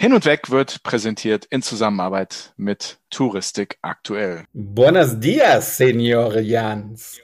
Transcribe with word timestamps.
Hin 0.00 0.14
und 0.14 0.24
Weg 0.24 0.50
wird 0.50 0.82
präsentiert 0.82 1.44
in 1.50 1.60
Zusammenarbeit 1.60 2.54
mit 2.56 2.96
Touristik 3.10 3.76
aktuell. 3.82 4.44
Buenos 4.54 5.20
dias, 5.20 5.76
Senor 5.76 6.38
Jans. 6.38 7.20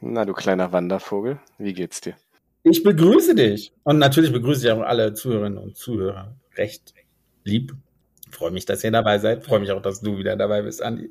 Na, 0.00 0.24
du 0.24 0.32
kleiner 0.32 0.70
Wandervogel, 0.70 1.40
wie 1.58 1.72
geht's 1.72 2.00
dir? 2.00 2.14
Ich 2.62 2.84
begrüße 2.84 3.34
dich. 3.34 3.72
Und 3.82 3.98
natürlich 3.98 4.30
begrüße 4.30 4.64
ich 4.64 4.72
auch 4.72 4.82
alle 4.82 5.14
Zuhörerinnen 5.14 5.58
und 5.58 5.76
Zuhörer 5.76 6.36
recht 6.54 6.94
lieb. 7.42 7.74
freue 8.30 8.52
mich, 8.52 8.66
dass 8.66 8.84
ihr 8.84 8.92
dabei 8.92 9.18
seid. 9.18 9.44
freue 9.44 9.58
mich 9.58 9.72
auch, 9.72 9.82
dass 9.82 10.00
du 10.00 10.16
wieder 10.16 10.36
dabei 10.36 10.62
bist, 10.62 10.80
Andi. 10.80 11.10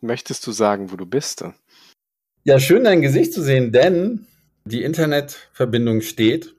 Möchtest 0.00 0.44
du 0.48 0.50
sagen, 0.50 0.90
wo 0.90 0.96
du 0.96 1.06
bist? 1.06 1.44
Ja, 2.42 2.58
schön 2.58 2.82
dein 2.82 3.02
Gesicht 3.02 3.32
zu 3.32 3.40
sehen, 3.40 3.70
denn 3.70 4.26
die 4.64 4.82
Internetverbindung 4.82 6.00
steht 6.00 6.56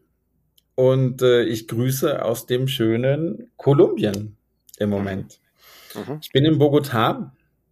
und 0.82 1.22
äh, 1.22 1.44
ich 1.44 1.68
grüße 1.68 2.26
aus 2.26 2.48
dem 2.48 2.68
schönen 2.68 3.52
Kolumbien 3.56 4.36
im 4.80 4.90
Moment. 4.90 5.40
Mhm. 5.94 6.18
Ich 6.24 6.32
bin 6.32 6.44
in 6.44 6.58
Bogotá, 6.58 7.30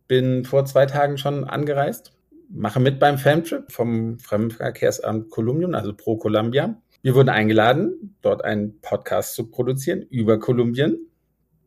bin 0.08 0.46
vor 0.46 0.66
zwei 0.66 0.86
Tagen 0.86 1.18
schon 1.18 1.44
angereist, 1.44 2.14
mache 2.50 2.80
mit 2.80 3.00
beim 3.00 3.18
Famtrip 3.18 3.72
vom 3.72 4.20
Fremdenverkehrsamt 4.20 5.32
Kolumbien, 5.32 5.74
also 5.74 5.92
Pro 5.92 6.18
Colombia. 6.18 6.80
Wir 7.02 7.16
wurden 7.16 7.30
eingeladen, 7.30 8.16
dort 8.22 8.44
einen 8.44 8.80
Podcast 8.80 9.34
zu 9.34 9.50
produzieren 9.50 10.04
über 10.04 10.38
Kolumbien. 10.38 11.00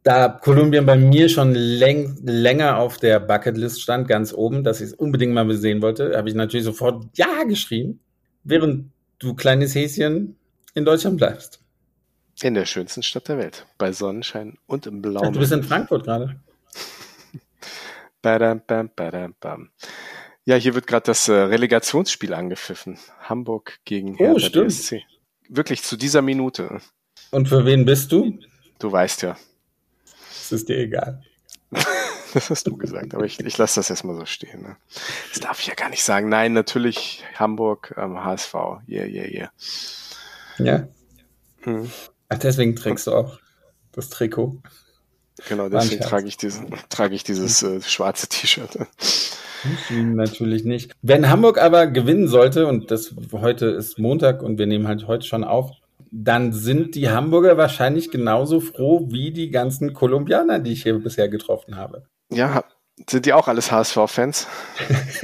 Da 0.05 0.29
Kolumbien 0.29 0.87
bei 0.87 0.95
mir 0.95 1.29
schon 1.29 1.57
läng 1.57 2.19
länger 2.23 2.79
auf 2.79 2.99
der 2.99 3.19
Bucketlist 3.19 3.83
stand, 3.83 4.07
ganz 4.07 4.33
oben, 4.33 4.63
dass 4.63 4.81
ich 4.81 4.89
es 4.91 4.95
unbedingt 4.95 5.35
mal 5.35 5.51
sehen 5.57 5.83
wollte, 5.83 6.17
habe 6.17 6.29
ich 6.29 6.37
natürlich 6.37 6.67
sofort 6.67 7.07
Ja 7.17 7.43
geschrien. 7.49 7.99
Während 8.45 8.93
du 9.19 9.35
kleines 9.35 9.75
Häschen 9.75 10.37
in 10.75 10.85
Deutschland 10.85 11.19
bleibst. 11.19 11.61
In 12.43 12.55
der 12.55 12.67
schönsten 12.67 13.03
Stadt 13.03 13.29
der 13.29 13.39
Welt. 13.39 13.67
Bei 13.79 13.93
Sonnenschein 13.93 14.59
und 14.67 14.87
im 14.87 15.03
blauen. 15.03 15.33
Du 15.33 15.41
bist 15.41 15.53
in 15.53 15.63
Frankfurt 15.63 16.05
gerade. 16.05 16.41
badam, 18.23 18.63
bam, 18.67 18.91
badam, 18.95 19.35
bam. 19.39 19.71
Ja, 20.45 20.57
hier 20.57 20.75
wird 20.75 20.87
gerade 20.87 21.05
das 21.05 21.29
äh, 21.29 21.33
Relegationsspiel 21.33 22.35
angepfiffen. 22.35 22.99
Hamburg 23.21 23.79
gegen 23.85 24.15
oh, 24.15 24.19
Hertha 24.19 24.61
oh, 24.61 24.65
BSC. 24.65 25.05
Wirklich 25.49 25.83
zu 25.83 25.97
dieser 25.97 26.23
Minute. 26.23 26.81
Und 27.31 27.49
für 27.49 27.65
wen 27.65 27.85
bist 27.85 28.11
du? 28.11 28.39
Du 28.79 28.91
weißt 28.91 29.23
ja. 29.23 29.37
Das 30.05 30.51
ist 30.51 30.69
dir 30.69 30.79
egal. 30.79 31.23
das 32.35 32.51
hast 32.51 32.67
du 32.67 32.77
gesagt, 32.77 33.15
aber 33.15 33.25
ich, 33.25 33.39
ich 33.39 33.59
lasse 33.59 33.79
das 33.79 33.91
erstmal 33.91 34.17
so 34.17 34.27
stehen. 34.27 34.63
Ne? 34.63 34.77
Das 35.31 35.41
darf 35.41 35.61
ich 35.61 35.67
ja 35.69 35.75
gar 35.75 35.89
nicht 35.89 36.03
sagen. 36.03 36.29
Nein, 36.29 36.53
natürlich 36.53 37.23
Hamburg, 37.37 37.95
ähm, 37.97 38.23
HSV. 38.25 38.55
Yeah, 38.89 39.07
yeah, 39.07 39.27
yeah. 39.27 39.51
Ja. 40.59 40.89
Hm. 41.63 41.91
Ach, 42.29 42.39
deswegen 42.39 42.77
trägst 42.77 43.07
du 43.07 43.13
auch 43.13 43.39
das 43.93 44.09
Trikot. 44.09 44.61
Genau, 45.49 45.69
deswegen 45.69 46.03
trage 46.03 46.29
ich, 46.29 46.37
diesen, 46.37 46.75
trage 46.89 47.15
ich 47.15 47.25
dieses 47.25 47.63
äh, 47.63 47.81
schwarze 47.81 48.29
T-Shirt. 48.29 48.79
Natürlich 49.91 50.65
nicht. 50.65 50.93
Wenn 51.03 51.29
Hamburg 51.29 51.59
aber 51.59 51.87
gewinnen 51.87 52.29
sollte, 52.29 52.67
und 52.67 52.91
das 52.91 53.15
heute 53.33 53.67
ist 53.67 53.99
Montag 53.99 54.43
und 54.43 54.59
wir 54.59 54.67
nehmen 54.67 54.89
halt 54.89 55.07
heute 55.07 55.27
schon 55.27 55.45
auf, 55.45 55.71
dann 56.11 56.53
sind 56.53 56.95
die 56.95 57.09
Hamburger 57.09 57.57
wahrscheinlich 57.57 58.11
genauso 58.11 58.61
froh 58.61 59.07
wie 59.11 59.31
die 59.31 59.51
ganzen 59.51 59.95
Kolumbianer, 59.95 60.59
die 60.59 60.73
ich 60.73 60.83
hier 60.83 60.99
bisher 60.99 61.29
getroffen 61.29 61.77
habe. 61.77 62.05
Ja, 62.31 62.65
sind 63.09 63.27
die 63.27 63.33
auch 63.33 63.49
alles 63.49 63.71
HSV-Fans? 63.71 64.47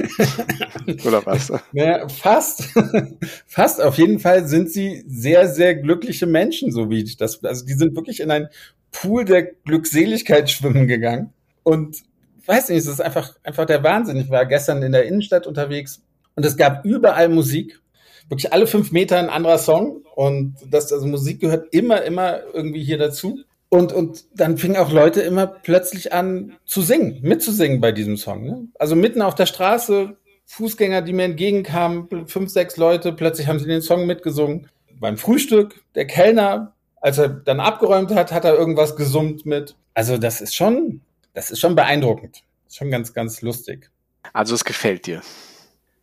Oder 1.05 1.25
was? 1.25 1.51
Ja, 1.71 2.07
fast. 2.07 2.69
fast. 3.47 3.81
Auf 3.81 3.97
jeden 3.97 4.19
Fall 4.19 4.47
sind 4.47 4.71
sie 4.71 5.03
sehr, 5.07 5.47
sehr 5.47 5.75
glückliche 5.75 6.25
Menschen, 6.25 6.71
so 6.71 6.89
wie 6.89 7.03
ich 7.03 7.17
das. 7.17 7.43
Also 7.43 7.65
die 7.65 7.73
sind 7.73 7.95
wirklich 7.95 8.19
in 8.19 8.31
einen 8.31 8.49
Pool 8.91 9.25
der 9.25 9.43
Glückseligkeit 9.43 10.49
schwimmen 10.49 10.87
gegangen. 10.87 11.33
Und 11.63 11.97
weiß 12.45 12.69
nicht, 12.69 12.79
es 12.79 12.87
ist 12.87 13.01
einfach, 13.01 13.35
einfach 13.43 13.65
der 13.65 13.83
Wahnsinn. 13.83 14.17
Ich 14.17 14.29
war 14.29 14.45
gestern 14.45 14.81
in 14.81 14.91
der 14.91 15.05
Innenstadt 15.05 15.47
unterwegs 15.47 16.01
und 16.35 16.45
es 16.45 16.57
gab 16.57 16.85
überall 16.85 17.29
Musik. 17.29 17.79
Wirklich 18.27 18.53
alle 18.53 18.67
fünf 18.67 18.91
Meter 18.91 19.17
ein 19.17 19.29
anderer 19.29 19.57
Song. 19.57 20.03
Und 20.15 20.55
das, 20.69 20.91
also 20.93 21.07
Musik 21.07 21.39
gehört 21.39 21.73
immer, 21.73 22.03
immer 22.03 22.41
irgendwie 22.53 22.83
hier 22.83 22.97
dazu. 22.97 23.39
Und, 23.69 23.93
und 23.93 24.25
dann 24.33 24.57
fingen 24.57 24.77
auch 24.77 24.91
Leute 24.91 25.21
immer 25.21 25.45
plötzlich 25.45 26.11
an 26.11 26.57
zu 26.65 26.81
singen, 26.81 27.19
mitzusingen 27.21 27.79
bei 27.79 27.91
diesem 27.91 28.17
Song. 28.17 28.43
Ne? 28.43 28.67
Also 28.79 28.95
mitten 28.95 29.21
auf 29.21 29.35
der 29.35 29.45
Straße, 29.45 30.17
Fußgänger, 30.45 31.03
die 31.03 31.13
mir 31.13 31.25
entgegenkamen, 31.25 32.27
fünf, 32.27 32.49
sechs 32.49 32.77
Leute, 32.77 33.13
plötzlich 33.13 33.47
haben 33.47 33.59
sie 33.59 33.67
den 33.67 33.83
Song 33.83 34.07
mitgesungen. 34.07 34.67
Beim 34.99 35.17
Frühstück, 35.17 35.83
der 35.93 36.07
Kellner, 36.07 36.73
als 36.99 37.19
er 37.19 37.29
dann 37.29 37.59
abgeräumt 37.59 38.11
hat, 38.11 38.31
hat 38.31 38.43
er 38.43 38.55
irgendwas 38.55 38.95
gesummt 38.95 39.45
mit. 39.45 39.75
Also 39.93 40.17
das 40.17 40.41
ist 40.41 40.55
schon, 40.55 41.01
das 41.35 41.51
ist 41.51 41.59
schon 41.59 41.75
beeindruckend. 41.75 42.43
Schon 42.71 42.89
ganz, 42.89 43.13
ganz 43.13 43.41
lustig. 43.43 43.91
Also 44.33 44.55
es 44.55 44.65
gefällt 44.65 45.05
dir. 45.05 45.21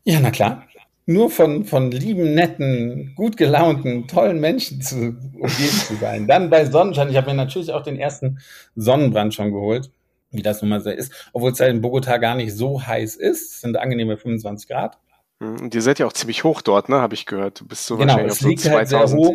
Ja, 0.05 0.21
na 0.21 0.31
klar 0.31 0.67
nur 1.07 1.31
von, 1.31 1.65
von 1.65 1.93
lieben, 1.93 2.35
netten, 2.35 3.15
gut 3.15 3.37
gelaunten, 3.37 4.09
tollen 4.09 4.41
Menschen 4.41 4.83
zu 4.83 4.97
umgeben 4.97 5.49
zu 5.87 5.95
sein. 5.97 6.27
Dann 6.27 6.51
bei 6.51 6.65
Sonnenschein, 6.65 7.09
ich 7.09 7.17
habe 7.17 7.29
mir 7.29 7.37
natürlich 7.37 7.73
auch 7.73 7.83
den 7.83 7.97
ersten 7.97 8.41
Sonnenbrand 8.75 9.33
schon 9.33 9.53
geholt, 9.53 9.91
wie 10.33 10.43
das 10.43 10.61
nun 10.61 10.71
mal 10.71 10.81
so 10.81 10.91
ist, 10.91 11.13
obwohl 11.33 11.53
es 11.53 11.59
ja 11.61 11.67
in 11.67 11.81
Bogota 11.81 12.19
gar 12.19 12.35
nicht 12.35 12.55
so 12.55 12.85
heiß 12.85 13.15
ist, 13.17 13.55
es 13.55 13.61
sind 13.61 13.77
angenehme 13.77 14.17
25 14.17 14.69
Grad. 14.69 14.99
Hm, 15.41 15.61
und 15.61 15.75
ihr 15.75 15.83
seid 15.83 16.01
ja 16.01 16.07
auch 16.07 16.13
ziemlich 16.13 16.43
hoch 16.43 16.61
dort, 16.61 16.89
ne, 16.89 16.97
habe 16.97 17.15
ich 17.15 17.25
gehört. 17.25 17.61
Du 17.61 17.69
bist 17.69 17.87
so 17.87 17.97
genau, 17.97 18.15
wahrscheinlich 18.15 18.33
auf 18.33 18.39
so 18.39 18.69
2000, 18.69 18.77
halt 18.77 18.89
sehr 18.89 19.17
hoch. 19.17 19.35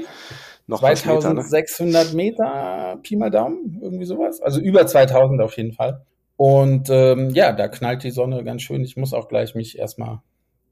Noch 0.68 0.80
2600 0.80 2.14
Meter, 2.14 2.44
ne? 2.44 2.52
Meter, 2.94 3.00
Pi 3.02 3.16
mal 3.16 3.32
Daumen, 3.32 3.80
irgendwie 3.82 4.06
sowas. 4.06 4.42
Also 4.42 4.60
über 4.60 4.86
2000 4.86 5.42
auf 5.42 5.56
jeden 5.58 5.74
Fall. 5.74 6.06
Und 6.36 6.90
ähm, 6.90 7.30
ja, 7.32 7.52
da 7.52 7.68
knallt 7.68 8.04
die 8.04 8.12
Sonne 8.12 8.44
ganz 8.44 8.62
schön. 8.62 8.84
Ich 8.84 8.98
muss 8.98 9.14
auch 9.14 9.28
gleich 9.28 9.54
mich 9.56 9.78
erstmal 9.78 10.22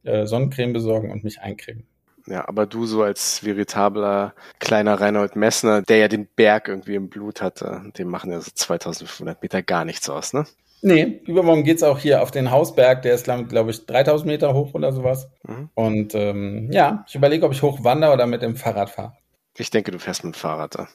äh, 0.04 0.26
Sonnencreme 0.26 0.74
besorgen 0.74 1.12
und 1.12 1.24
mich 1.24 1.42
eincremen. 1.42 1.86
Ja, 2.28 2.48
aber 2.48 2.66
du 2.66 2.86
so 2.86 3.02
als 3.02 3.44
veritabler 3.44 4.34
kleiner 4.60 5.02
Reinhold 5.02 5.36
Messner, 5.36 5.82
der 5.82 5.98
ja 5.98 6.08
den 6.08 6.28
Berg 6.28 6.68
irgendwie 6.68 6.96
im 6.96 7.10
Blut 7.10 7.42
hatte, 7.42 7.84
dem 7.98 8.08
machen 8.08 8.32
ja 8.32 8.40
so 8.40 8.52
2500 8.54 9.42
Meter 9.42 9.64
gar 9.64 9.86
nichts 9.86 10.10
aus, 10.10 10.34
ne? 10.34 10.46
Nee, 10.82 11.22
übermorgen 11.26 11.64
geht's 11.64 11.84
auch 11.84 12.00
hier 12.00 12.22
auf 12.22 12.32
den 12.32 12.52
Hausberg, 12.52 13.02
der 13.02 13.14
ist, 13.14 13.26
glaube 13.26 13.72
ich, 13.72 13.86
3000 13.86 14.28
Meter 14.28 14.54
hoch 14.54 14.74
oder 14.74 14.94
sowas. 14.94 15.30
Mhm. 15.46 15.70
Und 15.74 16.16
ähm, 16.16 16.72
ja, 16.72 17.04
ich 17.08 17.16
überlege, 17.16 17.46
ob 17.46 17.52
ich 17.52 17.62
hochwandere 17.62 18.14
oder 18.14 18.28
mit 18.28 18.42
dem 18.42 18.56
Fahrrad 18.56 18.90
fahre. 18.90 19.14
Ich 19.58 19.72
denke, 19.72 19.92
du 19.92 20.00
fährst 20.00 20.24
mit 20.24 20.36
dem 20.36 20.40
Fahrrad 20.40 20.76
da. 20.76 20.88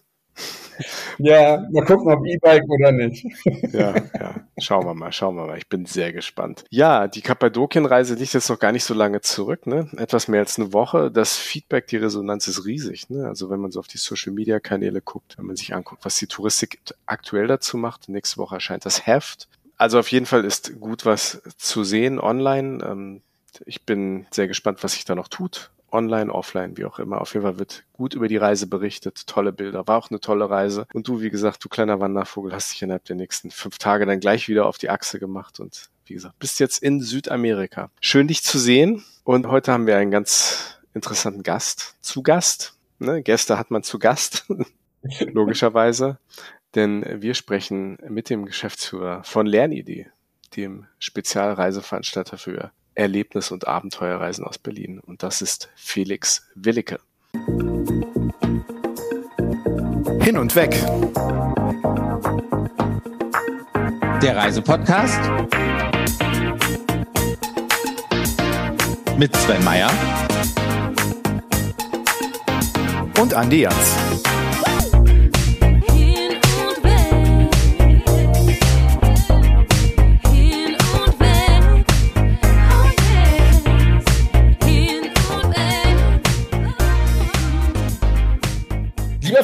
Ja, 1.19 1.65
mal 1.71 1.84
gucken, 1.84 2.12
ob 2.12 2.27
E-Bike 2.27 2.69
oder 2.69 2.93
nicht. 2.93 3.25
Ja, 3.72 3.95
ja. 4.19 4.34
Schauen 4.59 4.84
wir 4.84 4.95
mal, 4.95 5.12
schauen 5.12 5.37
wir 5.37 5.47
mal. 5.47 5.59
Ich 5.59 5.69
bin 5.69 5.87
sehr 5.87 6.12
gespannt. 6.12 6.65
Ja, 6.71 7.06
die 7.06 7.22
Kappadokienreise 7.22 8.15
liegt 8.15 8.34
jetzt 8.34 8.49
noch 8.49 8.59
gar 8.59 8.73
nicht 8.73 8.84
so 8.84 8.94
lange 8.94 9.21
zurück, 9.21 9.67
ne? 9.67 9.89
Etwas 9.97 10.28
mehr 10.28 10.41
als 10.41 10.59
eine 10.59 10.73
Woche. 10.73 11.11
Das 11.11 11.37
Feedback, 11.37 11.87
die 11.87 11.97
Resonanz 11.97 12.49
ist 12.49 12.65
riesig, 12.65 13.11
ne? 13.11 13.27
Also 13.27 13.50
wenn 13.50 13.61
man 13.61 13.71
so 13.71 13.81
auf 13.81 13.87
die 13.87 13.99
Social 13.99 14.33
Media 14.33 14.61
Kanäle 14.61 15.00
guckt, 15.00 15.39
wenn 15.39 15.47
man 15.47 15.56
sich 15.56 15.75
anguckt, 15.75 16.05
was 16.05 16.17
die 16.17 16.27
Touristik 16.27 16.81
aktuell 17.06 17.47
dazu 17.47 17.77
macht. 17.77 18.09
Nächste 18.09 18.39
Woche 18.39 18.56
erscheint 18.56 18.84
das 18.84 19.06
Heft. 19.06 19.49
Also 19.77 19.99
auf 19.99 20.09
jeden 20.09 20.27
Fall 20.27 20.44
ist 20.44 20.81
gut 20.81 21.05
was 21.06 21.43
zu 21.56 21.84
sehen 21.84 22.19
online. 22.19 22.84
Ähm, 22.84 23.23
ich 23.67 23.83
bin 23.83 24.27
sehr 24.31 24.49
gespannt, 24.49 24.83
was 24.83 24.94
sich 24.94 25.05
da 25.05 25.15
noch 25.15 25.28
tut 25.28 25.71
online, 25.94 26.31
offline, 26.31 26.77
wie 26.77 26.84
auch 26.84 26.99
immer. 26.99 27.21
Auf 27.21 27.32
jeden 27.32 27.44
Fall 27.44 27.59
wird 27.59 27.84
gut 27.93 28.15
über 28.15 28.28
die 28.28 28.37
Reise 28.37 28.66
berichtet, 28.66 29.27
tolle 29.27 29.53
Bilder, 29.53 29.87
war 29.87 29.97
auch 29.97 30.10
eine 30.10 30.21
tolle 30.21 30.50
Reise. 30.50 30.87
Und 30.93 31.09
du, 31.09 31.22
wie 31.22 31.31
gesagt, 31.31 31.65
du 31.65 31.69
kleiner 31.69 32.00
Wandervogel, 32.00 32.53
hast 32.53 32.72
dich 32.72 32.82
innerhalb 32.82 33.05
der 33.05 33.16
nächsten 33.16 33.50
fünf 33.50 33.78
Tage 33.78 34.05
dann 34.05 34.21
gleich 34.21 34.49
wieder 34.49 34.66
auf 34.66 34.77
die 34.77 34.91
Achse 34.91 35.19
gemacht 35.19 35.60
und 35.60 35.88
wie 36.06 36.15
gesagt, 36.15 36.38
bist 36.38 36.60
jetzt 36.60 36.82
in 36.82 37.00
Südamerika. 37.00 37.91
Schön 38.00 38.28
dich 38.28 38.43
zu 38.43 38.59
sehen 38.59 39.05
und 39.22 39.47
heute 39.47 39.72
haben 39.72 39.87
wir 39.87 39.97
einen 39.97 40.10
ganz 40.10 40.78
interessanten 40.93 41.43
Gast 41.43 41.97
zu 42.03 42.22
Gast. 42.22 42.76
Ne? 42.99 43.22
Gäste 43.22 43.59
hat 43.59 43.71
man 43.71 43.82
zu 43.82 43.99
Gast, 43.99 44.47
logischerweise, 45.21 46.19
denn 46.75 47.22
wir 47.22 47.34
sprechen 47.34 47.99
mit 48.09 48.29
dem 48.31 48.44
Geschäftsführer 48.44 49.25
von 49.25 49.47
Lernidee, 49.47 50.08
dem 50.56 50.87
Spezialreiseveranstalter 50.99 52.37
für 52.37 52.73
Erlebnis- 52.94 53.50
und 53.50 53.67
Abenteuerreisen 53.67 54.44
aus 54.44 54.58
Berlin. 54.58 55.00
Und 55.00 55.23
das 55.23 55.43
ist 55.43 55.70
Felix 55.75 56.49
Willicke. 56.55 57.00
Hin 60.23 60.38
und 60.38 60.55
weg. 60.55 60.70
Der 64.23 64.37
Reisepodcast 64.37 65.20
mit 69.19 69.37
Sven 69.37 69.62
Meyer 69.64 69.90
und 73.20 73.35
Andi 73.35 73.62
Jans. 73.62 74.44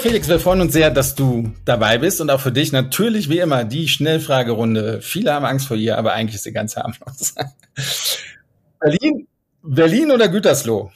Felix, 0.02 0.28
wir 0.28 0.40
freuen 0.40 0.62
uns 0.62 0.72
sehr, 0.72 0.90
dass 0.90 1.14
du 1.14 1.52
dabei 1.66 1.98
bist 1.98 2.22
und 2.22 2.30
auch 2.30 2.40
für 2.40 2.52
dich 2.52 2.72
natürlich 2.72 3.28
wie 3.28 3.38
immer 3.38 3.64
die 3.64 3.86
Schnellfragerunde. 3.86 5.02
Viele 5.02 5.34
haben 5.34 5.44
Angst 5.44 5.66
vor 5.66 5.76
ihr, 5.76 5.98
aber 5.98 6.14
eigentlich 6.14 6.36
ist 6.36 6.44
sie 6.44 6.52
ganz 6.52 6.74
harmlos. 6.74 7.34
Berlin, 8.80 9.28
Berlin 9.62 10.10
oder 10.10 10.28
Gütersloh? 10.28 10.90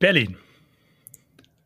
Berlin. 0.00 0.36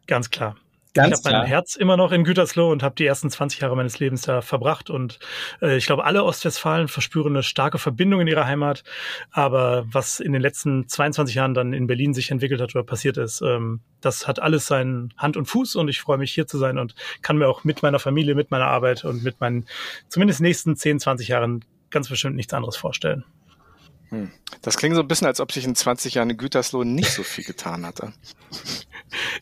Ganz 0.07 0.29
klar. 0.29 0.57
Ganz 0.97 1.21
ich 1.21 1.27
habe 1.27 1.39
mein 1.39 1.47
Herz 1.47 1.77
immer 1.77 1.97
noch 1.97 2.11
in 2.11 2.25
Gütersloh 2.25 2.71
und 2.71 2.83
habe 2.83 2.95
die 2.95 3.05
ersten 3.05 3.31
20 3.31 3.61
Jahre 3.61 3.77
meines 3.77 3.99
Lebens 3.99 4.23
da 4.23 4.41
verbracht. 4.41 4.91
Und 4.91 5.19
äh, 5.61 5.77
ich 5.77 5.87
glaube, 5.87 6.05
alle 6.05 6.25
Ostwestfalen 6.25 6.89
verspüren 6.89 7.35
eine 7.35 7.43
starke 7.43 7.79
Verbindung 7.79 8.23
in 8.23 8.27
ihrer 8.29 8.47
Heimat. 8.47 8.83
Aber 9.31 9.85
was 9.93 10.21
in 10.21 10.33
den 10.33 10.43
letzten 10.43 10.89
22 10.89 11.35
Jahren 11.35 11.55
dann 11.55 11.73
in 11.73 11.87
Berlin 11.87 12.15
sich 12.15 12.31
entwickelt 12.31 12.61
hat 12.61 12.75
oder 12.75 12.85
passiert 12.85 13.19
ist, 13.19 13.43
ähm, 13.43 13.81
das 14.01 14.27
hat 14.27 14.41
alles 14.41 14.67
seinen 14.67 15.13
Hand 15.17 15.37
und 15.37 15.47
Fuß. 15.47 15.77
Und 15.77 15.89
ich 15.89 16.01
freue 16.01 16.19
mich 16.19 16.33
hier 16.33 16.47
zu 16.47 16.59
sein 16.59 16.79
und 16.79 16.95
kann 17.23 17.37
mir 17.37 17.49
auch 17.49 17.65
mit 17.65 17.83
meiner 17.83 17.99
Familie, 17.99 18.35
mit 18.35 18.51
meiner 18.51 18.67
Arbeit 18.67 19.05
und 19.05 19.23
mit 19.23 19.41
meinen 19.41 19.67
zumindest 20.09 20.41
nächsten 20.41 20.77
10, 20.77 21.01
20 21.01 21.29
Jahren 21.29 21.65
ganz 21.91 22.09
bestimmt 22.09 22.37
nichts 22.37 22.55
anderes 22.55 22.77
vorstellen. 22.77 23.25
Hm. 24.11 24.31
Das 24.63 24.77
klingt 24.77 24.95
so 24.95 25.03
ein 25.03 25.09
bisschen, 25.09 25.27
als 25.27 25.41
ob 25.41 25.53
sich 25.53 25.65
in 25.65 25.75
20 25.75 26.15
Jahren 26.15 26.31
in 26.31 26.37
Gütersloh 26.37 26.85
nicht 26.85 27.11
so 27.11 27.23
viel 27.23 27.45
getan 27.45 27.87
hatte. 27.87 28.13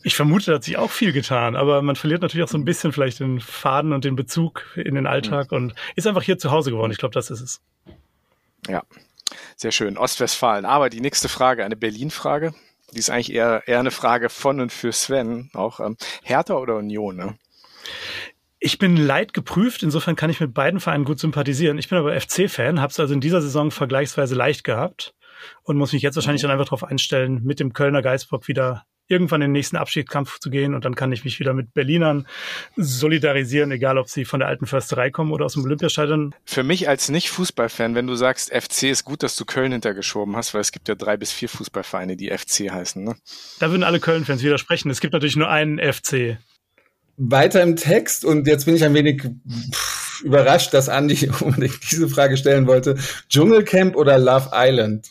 Ich 0.02 0.14
vermute, 0.14 0.50
da 0.50 0.56
hat 0.56 0.64
sich 0.64 0.76
auch 0.76 0.90
viel 0.90 1.12
getan, 1.12 1.56
aber 1.56 1.80
man 1.82 1.96
verliert 1.96 2.22
natürlich 2.22 2.44
auch 2.44 2.50
so 2.50 2.58
ein 2.58 2.66
bisschen 2.66 2.92
vielleicht 2.92 3.18
den 3.18 3.40
Faden 3.40 3.92
und 3.92 4.04
den 4.04 4.14
Bezug 4.14 4.66
in 4.76 4.94
den 4.94 5.06
Alltag 5.06 5.50
mhm. 5.50 5.56
und 5.56 5.74
ist 5.96 6.06
einfach 6.06 6.22
hier 6.22 6.38
zu 6.38 6.50
Hause 6.50 6.70
geworden. 6.70 6.92
Ich 6.92 6.98
glaube, 6.98 7.14
das 7.14 7.30
ist 7.30 7.40
es. 7.40 7.60
Ja, 8.68 8.82
sehr 9.56 9.72
schön. 9.72 9.96
Ostwestfalen. 9.96 10.64
Aber 10.64 10.90
die 10.90 11.00
nächste 11.00 11.28
Frage, 11.28 11.64
eine 11.64 11.76
Berlin-Frage. 11.76 12.54
Die 12.92 12.98
ist 12.98 13.10
eigentlich 13.10 13.32
eher, 13.32 13.62
eher 13.66 13.80
eine 13.80 13.90
Frage 13.90 14.28
von 14.28 14.60
und 14.60 14.70
für 14.70 14.92
Sven. 14.92 15.50
Auch 15.54 15.80
ähm, 15.80 15.96
Hertha 16.22 16.54
oder 16.54 16.76
Union? 16.76 17.16
Ne? 17.16 17.38
Ich 18.66 18.78
bin 18.78 18.96
leid 18.96 19.34
geprüft, 19.34 19.82
insofern 19.82 20.16
kann 20.16 20.30
ich 20.30 20.40
mit 20.40 20.54
beiden 20.54 20.80
Vereinen 20.80 21.04
gut 21.04 21.18
sympathisieren. 21.18 21.76
Ich 21.76 21.90
bin 21.90 21.98
aber 21.98 22.18
FC-Fan, 22.18 22.80
habe 22.80 22.90
es 22.90 22.98
also 22.98 23.12
in 23.12 23.20
dieser 23.20 23.42
Saison 23.42 23.70
vergleichsweise 23.70 24.34
leicht 24.34 24.64
gehabt 24.64 25.12
und 25.64 25.76
muss 25.76 25.92
mich 25.92 26.00
jetzt 26.00 26.14
wahrscheinlich 26.14 26.40
dann 26.40 26.50
einfach 26.50 26.64
darauf 26.64 26.82
einstellen, 26.82 27.42
mit 27.44 27.60
dem 27.60 27.74
Kölner 27.74 28.00
Geistbock 28.00 28.48
wieder 28.48 28.86
irgendwann 29.06 29.42
in 29.42 29.48
den 29.48 29.52
nächsten 29.52 29.76
Abschiedskampf 29.76 30.38
zu 30.38 30.48
gehen 30.48 30.72
und 30.72 30.86
dann 30.86 30.94
kann 30.94 31.12
ich 31.12 31.26
mich 31.26 31.40
wieder 31.40 31.52
mit 31.52 31.74
Berlinern 31.74 32.26
solidarisieren, 32.74 33.70
egal 33.70 33.98
ob 33.98 34.08
sie 34.08 34.24
von 34.24 34.40
der 34.40 34.48
alten 34.48 34.64
Försterei 34.64 35.10
kommen 35.10 35.32
oder 35.32 35.44
aus 35.44 35.52
dem 35.52 35.64
Olympiastadion. 35.64 36.34
Für 36.46 36.62
mich 36.62 36.88
als 36.88 37.10
Nicht-Fußballfan, 37.10 37.94
wenn 37.94 38.06
du 38.06 38.14
sagst, 38.14 38.50
FC 38.50 38.84
ist 38.84 39.04
gut, 39.04 39.22
dass 39.22 39.36
du 39.36 39.44
Köln 39.44 39.72
hintergeschoben 39.72 40.36
hast, 40.36 40.54
weil 40.54 40.62
es 40.62 40.72
gibt 40.72 40.88
ja 40.88 40.94
drei 40.94 41.18
bis 41.18 41.32
vier 41.32 41.50
Fußballvereine, 41.50 42.16
die 42.16 42.30
FC 42.30 42.70
heißen. 42.70 43.04
Ne? 43.04 43.14
Da 43.58 43.70
würden 43.70 43.82
alle 43.82 44.00
Köln-Fans 44.00 44.42
widersprechen. 44.42 44.88
Es 44.88 45.00
gibt 45.00 45.12
natürlich 45.12 45.36
nur 45.36 45.50
einen 45.50 45.78
FC. 45.78 46.38
Weiter 47.16 47.62
im 47.62 47.76
Text 47.76 48.24
und 48.24 48.46
jetzt 48.46 48.64
bin 48.64 48.74
ich 48.74 48.84
ein 48.84 48.94
wenig 48.94 49.22
pff, 49.22 50.22
überrascht, 50.22 50.74
dass 50.74 50.88
Andy 50.88 51.30
unbedingt 51.40 51.78
diese 51.90 52.08
Frage 52.08 52.36
stellen 52.36 52.66
wollte. 52.66 52.96
Dschungelcamp 53.28 53.96
oder 53.96 54.18
Love 54.18 54.50
Island? 54.52 55.10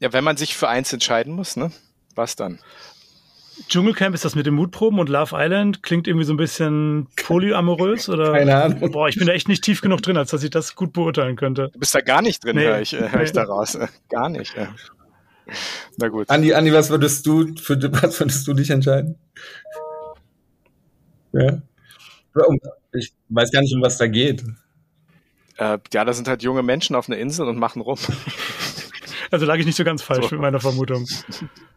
Ja, 0.00 0.12
wenn 0.12 0.24
man 0.24 0.36
sich 0.36 0.56
für 0.56 0.68
eins 0.68 0.92
entscheiden 0.92 1.34
muss, 1.34 1.56
ne? 1.56 1.70
Was 2.14 2.36
dann? 2.36 2.58
Dschungelcamp 3.68 4.14
ist 4.14 4.24
das 4.24 4.34
mit 4.34 4.46
den 4.46 4.54
Mutproben 4.54 4.98
und 4.98 5.08
Love 5.08 5.36
Island 5.38 5.82
klingt 5.82 6.08
irgendwie 6.08 6.24
so 6.24 6.32
ein 6.32 6.38
bisschen 6.38 7.08
polyamorös 7.16 8.08
oder? 8.08 8.32
Keine 8.36 8.56
Ahnung. 8.56 8.90
Boah, 8.90 9.08
ich 9.08 9.16
bin 9.16 9.26
da 9.26 9.32
echt 9.32 9.48
nicht 9.48 9.62
tief 9.62 9.80
genug 9.80 10.02
drin, 10.02 10.16
als 10.16 10.30
dass 10.30 10.42
ich 10.42 10.50
das 10.50 10.74
gut 10.74 10.92
beurteilen 10.92 11.36
könnte. 11.36 11.70
Du 11.72 11.78
bist 11.78 11.94
da 11.94 12.00
gar 12.00 12.22
nicht 12.22 12.44
drin, 12.44 12.56
nee. 12.56 12.64
höre 12.64 12.80
ich, 12.80 12.92
hör 12.92 13.22
ich 13.22 13.32
daraus. 13.32 13.78
Gar 14.08 14.30
nicht. 14.30 14.56
Ja. 14.56 14.74
Na 15.98 16.08
gut. 16.08 16.30
Andi, 16.30 16.54
Andi, 16.54 16.72
was 16.72 16.90
würdest 16.90 17.26
du, 17.26 17.54
für 17.56 17.76
was 17.92 18.18
würdest 18.20 18.46
du 18.46 18.54
dich 18.54 18.70
entscheiden? 18.70 19.18
Ja. 21.32 21.62
Ich 22.92 23.12
weiß 23.28 23.50
gar 23.52 23.60
nicht, 23.60 23.74
um 23.74 23.82
was 23.82 23.98
da 23.98 24.06
geht. 24.06 24.42
Äh, 25.56 25.78
ja, 25.92 26.04
da 26.04 26.12
sind 26.12 26.28
halt 26.28 26.42
junge 26.42 26.62
Menschen 26.62 26.96
auf 26.96 27.08
einer 27.08 27.18
Insel 27.18 27.46
und 27.48 27.58
machen 27.58 27.82
rum. 27.82 27.98
Also 29.30 29.46
lag 29.46 29.56
ich 29.56 29.64
nicht 29.64 29.76
so 29.76 29.84
ganz 29.84 30.02
falsch 30.02 30.28
so. 30.28 30.34
mit 30.34 30.42
meiner 30.42 30.60
Vermutung. 30.60 31.06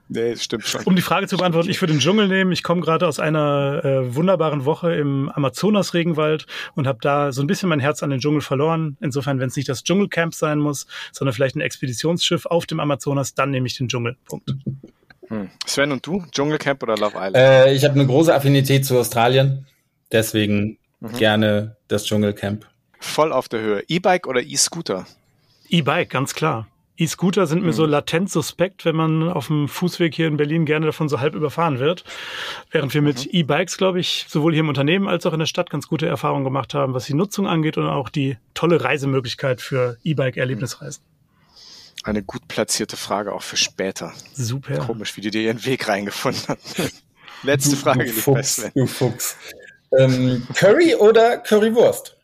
Nee, 0.07 0.35
stimmt 0.35 0.65
schon. 0.65 0.83
Um 0.83 0.95
die 0.95 1.01
Frage 1.01 1.27
zu 1.27 1.37
beantworten, 1.37 1.67
ich 1.67 1.81
würde 1.81 1.93
den 1.93 1.99
Dschungel 1.99 2.27
nehmen. 2.27 2.51
Ich 2.51 2.61
komme 2.61 2.81
gerade 2.81 3.07
aus 3.07 3.19
einer 3.19 3.83
äh, 3.83 4.15
wunderbaren 4.15 4.63
Woche 4.63 4.93
im 4.93 5.29
Amazonas-Regenwald 5.29 6.45
und 6.75 6.85
habe 6.85 6.99
da 7.01 7.31
so 7.31 7.41
ein 7.41 7.47
bisschen 7.47 7.69
mein 7.69 7.79
Herz 7.79 8.03
an 8.03 8.11
den 8.11 8.19
Dschungel 8.19 8.41
verloren. 8.41 8.97
Insofern, 9.01 9.39
wenn 9.39 9.47
es 9.47 9.55
nicht 9.55 9.67
das 9.67 9.83
Dschungelcamp 9.83 10.35
sein 10.35 10.59
muss, 10.59 10.85
sondern 11.11 11.33
vielleicht 11.33 11.55
ein 11.55 11.61
Expeditionsschiff 11.61 12.45
auf 12.45 12.67
dem 12.67 12.79
Amazonas, 12.79 13.33
dann 13.33 13.49
nehme 13.49 13.65
ich 13.65 13.77
den 13.77 13.87
Dschungel. 13.87 14.15
Punkt. 14.25 14.53
Hm. 15.29 15.49
Sven 15.65 15.91
und 15.91 16.05
du? 16.05 16.23
Dschungelcamp 16.31 16.83
oder 16.83 16.97
Love 16.97 17.15
Island? 17.15 17.35
Äh, 17.35 17.73
ich 17.73 17.83
habe 17.83 17.95
eine 17.95 18.05
große 18.05 18.33
Affinität 18.33 18.85
zu 18.85 18.97
Australien. 18.97 19.65
Deswegen 20.11 20.77
mhm. 20.99 21.13
gerne 21.13 21.75
das 21.87 22.05
Dschungelcamp. 22.05 22.65
Voll 22.99 23.31
auf 23.31 23.49
der 23.49 23.61
Höhe. 23.61 23.83
E-Bike 23.87 24.27
oder 24.27 24.41
E-Scooter? 24.41 25.05
E-Bike, 25.69 26.09
ganz 26.09 26.33
klar. 26.33 26.67
E-Scooter 26.97 27.45
sind 27.45 27.63
mir 27.63 27.73
so 27.73 27.83
mhm. 27.83 27.89
latent 27.89 28.31
suspekt, 28.31 28.85
wenn 28.85 28.95
man 28.95 29.29
auf 29.29 29.47
dem 29.47 29.67
Fußweg 29.67 30.15
hier 30.15 30.27
in 30.27 30.37
Berlin 30.37 30.65
gerne 30.65 30.85
davon 30.85 31.09
so 31.09 31.19
halb 31.19 31.35
überfahren 31.35 31.79
wird. 31.79 32.05
Während 32.71 32.93
wir 32.93 33.01
mit 33.01 33.25
mhm. 33.25 33.31
E-Bikes, 33.31 33.77
glaube 33.77 33.99
ich, 33.99 34.25
sowohl 34.29 34.53
hier 34.53 34.61
im 34.61 34.69
Unternehmen 34.69 35.07
als 35.07 35.25
auch 35.25 35.33
in 35.33 35.39
der 35.39 35.45
Stadt 35.45 35.69
ganz 35.69 35.87
gute 35.87 36.07
Erfahrungen 36.07 36.45
gemacht 36.45 36.73
haben, 36.73 36.93
was 36.93 37.05
die 37.05 37.13
Nutzung 37.13 37.47
angeht 37.47 37.77
und 37.77 37.87
auch 37.87 38.09
die 38.09 38.37
tolle 38.53 38.83
Reisemöglichkeit 38.83 39.59
für 39.59 39.97
E-Bike-Erlebnisreisen. 40.03 41.03
Eine 42.05 42.21
gut 42.21 42.47
platzierte 42.47 42.97
Frage 42.97 43.33
auch 43.33 43.41
für 43.41 43.57
später. 43.57 44.13
Super. 44.33 44.77
Komisch, 44.77 45.17
wie 45.17 45.21
du 45.21 45.31
dir 45.31 45.41
ihren 45.41 45.65
Weg 45.65 45.87
reingefunden 45.87 46.43
hast. 46.47 46.93
Letzte 47.43 47.71
du, 47.71 47.75
Frage, 47.77 48.05
du 48.05 48.11
Fuchs, 48.11 48.71
du 48.75 48.85
Fuchs. 48.85 49.35
Ähm, 49.97 50.47
Curry 50.53 50.93
oder 50.93 51.37
Currywurst? 51.39 52.15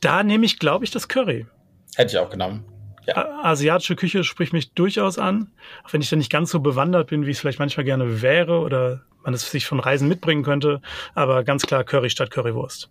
Da 0.00 0.24
nehme 0.24 0.44
ich, 0.44 0.58
glaube 0.58 0.84
ich, 0.84 0.90
das 0.90 1.06
Curry. 1.06 1.46
Hätte 1.94 2.10
ich 2.10 2.18
auch 2.18 2.30
genommen. 2.30 2.64
Ja. 3.06 3.38
Asiatische 3.44 3.94
Küche 3.94 4.24
spricht 4.24 4.52
mich 4.52 4.72
durchaus 4.72 5.16
an, 5.16 5.52
auch 5.84 5.92
wenn 5.92 6.00
ich 6.00 6.10
da 6.10 6.16
nicht 6.16 6.32
ganz 6.32 6.50
so 6.50 6.58
bewandert 6.58 7.06
bin, 7.08 7.26
wie 7.26 7.30
es 7.30 7.38
vielleicht 7.38 7.60
manchmal 7.60 7.84
gerne 7.84 8.22
wäre 8.22 8.58
oder 8.58 9.02
man 9.22 9.34
es 9.34 9.48
sich 9.48 9.66
von 9.66 9.78
Reisen 9.78 10.08
mitbringen 10.08 10.42
könnte. 10.42 10.80
Aber 11.14 11.44
ganz 11.44 11.62
klar 11.62 11.84
Curry 11.84 12.10
statt 12.10 12.32
Currywurst. 12.32 12.90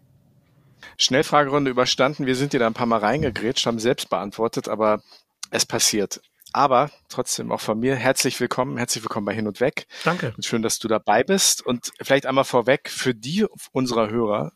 Schnellfragerunde 0.98 1.72
überstanden. 1.72 2.26
Wir 2.26 2.36
sind 2.36 2.52
hier 2.52 2.60
da 2.60 2.68
ein 2.68 2.74
paar 2.74 2.86
Mal 2.86 3.00
reingegrätscht, 3.00 3.66
haben 3.66 3.80
selbst 3.80 4.10
beantwortet, 4.10 4.68
aber 4.68 5.02
es 5.52 5.66
passiert. 5.66 6.22
Aber 6.54 6.90
trotzdem 7.10 7.52
auch 7.52 7.60
von 7.60 7.80
mir 7.80 7.96
herzlich 7.96 8.40
willkommen, 8.40 8.78
herzlich 8.78 9.04
willkommen 9.04 9.26
bei 9.26 9.34
Hin 9.34 9.48
und 9.48 9.60
Weg. 9.60 9.88
Danke. 10.06 10.34
Und 10.38 10.46
schön, 10.46 10.62
dass 10.62 10.80
du 10.80 10.88
dabei 10.88 11.24
bist. 11.24 11.66
Und 11.66 11.92
vielleicht 12.02 12.26
einmal 12.26 12.46
vorweg 12.46 12.90
für 12.90 13.14
die 13.14 13.46
unserer 13.74 14.10
Hörer, 14.10 14.54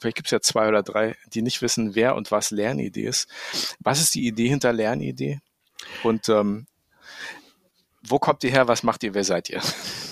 vielleicht 0.00 0.16
gibt 0.16 0.26
es 0.26 0.32
ja 0.32 0.40
zwei 0.40 0.66
oder 0.66 0.82
drei, 0.82 1.16
die 1.32 1.42
nicht 1.42 1.62
wissen, 1.62 1.94
wer 1.94 2.16
und 2.16 2.32
was 2.32 2.50
Lernidee 2.50 3.04
ist. 3.04 3.28
Was 3.78 4.00
ist 4.00 4.16
die 4.16 4.26
Idee 4.26 4.48
hinter 4.48 4.72
Lernidee? 4.72 5.38
Und 6.02 6.28
ähm, 6.28 6.66
wo 8.04 8.18
kommt 8.18 8.42
ihr 8.42 8.50
her? 8.50 8.66
Was 8.68 8.82
macht 8.82 9.04
ihr? 9.04 9.14
Wer 9.14 9.24
seid 9.24 9.48
ihr? 9.48 9.60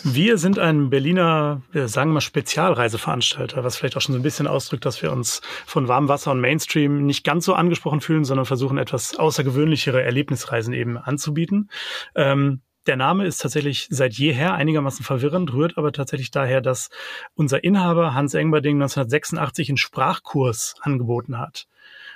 Wir 0.04 0.38
sind 0.38 0.59
ein 0.59 0.90
Berliner, 0.90 1.62
wir 1.73 1.88
sagen 1.88 2.12
mal 2.12 2.20
Spezialreiseveranstalter, 2.20 3.64
was 3.64 3.76
vielleicht 3.76 3.97
auch 3.97 4.00
schon 4.00 4.12
so 4.12 4.18
ein 4.18 4.23
bisschen 4.23 4.47
ausdrückt, 4.47 4.85
dass 4.85 5.02
wir 5.02 5.11
uns 5.11 5.40
von 5.66 5.88
Warmwasser 5.88 6.30
und 6.30 6.40
Mainstream 6.40 7.04
nicht 7.04 7.25
ganz 7.25 7.44
so 7.44 7.54
angesprochen 7.54 8.00
fühlen, 8.00 8.25
sondern 8.25 8.47
versuchen 8.47 8.78
etwas 8.78 9.16
außergewöhnlichere 9.18 10.02
Erlebnisreisen 10.02 10.73
eben 10.73 10.97
anzubieten. 10.99 11.68
Ähm, 12.14 12.62
der 12.87 12.97
Name 12.97 13.26
ist 13.26 13.38
tatsächlich 13.38 13.88
seit 13.90 14.14
jeher 14.14 14.54
einigermaßen 14.54 15.04
verwirrend, 15.04 15.52
rührt 15.52 15.76
aber 15.76 15.92
tatsächlich 15.92 16.30
daher, 16.30 16.61
dass 16.61 16.88
unser 17.35 17.62
Inhaber 17.62 18.14
Hans 18.14 18.35
Engberding 18.35 18.76
1986 18.76 19.68
einen 19.68 19.76
Sprachkurs 19.76 20.76
angeboten 20.80 21.38
hat. 21.38 21.66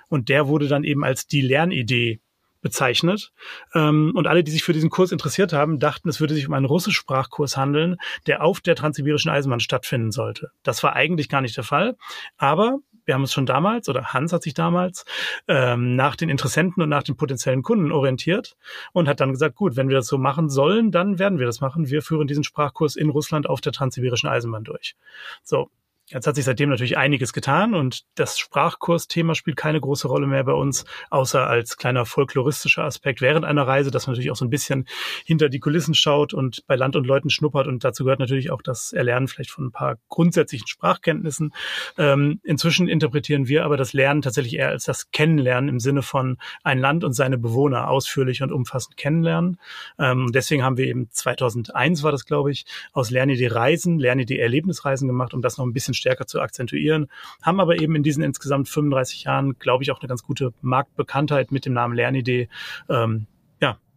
Und 0.08 0.28
der 0.28 0.46
wurde 0.46 0.68
dann 0.68 0.84
eben 0.84 1.04
als 1.04 1.26
die 1.26 1.42
Lernidee 1.42 2.20
bezeichnet. 2.64 3.30
Ähm, 3.74 4.12
und 4.16 4.26
alle, 4.26 4.42
die 4.42 4.50
sich 4.50 4.64
für 4.64 4.72
diesen 4.72 4.90
Kurs 4.90 5.12
interessiert 5.12 5.52
haben, 5.52 5.78
dachten, 5.78 6.08
es 6.08 6.18
würde 6.18 6.34
sich 6.34 6.48
um 6.48 6.54
einen 6.54 6.64
Russischsprachkurs 6.64 7.56
handeln, 7.56 7.96
der 8.26 8.42
auf 8.42 8.60
der 8.60 8.74
transsibirischen 8.74 9.30
Eisenbahn 9.30 9.60
stattfinden 9.60 10.10
sollte. 10.10 10.50
Das 10.64 10.82
war 10.82 10.96
eigentlich 10.96 11.28
gar 11.28 11.42
nicht 11.42 11.56
der 11.56 11.62
Fall. 11.62 11.96
Aber 12.38 12.78
wir 13.04 13.14
haben 13.14 13.20
uns 13.20 13.34
schon 13.34 13.44
damals, 13.44 13.90
oder 13.90 14.14
Hans 14.14 14.32
hat 14.32 14.42
sich 14.42 14.54
damals, 14.54 15.04
ähm, 15.46 15.94
nach 15.94 16.16
den 16.16 16.30
Interessenten 16.30 16.82
und 16.82 16.88
nach 16.88 17.02
den 17.02 17.16
potenziellen 17.16 17.62
Kunden 17.62 17.92
orientiert 17.92 18.56
und 18.92 19.08
hat 19.08 19.20
dann 19.20 19.32
gesagt, 19.32 19.56
gut, 19.56 19.76
wenn 19.76 19.90
wir 19.90 19.96
das 19.96 20.06
so 20.06 20.16
machen 20.16 20.48
sollen, 20.48 20.90
dann 20.90 21.18
werden 21.18 21.38
wir 21.38 21.44
das 21.44 21.60
machen. 21.60 21.90
Wir 21.90 22.00
führen 22.00 22.26
diesen 22.26 22.44
Sprachkurs 22.44 22.96
in 22.96 23.10
Russland 23.10 23.46
auf 23.46 23.60
der 23.60 23.72
transsibirischen 23.72 24.30
Eisenbahn 24.30 24.64
durch. 24.64 24.96
So, 25.42 25.68
Jetzt 26.08 26.26
hat 26.26 26.34
sich 26.34 26.44
seitdem 26.44 26.68
natürlich 26.68 26.98
einiges 26.98 27.32
getan 27.32 27.72
und 27.72 28.02
das 28.14 28.38
Sprachkursthema 28.38 29.34
spielt 29.34 29.56
keine 29.56 29.80
große 29.80 30.06
Rolle 30.06 30.26
mehr 30.26 30.44
bei 30.44 30.52
uns, 30.52 30.84
außer 31.08 31.46
als 31.46 31.78
kleiner 31.78 32.04
folkloristischer 32.04 32.84
Aspekt 32.84 33.22
während 33.22 33.46
einer 33.46 33.66
Reise, 33.66 33.90
dass 33.90 34.06
man 34.06 34.12
natürlich 34.12 34.30
auch 34.30 34.36
so 34.36 34.44
ein 34.44 34.50
bisschen 34.50 34.86
hinter 35.24 35.48
die 35.48 35.60
Kulissen 35.60 35.94
schaut 35.94 36.34
und 36.34 36.62
bei 36.66 36.76
Land 36.76 36.94
und 36.94 37.06
Leuten 37.06 37.30
schnuppert 37.30 37.66
und 37.66 37.84
dazu 37.84 38.04
gehört 38.04 38.20
natürlich 38.20 38.50
auch 38.50 38.60
das 38.60 38.92
Erlernen 38.92 39.28
vielleicht 39.28 39.50
von 39.50 39.64
ein 39.64 39.72
paar 39.72 39.96
grundsätzlichen 40.10 40.66
Sprachkenntnissen. 40.66 41.54
Ähm, 41.96 42.38
inzwischen 42.42 42.86
interpretieren 42.86 43.48
wir 43.48 43.64
aber 43.64 43.78
das 43.78 43.94
Lernen 43.94 44.20
tatsächlich 44.20 44.56
eher 44.56 44.68
als 44.68 44.84
das 44.84 45.10
Kennenlernen 45.10 45.70
im 45.70 45.80
Sinne 45.80 46.02
von 46.02 46.36
ein 46.64 46.80
Land 46.80 47.04
und 47.04 47.14
seine 47.14 47.38
Bewohner 47.38 47.88
ausführlich 47.88 48.42
und 48.42 48.52
umfassend 48.52 48.98
kennenlernen. 48.98 49.58
Ähm, 49.98 50.32
deswegen 50.34 50.64
haben 50.64 50.76
wir 50.76 50.86
eben 50.86 51.08
2001 51.10 52.02
war 52.02 52.12
das, 52.12 52.26
glaube 52.26 52.50
ich, 52.50 52.66
aus 52.92 53.10
Lernidee 53.10 53.48
Reisen, 53.48 53.98
Lernidee 53.98 54.38
Erlebnisreisen 54.38 55.08
gemacht, 55.08 55.32
um 55.32 55.40
das 55.40 55.56
noch 55.56 55.64
ein 55.64 55.72
bisschen 55.72 55.93
bisschen 55.94 56.04
stärker 56.10 56.26
zu 56.26 56.40
akzentuieren, 56.40 57.08
haben 57.42 57.60
aber 57.60 57.80
eben 57.80 57.94
in 57.96 58.02
diesen 58.02 58.22
insgesamt 58.22 58.68
35 58.68 59.24
Jahren, 59.24 59.58
glaube 59.58 59.82
ich, 59.82 59.90
auch 59.90 60.00
eine 60.00 60.08
ganz 60.08 60.22
gute 60.22 60.52
Marktbekanntheit 60.60 61.52
mit 61.52 61.64
dem 61.64 61.72
Namen 61.72 61.94
Lernidee 61.94 62.48
ähm, 62.88 63.26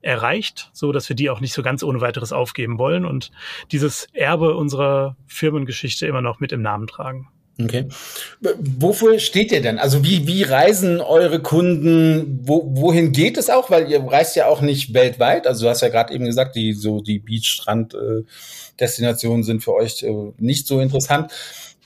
erreicht, 0.02 0.70
so 0.74 0.92
dass 0.92 1.08
wir 1.10 1.16
die 1.16 1.30
auch 1.30 1.42
nicht 1.42 1.54
so 1.54 1.62
ganz 1.62 1.84
ohne 1.84 2.02
weiteres 2.02 2.32
aufgeben 2.32 2.78
wollen 2.78 3.06
und 3.06 3.32
dieses 3.72 4.08
Erbe 4.14 4.56
unserer 4.56 5.18
Firmengeschichte 5.28 6.08
immer 6.08 6.22
noch 6.22 6.40
mit 6.40 6.54
im 6.54 6.62
Namen 6.62 6.88
tragen. 6.88 7.30
Okay. 7.60 7.88
Wofür 8.40 9.20
steht 9.20 9.52
ihr 9.52 9.64
denn? 9.64 9.80
Also 9.80 10.04
wie, 10.04 10.28
wie 10.28 10.44
reisen 10.44 11.02
eure 11.02 11.42
Kunden? 11.42 12.42
Wo, 12.44 12.70
wohin 12.76 13.14
geht 13.14 13.36
es 13.36 13.50
auch? 13.50 13.72
Weil 13.72 13.90
ihr 13.90 14.04
reist 14.04 14.36
ja 14.36 14.46
auch 14.46 14.62
nicht 14.62 14.94
weltweit. 14.94 15.48
Also 15.48 15.66
du 15.66 15.72
hast 15.72 15.82
ja 15.82 15.90
gerade 15.90 16.14
eben 16.14 16.26
gesagt, 16.26 16.56
die 16.56 16.74
so 16.74 17.02
die 17.02 17.18
Beach-Strand-Destinationen 17.18 19.44
sind 19.44 19.64
für 19.64 19.74
euch 19.74 20.04
äh, 20.04 20.34
nicht 20.38 20.68
so 20.68 20.80
interessant. 20.80 21.32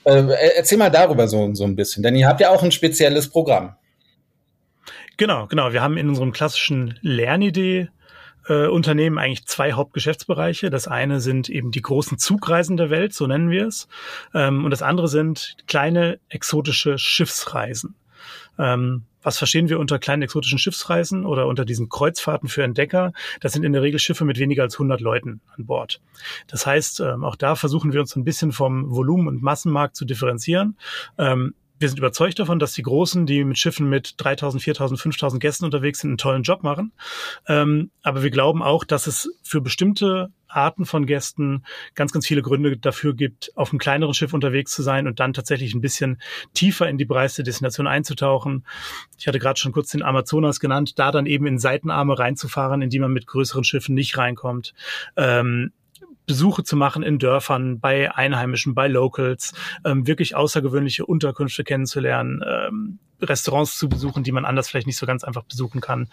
Äh, 0.04 0.56
erzähl 0.56 0.78
mal 0.78 0.90
darüber 0.90 1.28
so, 1.28 1.54
so 1.54 1.64
ein 1.64 1.76
bisschen, 1.76 2.02
denn 2.02 2.16
ihr 2.16 2.26
habt 2.26 2.40
ja 2.40 2.50
auch 2.50 2.62
ein 2.62 2.72
spezielles 2.72 3.28
Programm. 3.28 3.76
Genau, 5.16 5.46
genau. 5.46 5.72
Wir 5.72 5.82
haben 5.82 5.96
in 5.96 6.08
unserem 6.08 6.32
klassischen 6.32 6.98
Lernidee 7.02 7.88
äh, 8.48 8.66
Unternehmen 8.66 9.18
eigentlich 9.18 9.46
zwei 9.46 9.72
Hauptgeschäftsbereiche. 9.72 10.70
Das 10.70 10.88
eine 10.88 11.20
sind 11.20 11.48
eben 11.48 11.70
die 11.70 11.82
großen 11.82 12.18
Zugreisen 12.18 12.76
der 12.76 12.90
Welt, 12.90 13.14
so 13.14 13.26
nennen 13.26 13.50
wir 13.50 13.66
es. 13.66 13.88
Ähm, 14.34 14.64
und 14.64 14.70
das 14.70 14.82
andere 14.82 15.08
sind 15.08 15.56
kleine 15.66 16.18
exotische 16.28 16.98
Schiffsreisen. 16.98 17.94
Ähm, 18.58 19.04
was 19.22 19.38
verstehen 19.38 19.68
wir 19.68 19.78
unter 19.78 19.98
kleinen 19.98 20.22
exotischen 20.22 20.58
Schiffsreisen 20.58 21.24
oder 21.26 21.46
unter 21.46 21.64
diesen 21.64 21.88
Kreuzfahrten 21.88 22.48
für 22.48 22.62
Entdecker? 22.62 23.12
Das 23.40 23.52
sind 23.52 23.64
in 23.64 23.72
der 23.72 23.82
Regel 23.82 23.98
Schiffe 23.98 24.24
mit 24.24 24.38
weniger 24.38 24.62
als 24.62 24.74
100 24.74 25.00
Leuten 25.00 25.40
an 25.56 25.66
Bord. 25.66 26.00
Das 26.46 26.66
heißt, 26.66 27.00
ähm, 27.00 27.24
auch 27.24 27.36
da 27.36 27.54
versuchen 27.54 27.92
wir 27.92 28.00
uns 28.00 28.16
ein 28.16 28.24
bisschen 28.24 28.52
vom 28.52 28.90
Volumen- 28.90 29.28
und 29.28 29.42
Massenmarkt 29.42 29.96
zu 29.96 30.04
differenzieren. 30.04 30.76
Wir 31.82 31.88
sind 31.88 31.98
überzeugt 31.98 32.38
davon, 32.38 32.60
dass 32.60 32.74
die 32.74 32.82
Großen, 32.82 33.26
die 33.26 33.42
mit 33.42 33.58
Schiffen 33.58 33.88
mit 33.88 34.14
3000, 34.18 34.62
4000, 34.62 35.00
5000 35.00 35.42
Gästen 35.42 35.64
unterwegs 35.64 35.98
sind, 35.98 36.10
einen 36.10 36.18
tollen 36.18 36.44
Job 36.44 36.62
machen. 36.62 36.92
Ähm, 37.48 37.90
aber 38.04 38.22
wir 38.22 38.30
glauben 38.30 38.62
auch, 38.62 38.84
dass 38.84 39.08
es 39.08 39.36
für 39.42 39.60
bestimmte 39.60 40.30
Arten 40.46 40.86
von 40.86 41.06
Gästen 41.06 41.64
ganz, 41.96 42.12
ganz 42.12 42.24
viele 42.24 42.42
Gründe 42.42 42.76
dafür 42.76 43.14
gibt, 43.14 43.50
auf 43.56 43.72
einem 43.72 43.80
kleineren 43.80 44.14
Schiff 44.14 44.32
unterwegs 44.32 44.70
zu 44.70 44.82
sein 44.82 45.08
und 45.08 45.18
dann 45.18 45.32
tatsächlich 45.32 45.74
ein 45.74 45.80
bisschen 45.80 46.22
tiefer 46.54 46.88
in 46.88 46.98
die 46.98 47.04
Preis 47.04 47.34
der 47.34 47.44
Destination 47.44 47.88
einzutauchen. 47.88 48.64
Ich 49.18 49.26
hatte 49.26 49.40
gerade 49.40 49.58
schon 49.58 49.72
kurz 49.72 49.90
den 49.90 50.04
Amazonas 50.04 50.60
genannt, 50.60 51.00
da 51.00 51.10
dann 51.10 51.26
eben 51.26 51.46
in 51.46 51.58
Seitenarme 51.58 52.16
reinzufahren, 52.16 52.80
in 52.82 52.90
die 52.90 53.00
man 53.00 53.12
mit 53.12 53.26
größeren 53.26 53.64
Schiffen 53.64 53.96
nicht 53.96 54.16
reinkommt. 54.18 54.72
Ähm, 55.16 55.72
Besuche 56.26 56.62
zu 56.62 56.76
machen 56.76 57.02
in 57.02 57.18
Dörfern, 57.18 57.80
bei 57.80 58.14
Einheimischen, 58.14 58.74
bei 58.74 58.88
Locals, 58.88 59.54
ähm, 59.84 60.06
wirklich 60.06 60.34
außergewöhnliche 60.36 61.06
Unterkünfte 61.06 61.64
kennenzulernen, 61.64 62.42
ähm, 62.46 62.98
Restaurants 63.20 63.78
zu 63.78 63.88
besuchen, 63.88 64.24
die 64.24 64.32
man 64.32 64.44
anders 64.44 64.68
vielleicht 64.68 64.86
nicht 64.86 64.96
so 64.96 65.06
ganz 65.06 65.24
einfach 65.24 65.44
besuchen 65.44 65.80
kann. 65.80 66.08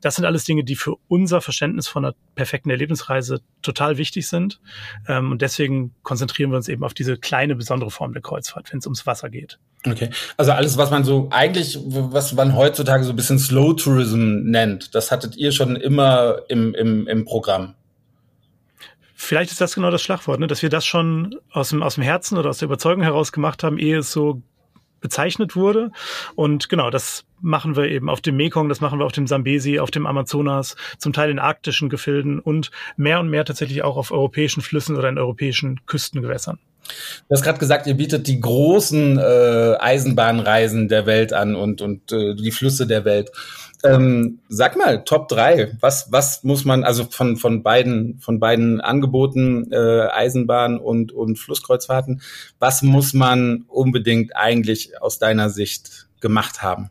Das 0.00 0.16
sind 0.16 0.24
alles 0.24 0.44
Dinge, 0.44 0.64
die 0.64 0.76
für 0.76 0.96
unser 1.08 1.40
Verständnis 1.40 1.88
von 1.88 2.04
einer 2.04 2.14
perfekten 2.34 2.70
Erlebnisreise 2.70 3.40
total 3.62 3.98
wichtig 3.98 4.28
sind. 4.28 4.60
Ähm, 5.08 5.32
und 5.32 5.42
deswegen 5.42 5.94
konzentrieren 6.02 6.50
wir 6.50 6.56
uns 6.56 6.68
eben 6.68 6.84
auf 6.84 6.94
diese 6.94 7.16
kleine, 7.16 7.54
besondere 7.54 7.90
Form 7.90 8.12
der 8.12 8.22
Kreuzfahrt, 8.22 8.72
wenn 8.72 8.78
es 8.78 8.86
ums 8.86 9.06
Wasser 9.06 9.30
geht. 9.30 9.58
Okay. 9.86 10.08
Also 10.36 10.52
alles, 10.52 10.78
was 10.78 10.90
man 10.90 11.04
so 11.04 11.28
eigentlich, 11.30 11.78
was 11.84 12.32
man 12.32 12.56
heutzutage 12.56 13.04
so 13.04 13.10
ein 13.10 13.16
bisschen 13.16 13.38
Slow 13.38 13.74
Tourism 13.74 14.40
nennt, 14.44 14.94
das 14.94 15.10
hattet 15.10 15.36
ihr 15.36 15.52
schon 15.52 15.76
immer 15.76 16.38
im, 16.48 16.74
im, 16.74 17.06
im 17.06 17.24
Programm. 17.24 17.74
Vielleicht 19.14 19.52
ist 19.52 19.60
das 19.60 19.74
genau 19.74 19.90
das 19.90 20.02
Schlagwort, 20.02 20.40
ne? 20.40 20.46
dass 20.46 20.62
wir 20.62 20.70
das 20.70 20.84
schon 20.84 21.36
aus 21.50 21.70
dem, 21.70 21.82
aus 21.82 21.94
dem 21.94 22.04
Herzen 22.04 22.36
oder 22.36 22.50
aus 22.50 22.58
der 22.58 22.66
Überzeugung 22.66 23.02
heraus 23.02 23.32
gemacht 23.32 23.62
haben, 23.62 23.78
ehe 23.78 23.98
es 23.98 24.10
so 24.12 24.42
bezeichnet 25.00 25.54
wurde. 25.54 25.90
Und 26.34 26.70
genau, 26.70 26.88
das 26.88 27.24
machen 27.40 27.76
wir 27.76 27.84
eben 27.84 28.08
auf 28.08 28.22
dem 28.22 28.36
Mekong, 28.36 28.70
das 28.70 28.80
machen 28.80 28.98
wir 28.98 29.04
auf 29.04 29.12
dem 29.12 29.26
Sambesi, 29.26 29.78
auf 29.78 29.90
dem 29.90 30.06
Amazonas, 30.06 30.76
zum 30.98 31.12
Teil 31.12 31.30
in 31.30 31.38
arktischen 31.38 31.90
Gefilden 31.90 32.40
und 32.40 32.70
mehr 32.96 33.20
und 33.20 33.28
mehr 33.28 33.44
tatsächlich 33.44 33.82
auch 33.84 33.98
auf 33.98 34.10
europäischen 34.10 34.62
Flüssen 34.62 34.96
oder 34.96 35.10
in 35.10 35.18
europäischen 35.18 35.84
Küstengewässern. 35.84 36.58
Du 37.28 37.34
hast 37.34 37.42
gerade 37.42 37.58
gesagt, 37.58 37.86
ihr 37.86 37.94
bietet 37.94 38.26
die 38.26 38.40
großen 38.40 39.18
äh, 39.18 39.76
Eisenbahnreisen 39.78 40.88
der 40.88 41.04
Welt 41.04 41.34
an 41.34 41.54
und, 41.54 41.82
und 41.82 42.10
äh, 42.10 42.34
die 42.34 42.50
Flüsse 42.50 42.86
der 42.86 43.04
Welt. 43.04 43.30
Ähm, 43.84 44.40
sag 44.48 44.76
mal, 44.76 45.04
Top 45.04 45.28
3. 45.28 45.76
Was, 45.80 46.10
was 46.10 46.42
muss 46.42 46.64
man, 46.64 46.84
also 46.84 47.04
von, 47.04 47.36
von 47.36 47.62
beiden, 47.62 48.18
von 48.18 48.40
beiden 48.40 48.80
Angeboten, 48.80 49.70
äh, 49.72 50.08
Eisenbahn 50.10 50.78
und, 50.78 51.12
und 51.12 51.38
Flusskreuzfahrten, 51.38 52.22
was 52.58 52.82
muss 52.82 53.12
man 53.12 53.64
unbedingt 53.68 54.34
eigentlich 54.36 55.00
aus 55.02 55.18
deiner 55.18 55.50
Sicht 55.50 56.08
gemacht 56.20 56.62
haben? 56.62 56.90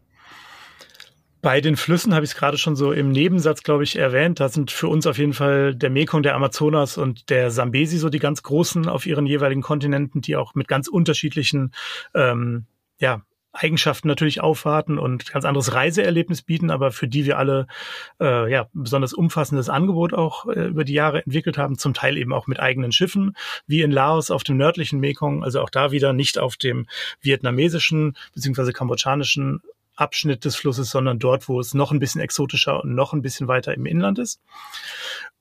Bei 1.41 1.59
den 1.59 1.75
Flüssen 1.75 2.13
habe 2.15 2.23
ich 2.23 2.31
es 2.31 2.37
gerade 2.37 2.57
schon 2.57 2.77
so 2.77 2.93
im 2.93 3.11
Nebensatz, 3.11 3.63
glaube 3.63 3.83
ich, 3.83 3.97
erwähnt. 3.97 4.39
Da 4.39 4.47
sind 4.47 4.71
für 4.71 4.87
uns 4.87 5.05
auf 5.05 5.17
jeden 5.17 5.33
Fall 5.33 5.75
der 5.75 5.89
Mekong, 5.89 6.23
der 6.23 6.35
Amazonas 6.35 6.97
und 6.97 7.29
der 7.29 7.51
Sambesi 7.51 7.97
so 7.97 8.07
die 8.07 8.19
ganz 8.19 8.43
großen 8.43 8.87
auf 8.87 9.05
ihren 9.05 9.25
jeweiligen 9.25 9.61
Kontinenten, 9.61 10.21
die 10.21 10.37
auch 10.37 10.55
mit 10.55 10.69
ganz 10.69 10.87
unterschiedlichen 10.87 11.73
ähm, 12.15 12.65
ja, 12.97 13.23
Eigenschaften 13.53 14.07
natürlich 14.07 14.41
aufwarten 14.41 14.97
und 14.97 15.31
ganz 15.31 15.45
anderes 15.45 15.73
Reiseerlebnis 15.73 16.41
bieten, 16.41 16.71
aber 16.71 16.91
für 16.91 17.07
die 17.07 17.25
wir 17.25 17.37
alle 17.37 17.67
äh, 18.19 18.51
ja 18.51 18.67
besonders 18.73 19.13
umfassendes 19.13 19.69
Angebot 19.69 20.13
auch 20.13 20.47
äh, 20.47 20.65
über 20.65 20.83
die 20.83 20.93
Jahre 20.93 21.23
entwickelt 21.23 21.59
haben, 21.59 21.77
zum 21.77 21.93
Teil 21.93 22.17
eben 22.17 22.33
auch 22.33 22.47
mit 22.47 22.59
eigenen 22.59 22.91
Schiffen, 22.91 23.35
wie 23.67 23.81
in 23.81 23.91
Laos 23.91 24.31
auf 24.31 24.43
dem 24.43 24.57
nördlichen 24.57 24.99
Mekong, 24.99 25.43
also 25.43 25.61
auch 25.61 25.69
da 25.69 25.91
wieder 25.91 26.13
nicht 26.13 26.39
auf 26.39 26.57
dem 26.57 26.87
vietnamesischen 27.21 28.17
beziehungsweise 28.33 28.73
kambodschanischen 28.73 29.61
Abschnitt 29.95 30.45
des 30.45 30.55
Flusses, 30.55 30.89
sondern 30.89 31.19
dort, 31.19 31.47
wo 31.47 31.59
es 31.59 31.75
noch 31.75 31.91
ein 31.91 31.99
bisschen 31.99 32.21
exotischer 32.21 32.83
und 32.83 32.95
noch 32.95 33.13
ein 33.13 33.21
bisschen 33.21 33.47
weiter 33.47 33.75
im 33.75 33.85
Inland 33.85 34.17
ist. 34.17 34.41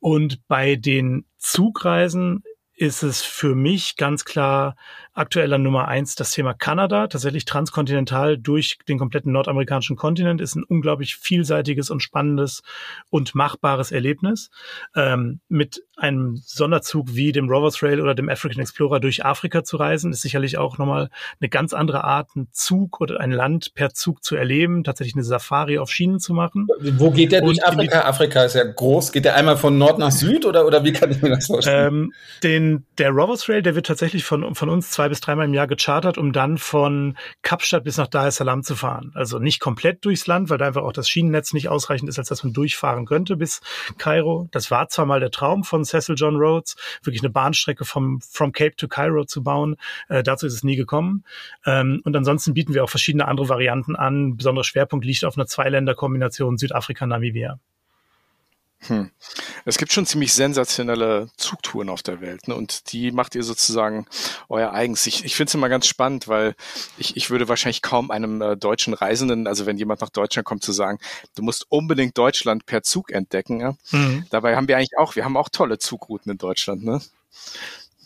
Und 0.01 0.47
bei 0.49 0.77
den 0.77 1.25
Zugreisen 1.39 2.45
ist 2.75 3.03
es 3.03 3.23
für 3.23 3.55
mich 3.55 3.97
ganz 3.97 4.25
klar 4.25 4.77
aktueller 5.15 5.59
Nummer 5.59 5.89
eins 5.89 6.15
das 6.15 6.31
Thema 6.31 6.55
Kanada. 6.55 7.07
Tatsächlich 7.07 7.45
transkontinental 7.45 8.39
durch 8.39 8.79
den 8.89 8.99
kompletten 8.99 9.33
nordamerikanischen 9.33 9.97
Kontinent 9.97 10.41
ist 10.41 10.55
ein 10.55 10.65
unglaublich 10.65 11.17
vielseitiges 11.17 11.91
und 11.91 12.03
spannendes 12.03 12.63
und 13.11 13.35
machbares 13.35 13.93
Erlebnis. 13.93 14.51
Ähm, 14.97 15.41
mit 15.49 15.85
einem 15.97 16.37
Sonderzug 16.37 17.15
wie 17.15 17.33
dem 17.33 17.49
Rovers 17.49 17.83
Rail 17.83 18.01
oder 18.01 18.15
dem 18.15 18.29
African 18.29 18.61
Explorer 18.61 19.01
durch 19.01 19.25
Afrika 19.25 19.63
zu 19.63 19.77
reisen, 19.77 20.13
ist 20.13 20.23
sicherlich 20.23 20.57
auch 20.57 20.79
nochmal 20.79 21.11
eine 21.41 21.49
ganz 21.51 21.75
andere 21.75 22.05
Art, 22.05 22.31
einen 22.35 22.49
Zug 22.53 23.01
oder 23.01 23.21
ein 23.21 23.31
Land 23.31 23.75
per 23.75 23.93
Zug 23.93 24.25
zu 24.25 24.35
erleben, 24.35 24.83
tatsächlich 24.83 25.15
eine 25.15 25.25
Safari 25.25 25.79
auf 25.79 25.91
Schienen 25.91 26.21
zu 26.21 26.33
machen. 26.33 26.67
Wo 26.81 27.11
geht 27.11 27.33
der 27.33 27.43
durch 27.43 27.65
Afrika? 27.67 28.01
Afrika 28.03 28.45
ist 28.45 28.55
ja 28.55 28.65
groß. 28.65 29.13
Geht 29.13 29.27
der 29.27 29.37
einmal 29.37 29.59
von 29.59 29.77
Nord 29.77 29.99
nach 29.99 30.11
Süd 30.11 30.47
oder, 30.47 30.67
oder 30.67 30.85
wie 30.85 30.93
kann 30.93 31.11
ich 31.11 31.21
mir 31.21 31.31
das 31.31 31.47
vorstellen? 31.47 31.87
Ähm, 31.87 32.13
den, 32.43 32.62
der 32.99 33.11
Rovers 33.11 33.49
Rail, 33.49 33.63
der 33.63 33.75
wird 33.75 33.87
tatsächlich 33.87 34.25
von, 34.25 34.55
von 34.55 34.69
uns 34.69 34.91
zwei 34.91 35.09
bis 35.09 35.21
dreimal 35.21 35.47
im 35.47 35.55
Jahr 35.55 35.67
gechartert, 35.67 36.19
um 36.19 36.33
dann 36.33 36.59
von 36.59 37.17
Kapstadt 37.43 37.85
bis 37.85 37.97
nach 37.97 38.07
Dar 38.07 38.27
es 38.27 38.37
Salaam 38.37 38.63
zu 38.63 38.77
fahren. 38.77 39.13
Also 39.15 39.39
nicht 39.39 39.61
komplett 39.61 40.05
durchs 40.05 40.27
Land, 40.27 40.51
weil 40.51 40.59
da 40.59 40.67
einfach 40.67 40.83
auch 40.83 40.93
das 40.93 41.09
Schienennetz 41.09 41.53
nicht 41.53 41.69
ausreichend 41.69 42.09
ist, 42.09 42.19
als 42.19 42.29
dass 42.29 42.45
man 42.45 42.53
durchfahren 42.53 43.07
könnte 43.07 43.37
bis 43.37 43.61
Kairo. 43.99 44.49
Das 44.53 44.71
war 44.71 44.89
zwar 44.89 45.07
mal 45.07 45.21
der 45.21 45.31
Traum 45.31 45.65
von 45.65 45.85
Cecil 45.85 46.15
John 46.17 46.37
Rhodes, 46.37 46.77
wirklich 47.03 47.23
eine 47.23 47.31
Bahnstrecke 47.31 47.85
vom 47.85 48.21
from 48.21 48.53
Cape 48.53 48.77
to 48.77 48.89
Cairo 48.89 49.25
zu 49.25 49.43
bauen. 49.43 49.77
Äh, 50.09 50.23
dazu 50.23 50.47
ist 50.47 50.55
es 50.55 50.65
nie 50.65 50.77
gekommen. 50.77 51.25
Ähm, 51.65 52.01
und 52.05 52.17
ansonsten 52.17 52.55
bieten 52.55 52.75
wir 52.75 52.85
auch 52.85 52.91
verschiedene 52.91 53.29
andere 53.29 53.49
Varianten 53.49 53.97
an. 53.97 54.37
Besonderer 54.37 54.65
Schwerpunkt 54.65 55.05
liegt 55.05 55.25
auf 55.25 55.37
einer 55.37 55.47
Zweiländerkombination 55.47 56.59
Südafrika-Namibia. 56.59 57.59
Hm. 58.89 59.11
Es 59.65 59.79
gibt 59.79 59.93
schon 59.93 60.07
ziemlich 60.07 60.33
sensationelle 60.33 61.29
Zugtouren 61.37 61.89
auf 61.89 62.03
der 62.03 62.21
Welt, 62.21 62.49
ne? 62.49 62.57
Und 62.57 62.93
die 62.93 63.13
macht 63.13 63.35
ihr 63.37 63.45
sozusagen 63.45 64.07
euer 64.49 64.73
eigens. 64.73 65.07
Ich, 65.07 65.25
ich 65.25 65.37
finde 65.37 65.51
es 65.51 65.55
immer 65.55 65.69
ganz 65.69 65.87
spannend, 65.87 66.27
weil 66.27 66.57
ich, 66.99 67.17
ich 67.17 67.31
würde 67.31 67.49
wahrscheinlich 67.49 67.83
kaum 67.83 68.11
einem 68.11 68.43
äh, 68.43 68.57
deutschen 68.57 68.95
Reisenden, 68.95 69.47
also 69.47 69.67
wenn 69.67 69.79
jemand 69.79 70.01
nach 70.01 70.11
Deutschland 70.11 70.47
kommt, 70.47 70.65
zu 70.65 70.73
sagen, 70.73 70.99
du 71.37 71.43
musst 71.43 71.67
unbedingt 71.69 72.19
Deutschland 72.19 72.67
per 72.67 72.83
Zug 72.83 73.13
entdecken. 73.13 73.61
Ja? 73.61 73.77
Mhm. 73.93 74.27
Dabei 74.31 74.57
haben 74.57 74.67
wir 74.67 74.77
eigentlich 74.77 74.99
auch, 74.99 75.15
wir 75.15 75.25
haben 75.25 75.37
auch 75.37 75.49
tolle 75.49 75.79
Zugrouten 75.79 76.33
in 76.33 76.39
Deutschland, 76.39 76.83
ne? 76.83 77.01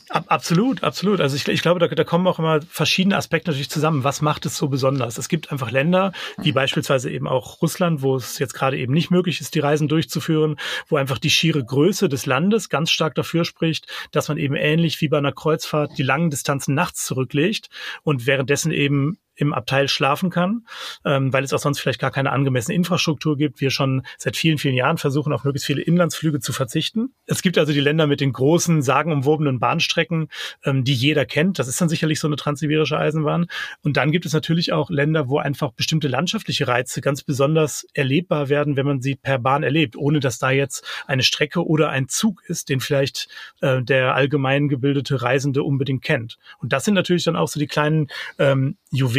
Absolut, 0.09 0.85
absolut. 0.85 1.21
Also 1.21 1.35
ich, 1.35 1.49
ich 1.49 1.63
glaube, 1.63 1.81
da, 1.81 1.89
da 1.89 2.05
kommen 2.05 2.27
auch 2.29 2.39
immer 2.39 2.61
verschiedene 2.63 3.17
Aspekte 3.17 3.51
natürlich 3.51 3.71
zusammen. 3.71 4.05
Was 4.05 4.23
macht 4.23 4.47
es 4.47 4.57
so 4.57 4.69
besonders? 4.69 5.19
Es 5.19 5.29
gibt 5.29 5.51
einfach 5.51 5.73
Länder, 5.73 6.13
wie 6.39 6.53
beispielsweise 6.53 7.11
eben 7.11 7.27
auch 7.27 7.61
Russland, 7.61 8.03
wo 8.03 8.15
es 8.15 8.39
jetzt 8.39 8.55
gerade 8.55 8.79
eben 8.79 8.93
nicht 8.93 9.11
möglich 9.11 9.41
ist, 9.41 9.57
die 9.57 9.61
Reisen 9.61 9.89
durchzuführen, 9.89 10.57
wo 10.89 10.97
einfach 10.97 11.19
die 11.19 11.31
schiere 11.31 11.65
Größe 11.65 12.09
des 12.09 12.25
Landes 12.25 12.69
ganz 12.69 12.91
stark 12.91 13.17
dafür 13.17 13.45
spricht, 13.45 13.87
dass 14.13 14.29
man 14.29 14.39
eben 14.39 14.55
ähnlich 14.55 15.01
wie 15.01 15.09
bei 15.09 15.19
einer 15.19 15.33
Kreuzfahrt 15.33 15.99
die 15.99 16.05
langen 16.05 16.31
Distanzen 16.31 16.75
nachts 16.75 17.05
zurücklegt 17.05 17.69
und 18.05 18.27
währenddessen 18.27 18.71
eben 18.71 19.19
im 19.37 19.52
Abteil 19.52 19.88
schlafen 19.88 20.31
kann, 20.31 20.66
ähm, 21.05 21.33
weil 21.33 21.45
es 21.45 21.52
auch 21.52 21.59
sonst 21.59 21.78
vielleicht 21.81 22.00
gar 22.00 22.11
keine 22.11 22.33
angemessene 22.33 22.75
Infrastruktur 22.75 23.37
gibt. 23.37 23.61
Wir 23.61 23.71
schon 23.71 24.02
seit 24.19 24.37
vielen, 24.37 24.59
vielen 24.59 24.75
Jahren 24.75 24.99
versuchen, 24.99 25.33
auf 25.33 25.45
möglichst 25.45 25.66
viele 25.66 25.83
Inlandsflüge 25.83 26.40
zu 26.40 26.52
verzichten. 26.52 27.14
Es 27.26 27.43
gibt 27.43 27.59
also 27.59 27.73
die 27.73 27.81
Länder 27.81 28.07
mit 28.07 28.21
den 28.21 28.33
großen, 28.33 28.83
sagenumwobenen 28.83 29.61
Bahnstrecken, 29.61 30.28
ähm, 30.64 30.85
die 30.85 30.95
jeder 30.95 31.26
kennt. 31.26 31.59
Das 31.59 31.69
ist 31.69 31.81
dann 31.81 31.88
sicherlich 31.88 32.19
so 32.19 32.26
eine 32.26 32.37
transsibirische 32.37 32.99
Eisenbahn. 32.99 33.47
Und 33.83 33.97
dann 33.97 34.11
gibt 34.11 34.26
es 34.26 34.33
natürlich 34.33 34.73
auch 34.73 34.90
Länder, 34.90 35.28
wo 35.28 35.38
einfach 35.38 35.73
bestimmte 35.73 36.09
landschaftliche 36.09 36.66
Reize 36.66 37.00
ganz 37.00 37.23
besonders 37.23 37.87
erlebbar 37.95 38.49
werden, 38.49 38.76
wenn 38.76 38.87
man 38.87 39.02
sie 39.02 39.14
per 39.14 39.38
Bahn 39.38 39.62
erlebt, 39.62 39.97
ohne 39.97 40.21
dass 40.21 40.38
da 40.38 40.50
jetzt 40.50 40.85
eine 41.07 41.23
Strecke 41.23 41.66
oder 41.66 41.90
ein 41.90 42.09
Zug 42.09 42.43
ist, 42.47 42.69
den 42.69 42.81
vielleicht 42.81 43.28
äh, 43.61 43.83
der 43.83 44.14
allgemein 44.14 44.69
gebildete 44.69 45.23
Reisende 45.23 45.62
unbedingt 45.62 46.02
kennt. 46.02 46.38
Und 46.59 46.73
das 46.73 46.85
sind 46.85 46.95
natürlich 46.95 47.25
dann 47.25 47.37
auch 47.37 47.49
so 47.49 47.61
die 47.61 47.66
kleinen 47.66 48.09
ähm, 48.38 48.76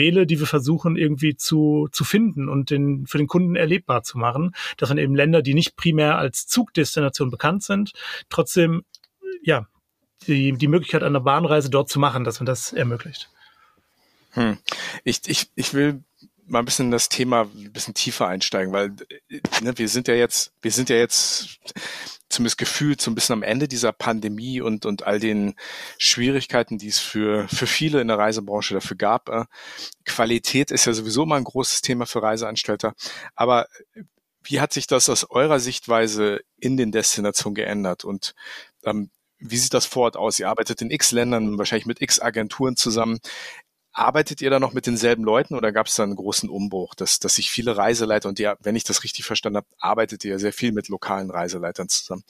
Juwele, 0.08 0.26
die 0.26 0.40
wir 0.40 0.48
versuchen 0.48 0.96
irgendwie 0.96 1.36
zu, 1.36 1.88
zu 1.92 2.04
finden 2.04 2.50
und 2.50 2.70
den, 2.70 3.06
für 3.08 3.18
den 3.18 3.28
Kunden 3.28 3.56
erlebbar 3.56 4.04
zu 4.04 4.18
machen, 4.18 4.56
dass 4.78 4.90
man 4.90 4.98
eben 4.98 5.16
Länder, 5.16 5.42
die 5.42 5.54
nicht 5.54 5.76
primär 5.76 6.18
als 6.18 6.48
Zugdestination 6.48 7.30
bekannt 7.30 7.64
sind, 7.64 7.94
trotzdem, 8.30 8.84
ja, 9.42 9.68
die, 10.26 10.54
die 10.54 10.68
Möglichkeit 10.68 11.04
einer 11.04 11.20
Bahnreise 11.20 11.70
dort 11.70 11.90
zu 11.90 12.00
machen, 12.00 12.24
dass 12.24 12.40
man 12.40 12.46
das 12.46 12.74
ermöglicht. 12.74 13.30
Hm. 14.32 14.58
Ich, 15.04 15.22
ich, 15.28 15.50
ich 15.56 15.74
will 15.74 16.04
mal 16.48 16.60
ein 16.60 16.66
bisschen 16.66 16.92
das 16.92 17.10
Thema 17.10 17.42
ein 17.44 17.72
bisschen 17.72 17.94
tiefer 17.94 18.28
einsteigen, 18.28 18.74
weil 18.74 18.96
ne, 19.62 19.78
wir 19.78 19.90
sind 19.90 20.08
ja 20.08 20.16
jetzt, 20.16 20.54
wir 20.62 20.72
sind 20.72 20.90
ja 20.90 20.96
jetzt 20.96 21.60
zumindest 22.30 22.58
gefühlt 22.58 23.02
so 23.02 23.12
ein 23.12 23.16
bisschen 23.16 23.34
am 23.34 23.44
Ende 23.44 23.68
dieser 23.68 23.94
Pandemie 23.94 24.62
und, 24.62 24.86
und 24.86 25.04
all 25.04 25.20
den 25.20 25.56
Schwierigkeiten, 25.98 26.78
die 26.78 26.88
es 26.88 27.00
für, 27.00 27.48
für 27.48 27.68
viele 27.68 28.02
in 28.02 28.08
der 28.08 28.18
Reisebranche 28.18 28.74
dafür 28.74 28.98
gab. 28.98 29.30
Äh, 29.30 29.46
Qualität 30.06 30.72
ist 30.72 30.86
ja 30.86 30.94
sowieso 30.94 31.26
mal 31.26 31.38
ein 31.38 31.44
großes 31.44 31.82
Thema 31.82 32.06
für 32.06 32.22
Reiseanstellter. 32.22 32.94
Aber 33.36 33.68
wie 34.44 34.60
hat 34.60 34.74
sich 34.74 34.88
das 34.88 35.10
aus 35.10 35.30
eurer 35.30 35.60
Sichtweise 35.60 36.42
in 36.58 36.78
den 36.78 36.92
Destinationen 36.92 37.56
geändert? 37.56 38.06
Und 38.06 38.34
ähm, 38.84 39.10
wie 39.40 39.58
sieht 39.58 39.74
das 39.74 39.86
vor 39.86 40.04
Ort 40.04 40.18
aus? 40.18 40.40
Ihr 40.40 40.50
arbeitet 40.50 40.82
in 40.82 40.92
x 40.92 41.12
Ländern, 41.12 41.58
wahrscheinlich 41.58 41.86
mit 41.86 42.02
x 42.02 42.20
Agenturen 42.20 42.76
zusammen. 42.76 43.20
Arbeitet 43.98 44.42
ihr 44.44 44.52
da 44.52 44.60
noch 44.60 44.74
mit 44.74 44.86
denselben 44.86 45.24
Leuten 45.24 45.56
oder 45.56 45.72
gab 45.72 45.88
es 45.88 45.96
da 45.96 46.04
einen 46.04 46.16
großen 46.16 46.50
Umbruch, 46.50 46.94
dass, 46.94 47.20
dass 47.20 47.34
sich 47.34 47.50
viele 47.50 47.78
Reiseleiter 47.78 48.30
und 48.30 48.38
ja, 48.38 48.56
wenn 48.62 48.76
ich 48.76 48.84
das 48.84 49.04
richtig 49.04 49.26
verstanden 49.26 49.58
habe, 49.58 49.68
arbeitet 49.80 50.24
ihr 50.24 50.38
sehr 50.38 50.54
viel 50.54 50.72
mit 50.72 50.88
lokalen 50.88 51.32
Reiseleitern 51.32 51.90
zusammen. 51.90 52.24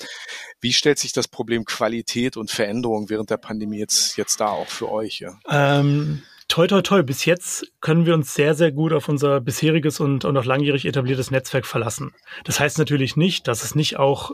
Wie 0.62 0.72
stellt 0.72 0.98
sich 0.98 1.12
das 1.12 1.28
Problem 1.28 1.66
Qualität 1.66 2.38
und 2.38 2.52
Veränderung 2.52 3.10
während 3.10 3.30
der 3.30 3.38
Pandemie 3.38 3.80
jetzt, 3.80 4.16
jetzt 4.16 4.40
da 4.40 4.48
auch 4.48 4.68
für 4.68 4.90
euch? 4.90 5.20
Ja? 5.20 5.38
Ähm 5.50 6.24
Toi, 6.48 6.68
toi, 6.68 6.82
toi. 6.82 7.04
Bis 7.04 7.26
jetzt 7.26 7.68
können 7.82 8.06
wir 8.06 8.14
uns 8.14 8.34
sehr, 8.34 8.56
sehr 8.56 8.72
gut 8.72 8.94
auf 8.94 9.10
unser 9.10 9.42
bisheriges 9.42 10.00
und, 10.00 10.24
und 10.24 10.38
auch 10.38 10.46
langjährig 10.46 10.86
etabliertes 10.86 11.30
Netzwerk 11.30 11.66
verlassen. 11.66 12.14
Das 12.46 12.62
heißt 12.62 12.78
natürlich 12.78 13.18
nicht, 13.18 13.50
dass 13.50 13.66
es 13.66 13.76
nicht 13.76 13.98
auch 13.98 14.32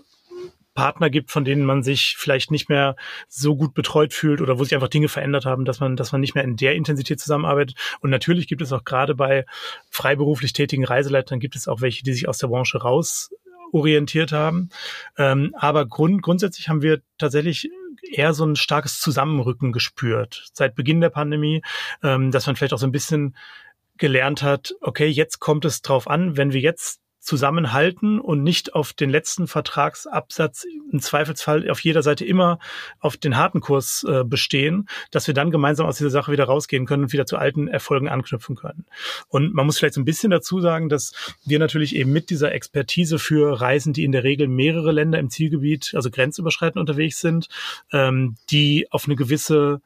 Partner 0.74 1.10
gibt, 1.10 1.32
von 1.32 1.46
denen 1.46 1.66
man 1.66 1.84
sich 1.84 2.16
vielleicht 2.18 2.52
nicht 2.52 2.70
mehr 2.70 2.96
so 3.28 3.56
gut 3.56 3.74
betreut 3.74 4.14
fühlt 4.14 4.42
oder 4.42 4.60
wo 4.60 4.64
sich 4.64 4.74
einfach 4.74 4.88
Dinge 4.88 5.08
verändert 5.08 5.46
haben, 5.46 5.66
dass 5.66 5.80
man, 5.80 5.96
dass 5.96 6.12
man 6.12 6.22
nicht 6.22 6.36
mehr 6.36 6.44
in 6.44 6.56
der 6.56 6.76
Intensität 6.76 7.20
zusammenarbeitet. 7.20 7.78
Und 8.02 8.10
natürlich 8.10 8.48
gibt 8.48 8.62
es 8.62 8.72
auch 8.72 8.84
gerade 8.84 9.16
bei 9.16 9.46
freiberuflich 9.90 10.54
tätigen 10.54 10.86
Reiseleitern 10.86 11.40
gibt 11.40 11.56
es 11.56 11.68
auch 11.68 11.82
welche, 11.82 12.04
die 12.04 12.14
sich 12.14 12.28
aus 12.28 12.38
der 12.38 12.48
Branche 12.48 12.80
raus 12.80 13.32
orientiert 13.72 14.32
haben. 14.32 14.70
Ähm, 15.18 15.56
aber 15.58 15.86
grund, 15.86 16.22
grundsätzlich 16.22 16.70
haben 16.70 16.82
wir 16.82 17.02
tatsächlich 17.18 17.70
eher 18.12 18.34
so 18.34 18.46
ein 18.46 18.56
starkes 18.56 19.00
Zusammenrücken 19.00 19.72
gespürt 19.72 20.50
seit 20.54 20.76
Beginn 20.76 21.02
der 21.02 21.10
Pandemie, 21.10 21.62
ähm, 22.04 22.32
dass 22.32 22.46
man 22.46 22.56
vielleicht 22.56 22.74
auch 22.74 22.80
so 22.80 22.88
ein 22.88 22.92
bisschen 22.92 23.36
gelernt 23.98 24.42
hat, 24.44 24.74
okay, 24.82 25.08
jetzt 25.08 25.40
kommt 25.40 25.66
es 25.66 25.82
drauf 25.82 26.08
an, 26.08 26.38
wenn 26.38 26.52
wir 26.52 26.62
jetzt 26.62 27.00
zusammenhalten 27.24 28.20
und 28.20 28.44
nicht 28.44 28.76
auf 28.76 28.92
den 28.92 29.10
letzten 29.10 29.48
Vertragsabsatz 29.48 30.66
im 30.92 31.00
Zweifelsfall 31.00 31.70
auf 31.70 31.80
jeder 31.80 32.04
Seite 32.04 32.26
immer 32.26 32.60
auf 33.00 33.16
den 33.16 33.38
harten 33.38 33.62
Kurs 33.62 34.06
äh, 34.08 34.24
bestehen, 34.26 34.88
dass 35.10 35.28
wir 35.28 35.34
dann 35.34 35.50
gemeinsam 35.50 35.86
aus 35.86 35.98
dieser 35.98 36.10
Sache 36.10 36.32
wieder 36.34 36.44
rausgehen 36.44 36.86
können 36.86 37.04
und 37.04 37.14
wieder 37.14 37.26
zu 37.26 37.38
alten 37.38 37.68
Erfolgen 37.68 38.10
anknüpfen 38.10 38.56
können. 38.56 38.86
Und 39.30 39.54
man 39.54 39.66
muss 39.66 39.80
vielleicht 39.80 39.94
so 39.94 40.02
ein 40.02 40.06
bisschen 40.06 40.32
dazu 40.32 40.60
sagen, 40.60 40.90
dass 40.90 41.14
wir 41.46 41.60
natürlich 41.60 41.96
eben 41.96 42.12
mit 42.12 42.30
dieser 42.30 42.52
Expertise 42.52 43.18
für 43.20 43.62
Reisen, 43.62 43.94
die 43.94 44.04
in 44.04 44.12
der 44.12 44.24
Regel 44.24 44.50
mehrere 44.50 44.92
Länder 44.92 45.20
im 45.20 45.30
Zielgebiet, 45.30 45.94
also 45.96 46.12
grenzüberschreitend 46.12 46.80
unterwegs 46.80 47.22
sind, 47.22 47.48
ähm, 47.94 48.36
die 48.50 48.88
auf 48.92 49.06
eine 49.06 49.16
gewisse 49.16 49.82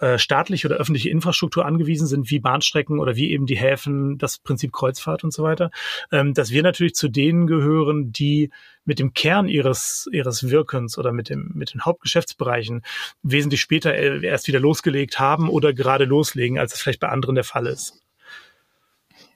äh, 0.00 0.18
staatliche 0.18 0.66
oder 0.66 0.76
öffentliche 0.76 1.10
Infrastruktur 1.10 1.66
angewiesen 1.66 2.06
sind, 2.06 2.30
wie 2.30 2.40
Bahnstrecken 2.40 2.98
oder 2.98 3.16
wie 3.16 3.30
eben 3.30 3.46
die 3.46 3.58
Häfen, 3.58 4.16
das 4.16 4.38
Prinzip 4.38 4.72
Kreuzfahrt 4.72 5.24
und 5.24 5.32
so 5.32 5.42
weiter, 5.42 5.70
ähm, 6.10 6.32
dass 6.32 6.50
wir 6.50 6.62
natürlich 6.62 6.94
zu 6.94 7.08
denen 7.08 7.46
gehören, 7.46 8.10
die 8.10 8.50
mit 8.84 8.98
dem 8.98 9.12
Kern 9.12 9.46
ihres, 9.46 10.08
ihres 10.10 10.48
Wirkens 10.48 10.96
oder 10.96 11.12
mit 11.12 11.28
dem, 11.28 11.52
mit 11.54 11.74
den 11.74 11.84
Hauptgeschäftsbereichen 11.84 12.82
wesentlich 13.22 13.60
später 13.60 13.94
äh, 13.94 14.24
erst 14.24 14.48
wieder 14.48 14.58
losgelegt 14.58 15.18
haben 15.18 15.50
oder 15.50 15.74
gerade 15.74 16.04
loslegen, 16.04 16.58
als 16.58 16.72
es 16.72 16.80
vielleicht 16.80 17.00
bei 17.00 17.08
anderen 17.08 17.34
der 17.34 17.44
Fall 17.44 17.66
ist. 17.66 18.02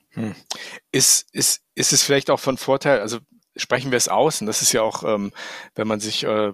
Hm. 0.09 0.33
Ist, 0.91 1.27
ist, 1.31 1.61
ist 1.75 1.93
es 1.93 2.01
vielleicht 2.01 2.29
auch 2.31 2.39
von 2.39 2.57
Vorteil, 2.57 3.01
also 3.01 3.19
sprechen 3.55 3.91
wir 3.91 3.97
es 3.97 4.07
aus, 4.07 4.41
und 4.41 4.47
das 4.47 4.61
ist 4.61 4.73
ja 4.73 4.81
auch, 4.81 5.03
ähm, 5.03 5.31
wenn 5.75 5.87
man 5.87 5.99
sich 5.99 6.23
äh, 6.23 6.51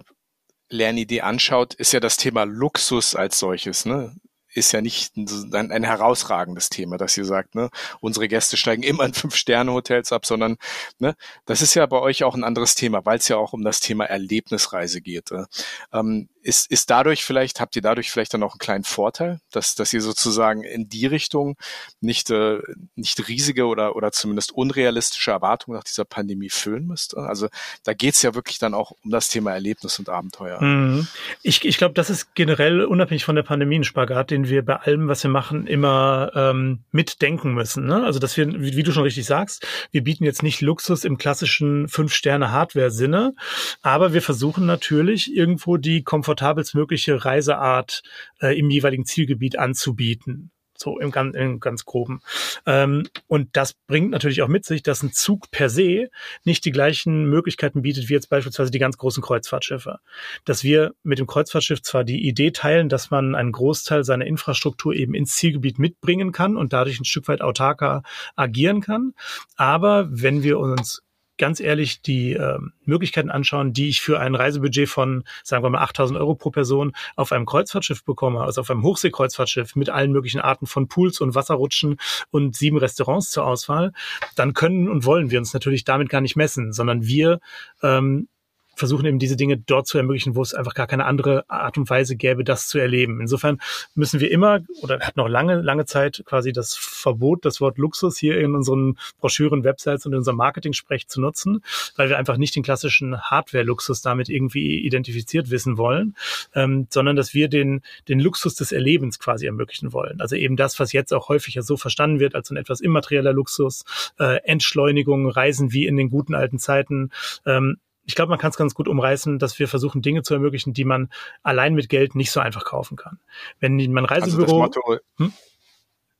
Lernidee 0.72 1.20
anschaut, 1.20 1.74
ist 1.74 1.92
ja 1.92 2.00
das 2.00 2.16
Thema 2.16 2.44
Luxus 2.44 3.14
als 3.14 3.38
solches. 3.38 3.84
Ne? 3.84 4.16
ist 4.54 4.72
ja 4.72 4.80
nicht 4.80 5.16
ein, 5.16 5.72
ein, 5.72 5.82
herausragendes 5.82 6.68
Thema, 6.68 6.98
dass 6.98 7.16
ihr 7.16 7.24
sagt, 7.24 7.54
ne, 7.54 7.70
unsere 8.00 8.28
Gäste 8.28 8.56
steigen 8.56 8.82
immer 8.82 9.04
in 9.04 9.14
Fünf-Sterne-Hotels 9.14 10.12
ab, 10.12 10.26
sondern 10.26 10.56
ne, 10.98 11.14
das 11.46 11.62
ist 11.62 11.74
ja 11.74 11.86
bei 11.86 11.98
euch 11.98 12.24
auch 12.24 12.34
ein 12.34 12.44
anderes 12.44 12.74
Thema, 12.74 13.04
weil 13.04 13.18
es 13.18 13.28
ja 13.28 13.36
auch 13.36 13.52
um 13.52 13.64
das 13.64 13.80
Thema 13.80 14.04
Erlebnisreise 14.04 15.00
geht. 15.00 15.30
Äh. 15.30 15.44
Ähm, 15.92 16.28
ist, 16.42 16.70
ist 16.70 16.90
dadurch 16.90 17.24
vielleicht, 17.24 17.60
habt 17.60 17.76
ihr 17.76 17.82
dadurch 17.82 18.10
vielleicht 18.10 18.34
dann 18.34 18.42
auch 18.42 18.52
einen 18.52 18.58
kleinen 18.58 18.84
Vorteil, 18.84 19.40
dass, 19.50 19.74
dass 19.74 19.92
ihr 19.92 20.00
sozusagen 20.00 20.64
in 20.64 20.88
die 20.88 21.06
Richtung 21.06 21.56
nicht, 22.00 22.30
äh, 22.30 22.58
nicht 22.96 23.28
riesige 23.28 23.66
oder, 23.66 23.96
oder 23.96 24.12
zumindest 24.12 24.52
unrealistische 24.52 25.30
Erwartungen 25.30 25.76
nach 25.76 25.84
dieser 25.84 26.04
Pandemie 26.04 26.50
füllen 26.50 26.86
müsst? 26.86 27.16
Also 27.16 27.48
da 27.84 27.94
geht's 27.94 28.22
ja 28.22 28.34
wirklich 28.34 28.58
dann 28.58 28.74
auch 28.74 28.92
um 29.04 29.10
das 29.10 29.28
Thema 29.28 29.52
Erlebnis 29.52 29.98
und 29.98 30.08
Abenteuer. 30.08 30.60
Mhm. 30.60 31.06
Ich, 31.42 31.64
ich 31.64 31.78
glaube, 31.78 31.94
das 31.94 32.10
ist 32.10 32.34
generell 32.34 32.84
unabhängig 32.84 33.24
von 33.24 33.36
der 33.36 33.42
Pandemie 33.42 33.78
ein 33.78 33.84
Spagat, 33.84 34.30
den 34.30 34.48
wir 34.48 34.64
bei 34.64 34.76
allem, 34.76 35.08
was 35.08 35.22
wir 35.22 35.30
machen, 35.30 35.66
immer 35.66 36.32
ähm, 36.34 36.80
mitdenken 36.90 37.54
müssen. 37.54 37.86
Ne? 37.86 38.04
Also 38.04 38.18
dass 38.18 38.36
wir, 38.36 38.48
wie, 38.48 38.76
wie 38.76 38.82
du 38.82 38.92
schon 38.92 39.04
richtig 39.04 39.26
sagst, 39.26 39.66
wir 39.92 40.02
bieten 40.02 40.24
jetzt 40.24 40.42
nicht 40.42 40.60
Luxus 40.60 41.04
im 41.04 41.18
klassischen 41.18 41.88
Fünf-Sterne-Hardware-Sinne, 41.88 43.34
aber 43.82 44.12
wir 44.12 44.22
versuchen 44.22 44.66
natürlich 44.66 45.34
irgendwo 45.34 45.76
die 45.76 46.02
Komfort 46.02 46.31
komfortabelstmögliche 46.32 47.24
Reiseart 47.24 48.02
äh, 48.40 48.58
im 48.58 48.70
jeweiligen 48.70 49.04
Zielgebiet 49.04 49.58
anzubieten. 49.58 50.50
So 50.74 50.98
im, 50.98 51.12
ganz, 51.12 51.36
im 51.36 51.60
ganz 51.60 51.84
groben. 51.84 52.22
Ähm, 52.66 53.06
und 53.28 53.50
das 53.52 53.74
bringt 53.74 54.10
natürlich 54.10 54.42
auch 54.42 54.48
mit 54.48 54.64
sich, 54.64 54.82
dass 54.82 55.02
ein 55.04 55.12
Zug 55.12 55.50
per 55.52 55.68
se 55.68 56.08
nicht 56.42 56.64
die 56.64 56.72
gleichen 56.72 57.26
Möglichkeiten 57.26 57.82
bietet 57.82 58.08
wie 58.08 58.14
jetzt 58.14 58.30
beispielsweise 58.30 58.72
die 58.72 58.80
ganz 58.80 58.96
großen 58.96 59.22
Kreuzfahrtschiffe. 59.22 60.00
Dass 60.44 60.64
wir 60.64 60.92
mit 61.04 61.20
dem 61.20 61.28
Kreuzfahrtschiff 61.28 61.82
zwar 61.82 62.02
die 62.02 62.26
Idee 62.26 62.50
teilen, 62.50 62.88
dass 62.88 63.10
man 63.10 63.36
einen 63.36 63.52
Großteil 63.52 64.02
seiner 64.02 64.26
Infrastruktur 64.26 64.92
eben 64.92 65.14
ins 65.14 65.36
Zielgebiet 65.36 65.78
mitbringen 65.78 66.32
kann 66.32 66.56
und 66.56 66.72
dadurch 66.72 66.98
ein 66.98 67.04
Stück 67.04 67.28
weit 67.28 67.42
autarker 67.42 68.02
agieren 68.34 68.80
kann. 68.80 69.14
Aber 69.56 70.08
wenn 70.10 70.42
wir 70.42 70.58
uns 70.58 71.02
ganz 71.42 71.58
ehrlich 71.58 72.02
die 72.02 72.34
äh, 72.34 72.60
Möglichkeiten 72.84 73.28
anschauen, 73.28 73.72
die 73.72 73.88
ich 73.88 74.00
für 74.00 74.20
ein 74.20 74.36
Reisebudget 74.36 74.88
von, 74.88 75.24
sagen 75.42 75.64
wir 75.64 75.70
mal, 75.70 75.82
8000 75.82 76.16
Euro 76.16 76.36
pro 76.36 76.52
Person 76.52 76.92
auf 77.16 77.32
einem 77.32 77.46
Kreuzfahrtschiff 77.46 78.04
bekomme, 78.04 78.42
also 78.42 78.60
auf 78.60 78.70
einem 78.70 78.84
Hochseekreuzfahrtschiff 78.84 79.74
mit 79.74 79.90
allen 79.90 80.12
möglichen 80.12 80.40
Arten 80.40 80.66
von 80.66 80.86
Pools 80.86 81.20
und 81.20 81.34
Wasserrutschen 81.34 81.96
und 82.30 82.54
sieben 82.54 82.76
Restaurants 82.76 83.30
zur 83.30 83.44
Auswahl, 83.44 83.92
dann 84.36 84.54
können 84.54 84.88
und 84.88 85.04
wollen 85.04 85.32
wir 85.32 85.40
uns 85.40 85.52
natürlich 85.52 85.82
damit 85.82 86.10
gar 86.10 86.20
nicht 86.20 86.36
messen, 86.36 86.72
sondern 86.72 87.06
wir 87.06 87.40
ähm, 87.82 88.28
versuchen 88.74 89.06
eben 89.06 89.18
diese 89.18 89.36
Dinge 89.36 89.58
dort 89.58 89.86
zu 89.86 89.98
ermöglichen, 89.98 90.34
wo 90.34 90.42
es 90.42 90.54
einfach 90.54 90.74
gar 90.74 90.86
keine 90.86 91.04
andere 91.04 91.48
Art 91.48 91.78
und 91.78 91.88
Weise 91.90 92.16
gäbe, 92.16 92.44
das 92.44 92.68
zu 92.68 92.78
erleben. 92.78 93.20
Insofern 93.20 93.58
müssen 93.94 94.20
wir 94.20 94.30
immer 94.30 94.60
oder 94.82 95.00
hat 95.00 95.16
noch 95.16 95.28
lange, 95.28 95.60
lange 95.60 95.84
Zeit 95.84 96.22
quasi 96.24 96.52
das 96.52 96.74
Verbot, 96.76 97.44
das 97.44 97.60
Wort 97.60 97.78
Luxus 97.78 98.16
hier 98.18 98.38
in 98.38 98.54
unseren 98.54 98.98
Broschüren, 99.20 99.64
Websites 99.64 100.06
und 100.06 100.12
in 100.12 100.18
unserem 100.18 100.36
Marketing-Sprech 100.36 101.08
zu 101.08 101.20
nutzen, 101.20 101.62
weil 101.96 102.08
wir 102.08 102.18
einfach 102.18 102.36
nicht 102.36 102.56
den 102.56 102.62
klassischen 102.62 103.20
Hardware-Luxus 103.20 104.02
damit 104.02 104.28
irgendwie 104.28 104.80
identifiziert 104.80 105.50
wissen 105.50 105.76
wollen, 105.76 106.16
ähm, 106.54 106.86
sondern 106.90 107.16
dass 107.16 107.34
wir 107.34 107.48
den, 107.48 107.82
den 108.08 108.20
Luxus 108.20 108.54
des 108.54 108.72
Erlebens 108.72 109.18
quasi 109.18 109.46
ermöglichen 109.46 109.92
wollen. 109.92 110.20
Also 110.20 110.36
eben 110.36 110.56
das, 110.56 110.80
was 110.80 110.92
jetzt 110.92 111.12
auch 111.12 111.28
häufiger 111.28 111.62
so 111.62 111.76
verstanden 111.76 112.20
wird 112.20 112.34
als 112.34 112.50
ein 112.50 112.56
etwas 112.56 112.80
immaterieller 112.80 113.32
Luxus, 113.32 113.84
äh, 114.18 114.38
Entschleunigung, 114.44 115.28
Reisen 115.28 115.72
wie 115.72 115.86
in 115.86 115.96
den 115.96 116.10
guten 116.10 116.34
alten 116.34 116.58
Zeiten, 116.58 117.10
ähm, 117.46 117.76
ich 118.04 118.14
glaube, 118.14 118.30
man 118.30 118.38
kann 118.38 118.50
es 118.50 118.56
ganz 118.56 118.74
gut 118.74 118.88
umreißen, 118.88 119.38
dass 119.38 119.58
wir 119.58 119.68
versuchen, 119.68 120.02
Dinge 120.02 120.22
zu 120.22 120.34
ermöglichen, 120.34 120.72
die 120.72 120.84
man 120.84 121.10
allein 121.42 121.74
mit 121.74 121.88
Geld 121.88 122.14
nicht 122.14 122.30
so 122.30 122.40
einfach 122.40 122.64
kaufen 122.64 122.96
kann. 122.96 123.20
Wenn 123.60 123.76
man 123.92 124.04
Reisebüro. 124.04 124.62
Also 124.62 124.66
das 124.66 124.76
Motto, 124.76 124.98
hm? 125.18 125.32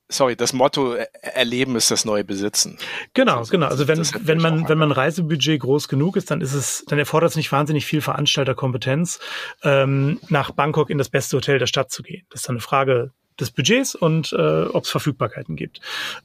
sorry, 0.08 0.36
das 0.36 0.52
Motto 0.52 0.94
Erleben 1.22 1.76
ist 1.76 1.90
das 1.90 2.04
neue 2.04 2.24
Besitzen. 2.24 2.78
Genau, 3.14 3.38
also, 3.38 3.50
genau. 3.50 3.66
Also 3.66 3.88
wenn, 3.88 3.98
wenn 3.98 4.38
man, 4.38 4.68
wenn 4.68 4.78
man 4.78 4.92
Reisebudget 4.92 5.60
groß 5.60 5.88
genug 5.88 6.16
ist, 6.16 6.30
dann 6.30 6.40
ist 6.40 6.54
es, 6.54 6.84
dann 6.86 6.98
erfordert 6.98 7.30
es 7.30 7.36
nicht 7.36 7.50
wahnsinnig 7.50 7.86
viel 7.86 8.00
Veranstalterkompetenz, 8.00 9.18
ähm, 9.62 10.20
nach 10.28 10.52
Bangkok 10.52 10.90
in 10.90 10.98
das 10.98 11.08
beste 11.08 11.36
Hotel 11.36 11.58
der 11.58 11.66
Stadt 11.66 11.90
zu 11.90 12.02
gehen. 12.02 12.26
Das 12.30 12.42
ist 12.42 12.48
dann 12.48 12.56
eine 12.56 12.60
Frage 12.60 13.12
des 13.42 13.50
Budgets 13.50 13.94
und 13.94 14.32
äh, 14.32 14.62
ob 14.64 14.84
es 14.84 14.90
Verfügbarkeiten 14.90 15.56
gibt. 15.56 15.80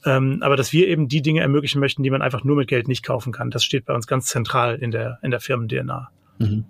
Ähm, 0.06 0.38
aber 0.42 0.56
dass 0.56 0.72
wir 0.72 0.88
eben 0.88 1.08
die 1.08 1.22
Dinge 1.22 1.42
ermöglichen 1.42 1.80
möchten, 1.80 2.02
die 2.02 2.10
man 2.10 2.22
einfach 2.22 2.44
nur 2.44 2.56
mit 2.56 2.68
Geld 2.68 2.88
nicht 2.88 3.04
kaufen 3.04 3.32
kann, 3.32 3.50
das 3.50 3.64
steht 3.64 3.84
bei 3.84 3.94
uns 3.94 4.06
ganz 4.06 4.26
zentral 4.26 4.76
in 4.76 4.90
der, 4.90 5.18
in 5.22 5.30
der 5.30 5.40
Firmen-DNA. 5.40 6.10
Mhm 6.38 6.64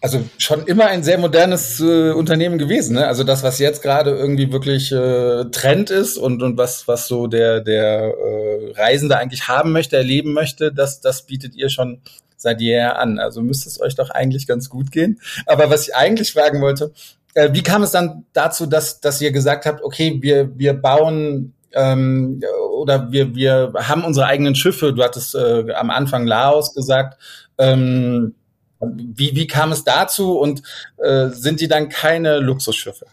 also 0.00 0.24
schon 0.38 0.64
immer 0.66 0.86
ein 0.86 1.02
sehr 1.02 1.18
modernes 1.18 1.80
äh, 1.80 2.12
Unternehmen 2.12 2.58
gewesen. 2.58 2.94
Ne? 2.94 3.06
Also 3.06 3.24
das, 3.24 3.42
was 3.42 3.58
jetzt 3.58 3.82
gerade 3.82 4.10
irgendwie 4.10 4.52
wirklich 4.52 4.92
äh, 4.92 5.44
Trend 5.50 5.90
ist 5.90 6.16
und, 6.16 6.42
und 6.42 6.56
was, 6.56 6.86
was 6.86 7.08
so 7.08 7.26
der, 7.26 7.60
der 7.60 8.14
äh, 8.14 8.72
Reisende 8.76 9.16
eigentlich 9.16 9.48
haben 9.48 9.72
möchte, 9.72 9.96
erleben 9.96 10.32
möchte, 10.32 10.72
das, 10.72 11.00
das 11.00 11.26
bietet 11.26 11.54
ihr 11.56 11.68
schon 11.68 12.00
seit 12.36 12.60
jeher 12.60 12.98
an. 12.98 13.18
Also 13.18 13.42
müsste 13.42 13.68
es 13.68 13.80
euch 13.80 13.96
doch 13.96 14.10
eigentlich 14.10 14.46
ganz 14.46 14.70
gut 14.70 14.92
gehen. 14.92 15.20
Aber 15.46 15.70
was 15.70 15.88
ich 15.88 15.96
eigentlich 15.96 16.32
fragen 16.32 16.60
wollte, 16.60 16.92
äh, 17.34 17.50
wie 17.52 17.62
kam 17.62 17.82
es 17.82 17.90
dann 17.90 18.24
dazu, 18.32 18.66
dass, 18.66 19.00
dass 19.00 19.20
ihr 19.20 19.32
gesagt 19.32 19.66
habt, 19.66 19.82
okay, 19.82 20.18
wir, 20.20 20.56
wir 20.58 20.74
bauen 20.74 21.54
ähm, 21.72 22.40
oder 22.76 23.10
wir, 23.12 23.34
wir 23.34 23.72
haben 23.76 24.04
unsere 24.04 24.26
eigenen 24.26 24.54
Schiffe, 24.54 24.92
du 24.92 25.02
hattest 25.02 25.34
äh, 25.34 25.72
am 25.72 25.90
Anfang 25.90 26.26
Laos 26.26 26.74
gesagt, 26.74 27.18
ähm, 27.58 28.34
wie, 28.80 29.34
wie 29.34 29.46
kam 29.46 29.72
es 29.72 29.84
dazu? 29.84 30.38
Und 30.38 30.62
äh, 30.98 31.28
sind 31.30 31.60
die 31.60 31.68
dann 31.68 31.88
keine 31.88 32.38
Luxusschiffe? 32.38 33.06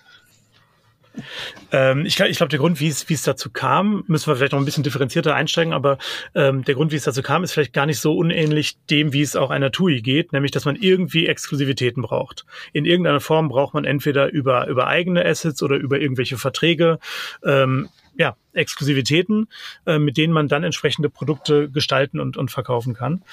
Ähm, 1.71 2.06
ich 2.06 2.19
ich 2.19 2.38
glaube, 2.38 2.49
der 2.49 2.60
Grund, 2.60 2.80
wie 2.80 2.88
es, 2.88 3.21
dazu 3.23 3.49
kam, 3.49 4.04
müssen 4.08 4.28
wir 4.28 4.36
vielleicht 4.36 4.54
noch 4.54 4.60
ein 4.60 4.65
bisschen 4.65 4.84
differenzierter 4.84 5.36
einsteigen, 5.36 5.73
aber 5.73 5.97
ähm, 6.34 6.63
der 6.63 6.75
Grund, 6.75 6.91
wie 6.91 6.95
es 6.95 7.04
dazu 7.04 7.21
kam, 7.21 7.43
ist 7.43 7.54
vielleicht 7.54 7.73
gar 7.73 7.86
nicht 7.86 7.99
so 7.99 8.15
unähnlich 8.15 8.78
dem, 8.89 9.13
wie 9.13 9.21
es 9.21 9.36
auch 9.36 9.49
einer 9.49 9.71
TUI 9.71 10.01
geht, 10.01 10.34
nämlich, 10.34 10.51
dass 10.51 10.65
man 10.65 10.75
irgendwie 10.75 11.28
Exklusivitäten 11.28 12.01
braucht. 12.01 12.45
In 12.73 12.86
irgendeiner 12.86 13.19
Form 13.19 13.49
braucht 13.49 13.73
man 13.73 13.86
entweder 13.86 14.32
über, 14.32 14.67
über 14.67 14.88
eigene 14.88 15.25
Assets 15.25 15.63
oder 15.63 15.75
über 15.75 15.99
irgendwelche 15.99 16.38
Verträge 16.38 16.99
ähm, 17.43 17.89
ja, 18.17 18.36
Exklusivitäten, 18.56 19.48
äh, 19.86 20.00
mit 20.00 20.18
denen 20.18 20.34
man 20.34 20.48
dann 20.48 20.63
entsprechende 20.63 21.10
Produkte 21.10 21.70
gestalten 21.70 22.20
und, 22.20 22.38
und 22.38 22.52
verkaufen 22.52 22.94
kann. 22.94 23.24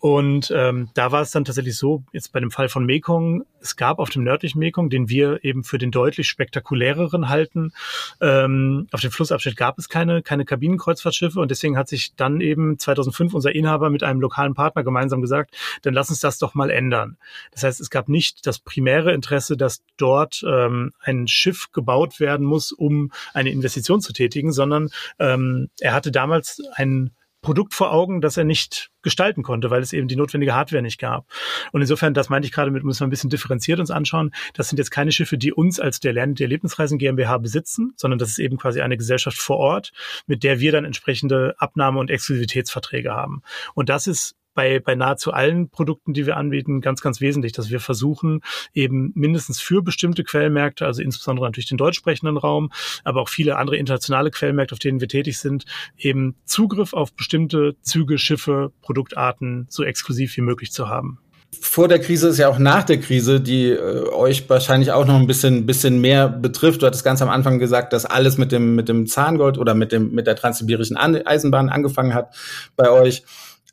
Und 0.00 0.52
ähm, 0.54 0.90
da 0.94 1.10
war 1.10 1.22
es 1.22 1.32
dann 1.32 1.44
tatsächlich 1.44 1.76
so, 1.76 2.04
jetzt 2.12 2.32
bei 2.32 2.38
dem 2.38 2.52
Fall 2.52 2.68
von 2.68 2.86
Mekong, 2.86 3.44
es 3.60 3.74
gab 3.76 3.98
auf 3.98 4.10
dem 4.10 4.22
nördlichen 4.22 4.60
Mekong, 4.60 4.90
den 4.90 5.08
wir 5.08 5.44
eben 5.44 5.64
für 5.64 5.78
den 5.78 5.90
deutlich 5.90 6.28
spektakuläreren 6.28 7.28
halten, 7.28 7.72
ähm, 8.20 8.86
auf 8.92 9.00
dem 9.00 9.10
Flussabschnitt 9.10 9.56
gab 9.56 9.78
es 9.78 9.88
keine, 9.88 10.22
keine 10.22 10.44
Kabinenkreuzfahrtschiffe 10.44 11.40
und 11.40 11.50
deswegen 11.50 11.76
hat 11.76 11.88
sich 11.88 12.14
dann 12.14 12.40
eben 12.40 12.78
2005 12.78 13.34
unser 13.34 13.54
Inhaber 13.54 13.90
mit 13.90 14.04
einem 14.04 14.20
lokalen 14.20 14.54
Partner 14.54 14.84
gemeinsam 14.84 15.20
gesagt, 15.20 15.56
dann 15.82 15.94
lass 15.94 16.10
uns 16.10 16.20
das 16.20 16.38
doch 16.38 16.54
mal 16.54 16.70
ändern. 16.70 17.16
Das 17.50 17.64
heißt, 17.64 17.80
es 17.80 17.90
gab 17.90 18.08
nicht 18.08 18.46
das 18.46 18.60
primäre 18.60 19.12
Interesse, 19.12 19.56
dass 19.56 19.82
dort 19.96 20.44
ähm, 20.46 20.92
ein 21.00 21.26
Schiff 21.26 21.72
gebaut 21.72 22.20
werden 22.20 22.46
muss, 22.46 22.70
um 22.70 23.10
eine 23.34 23.50
Investition 23.50 24.00
zu 24.00 24.12
tätigen, 24.12 24.52
sondern 24.52 24.67
sondern 24.68 24.90
ähm, 25.18 25.68
er 25.80 25.94
hatte 25.94 26.12
damals 26.12 26.62
ein 26.74 27.10
Produkt 27.40 27.72
vor 27.74 27.92
Augen, 27.92 28.20
das 28.20 28.36
er 28.36 28.44
nicht 28.44 28.90
gestalten 29.02 29.42
konnte, 29.44 29.70
weil 29.70 29.80
es 29.80 29.92
eben 29.92 30.08
die 30.08 30.16
notwendige 30.16 30.54
Hardware 30.54 30.82
nicht 30.82 30.98
gab. 30.98 31.26
Und 31.70 31.80
insofern, 31.80 32.12
das 32.12 32.28
meinte 32.28 32.46
ich 32.46 32.52
gerade 32.52 32.72
mit, 32.72 32.82
müssen 32.82 33.00
wir 33.00 33.06
ein 33.06 33.10
bisschen 33.10 33.30
differenziert 33.30 33.78
uns 33.78 33.92
anschauen. 33.92 34.32
Das 34.54 34.68
sind 34.68 34.78
jetzt 34.78 34.90
keine 34.90 35.12
Schiffe, 35.12 35.38
die 35.38 35.52
uns 35.52 35.78
als 35.78 36.00
der 36.00 36.12
Lern- 36.12 36.34
der 36.34 36.46
Erlebnisreisen 36.46 36.98
GmbH 36.98 37.38
besitzen, 37.38 37.92
sondern 37.96 38.18
das 38.18 38.30
ist 38.30 38.38
eben 38.40 38.56
quasi 38.56 38.80
eine 38.80 38.96
Gesellschaft 38.96 39.38
vor 39.38 39.58
Ort, 39.58 39.92
mit 40.26 40.42
der 40.42 40.58
wir 40.58 40.72
dann 40.72 40.84
entsprechende 40.84 41.54
Abnahme- 41.58 42.00
und 42.00 42.10
Exklusivitätsverträge 42.10 43.12
haben. 43.12 43.42
Und 43.74 43.88
das 43.88 44.08
ist 44.08 44.34
bei, 44.58 44.80
bei 44.80 44.96
nahezu 44.96 45.32
allen 45.32 45.70
Produkten, 45.70 46.14
die 46.14 46.26
wir 46.26 46.36
anbieten, 46.36 46.80
ganz, 46.80 47.00
ganz 47.00 47.20
wesentlich, 47.20 47.52
dass 47.52 47.70
wir 47.70 47.78
versuchen, 47.78 48.40
eben 48.74 49.12
mindestens 49.14 49.60
für 49.60 49.82
bestimmte 49.82 50.24
Quellmärkte, 50.24 50.84
also 50.84 51.00
insbesondere 51.00 51.46
natürlich 51.46 51.68
den 51.68 51.78
deutsch 51.78 51.96
sprechenden 51.96 52.36
Raum, 52.36 52.72
aber 53.04 53.22
auch 53.22 53.28
viele 53.28 53.56
andere 53.56 53.76
internationale 53.76 54.32
Quellmärkte, 54.32 54.72
auf 54.72 54.80
denen 54.80 55.00
wir 55.00 55.06
tätig 55.06 55.38
sind, 55.38 55.64
eben 55.96 56.34
Zugriff 56.44 56.92
auf 56.92 57.12
bestimmte 57.12 57.76
Züge, 57.82 58.18
Schiffe, 58.18 58.72
Produktarten 58.82 59.66
so 59.68 59.84
exklusiv 59.84 60.36
wie 60.36 60.40
möglich 60.40 60.72
zu 60.72 60.88
haben 60.88 61.20
vor 61.60 61.88
der 61.88 61.98
Krise 61.98 62.28
ist 62.28 62.38
ja 62.38 62.48
auch 62.48 62.58
nach 62.58 62.84
der 62.84 63.00
Krise, 63.00 63.40
die 63.40 63.70
äh, 63.70 64.08
euch 64.10 64.48
wahrscheinlich 64.50 64.92
auch 64.92 65.06
noch 65.06 65.14
ein 65.14 65.26
bisschen, 65.26 65.64
bisschen 65.64 66.00
mehr 66.00 66.28
betrifft. 66.28 66.82
Du 66.82 66.86
hattest 66.86 67.04
ganz 67.04 67.22
am 67.22 67.30
Anfang 67.30 67.58
gesagt, 67.58 67.92
dass 67.94 68.04
alles 68.04 68.36
mit 68.36 68.52
dem, 68.52 68.74
mit 68.74 68.88
dem 68.88 69.06
Zahngold 69.06 69.56
oder 69.56 69.74
mit 69.74 69.90
dem, 69.90 70.12
mit 70.12 70.26
der 70.26 70.36
transsibirischen 70.36 70.96
Eisenbahn 70.98 71.70
angefangen 71.70 72.12
hat 72.12 72.34
bei 72.76 72.90
euch. 72.90 73.22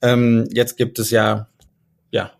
Ähm, 0.06 0.48
jetzt 0.52 0.78
gibt 0.78 1.00
es 1.00 1.10
ja, 1.10 1.48
ja, 2.12 2.32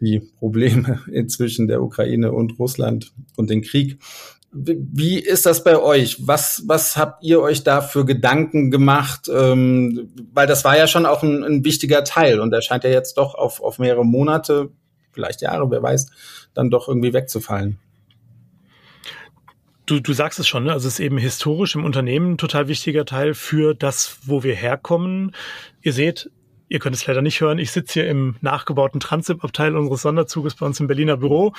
die 0.00 0.20
Probleme 0.20 1.00
inzwischen 1.12 1.66
der 1.66 1.82
Ukraine 1.82 2.32
und 2.32 2.58
Russland 2.58 3.12
und 3.36 3.48
den 3.48 3.62
Krieg. 3.62 3.98
Wie 4.52 5.18
ist 5.18 5.46
das 5.46 5.64
bei 5.64 5.80
euch? 5.80 6.28
Was, 6.28 6.62
was 6.66 6.96
habt 6.96 7.24
ihr 7.24 7.40
euch 7.40 7.64
da 7.64 7.80
für 7.80 8.04
Gedanken 8.04 8.70
gemacht? 8.70 9.28
Ähm, 9.32 10.12
weil 10.32 10.46
das 10.46 10.64
war 10.64 10.76
ja 10.78 10.86
schon 10.86 11.06
auch 11.06 11.24
ein, 11.24 11.42
ein 11.42 11.64
wichtiger 11.64 12.04
Teil 12.04 12.38
und 12.38 12.50
der 12.50 12.60
scheint 12.60 12.84
ja 12.84 12.90
jetzt 12.90 13.14
doch 13.14 13.34
auf, 13.34 13.60
auf 13.60 13.78
mehrere 13.78 14.04
Monate, 14.04 14.70
vielleicht 15.12 15.40
Jahre, 15.40 15.70
wer 15.70 15.82
weiß, 15.82 16.06
dann 16.52 16.70
doch 16.70 16.86
irgendwie 16.86 17.12
wegzufallen. 17.12 17.78
Du, 19.86 20.00
du 20.00 20.12
sagst 20.12 20.38
es 20.38 20.46
schon, 20.46 20.64
ne? 20.64 20.72
also 20.72 20.86
es 20.86 20.94
ist 20.94 21.00
eben 21.00 21.18
historisch 21.18 21.74
im 21.74 21.84
Unternehmen 21.84 22.32
ein 22.32 22.38
total 22.38 22.68
wichtiger 22.68 23.04
Teil 23.04 23.34
für 23.34 23.74
das, 23.74 24.18
wo 24.24 24.42
wir 24.42 24.54
herkommen. 24.54 25.32
Ihr 25.82 25.92
seht, 25.92 26.30
Ihr 26.68 26.78
könnt 26.78 26.96
es 26.96 27.06
leider 27.06 27.22
nicht 27.22 27.40
hören. 27.40 27.58
Ich 27.58 27.70
sitze 27.70 28.00
hier 28.00 28.08
im 28.08 28.36
nachgebauten 28.40 29.00
Transip-Abteil 29.00 29.76
unseres 29.76 30.02
Sonderzuges 30.02 30.54
bei 30.54 30.66
uns 30.66 30.80
im 30.80 30.86
Berliner 30.86 31.16
Büro. 31.16 31.52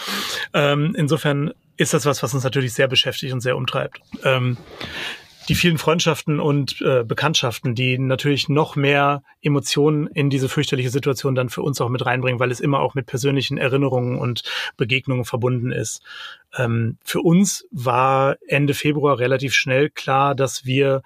Ähm, 0.54 0.94
insofern 0.98 1.54
ist 1.78 1.94
das 1.94 2.06
was, 2.06 2.24
was 2.24 2.34
uns 2.34 2.44
natürlich 2.44 2.74
sehr 2.74 2.88
beschäftigt 2.88 3.34
und 3.34 3.42
sehr 3.42 3.58
umtreibt. 3.58 4.02
Ähm, 4.24 4.58
die 5.48 5.56
vielen 5.56 5.78
Freundschaften 5.78 6.40
und 6.40 6.82
äh, 6.82 7.04
Bekanntschaften, 7.04 7.76
die 7.76 8.00
natürlich 8.00 8.50
noch 8.50 8.76
mehr 8.76 9.22
Emotionen 9.42 10.08
in 10.08 10.30
diese 10.30 10.50
fürchterliche 10.50 10.90
Situation 10.90 11.36
dann 11.36 11.50
für 11.50 11.62
uns 11.62 11.80
auch 11.82 11.90
mit 11.90 12.06
reinbringen, 12.06 12.40
weil 12.40 12.52
es 12.52 12.60
immer 12.60 12.80
auch 12.80 12.96
mit 12.96 13.06
persönlichen 13.06 13.58
Erinnerungen 13.58 14.18
und 14.18 14.44
Begegnungen 14.76 15.26
verbunden 15.26 15.72
ist. 15.72 16.02
Ähm, 16.58 16.98
für 17.04 17.22
uns 17.22 17.68
war 17.72 18.38
Ende 18.48 18.74
Februar 18.74 19.20
relativ 19.20 19.54
schnell 19.54 19.90
klar, 19.90 20.34
dass 20.34 20.66
wir 20.66 21.04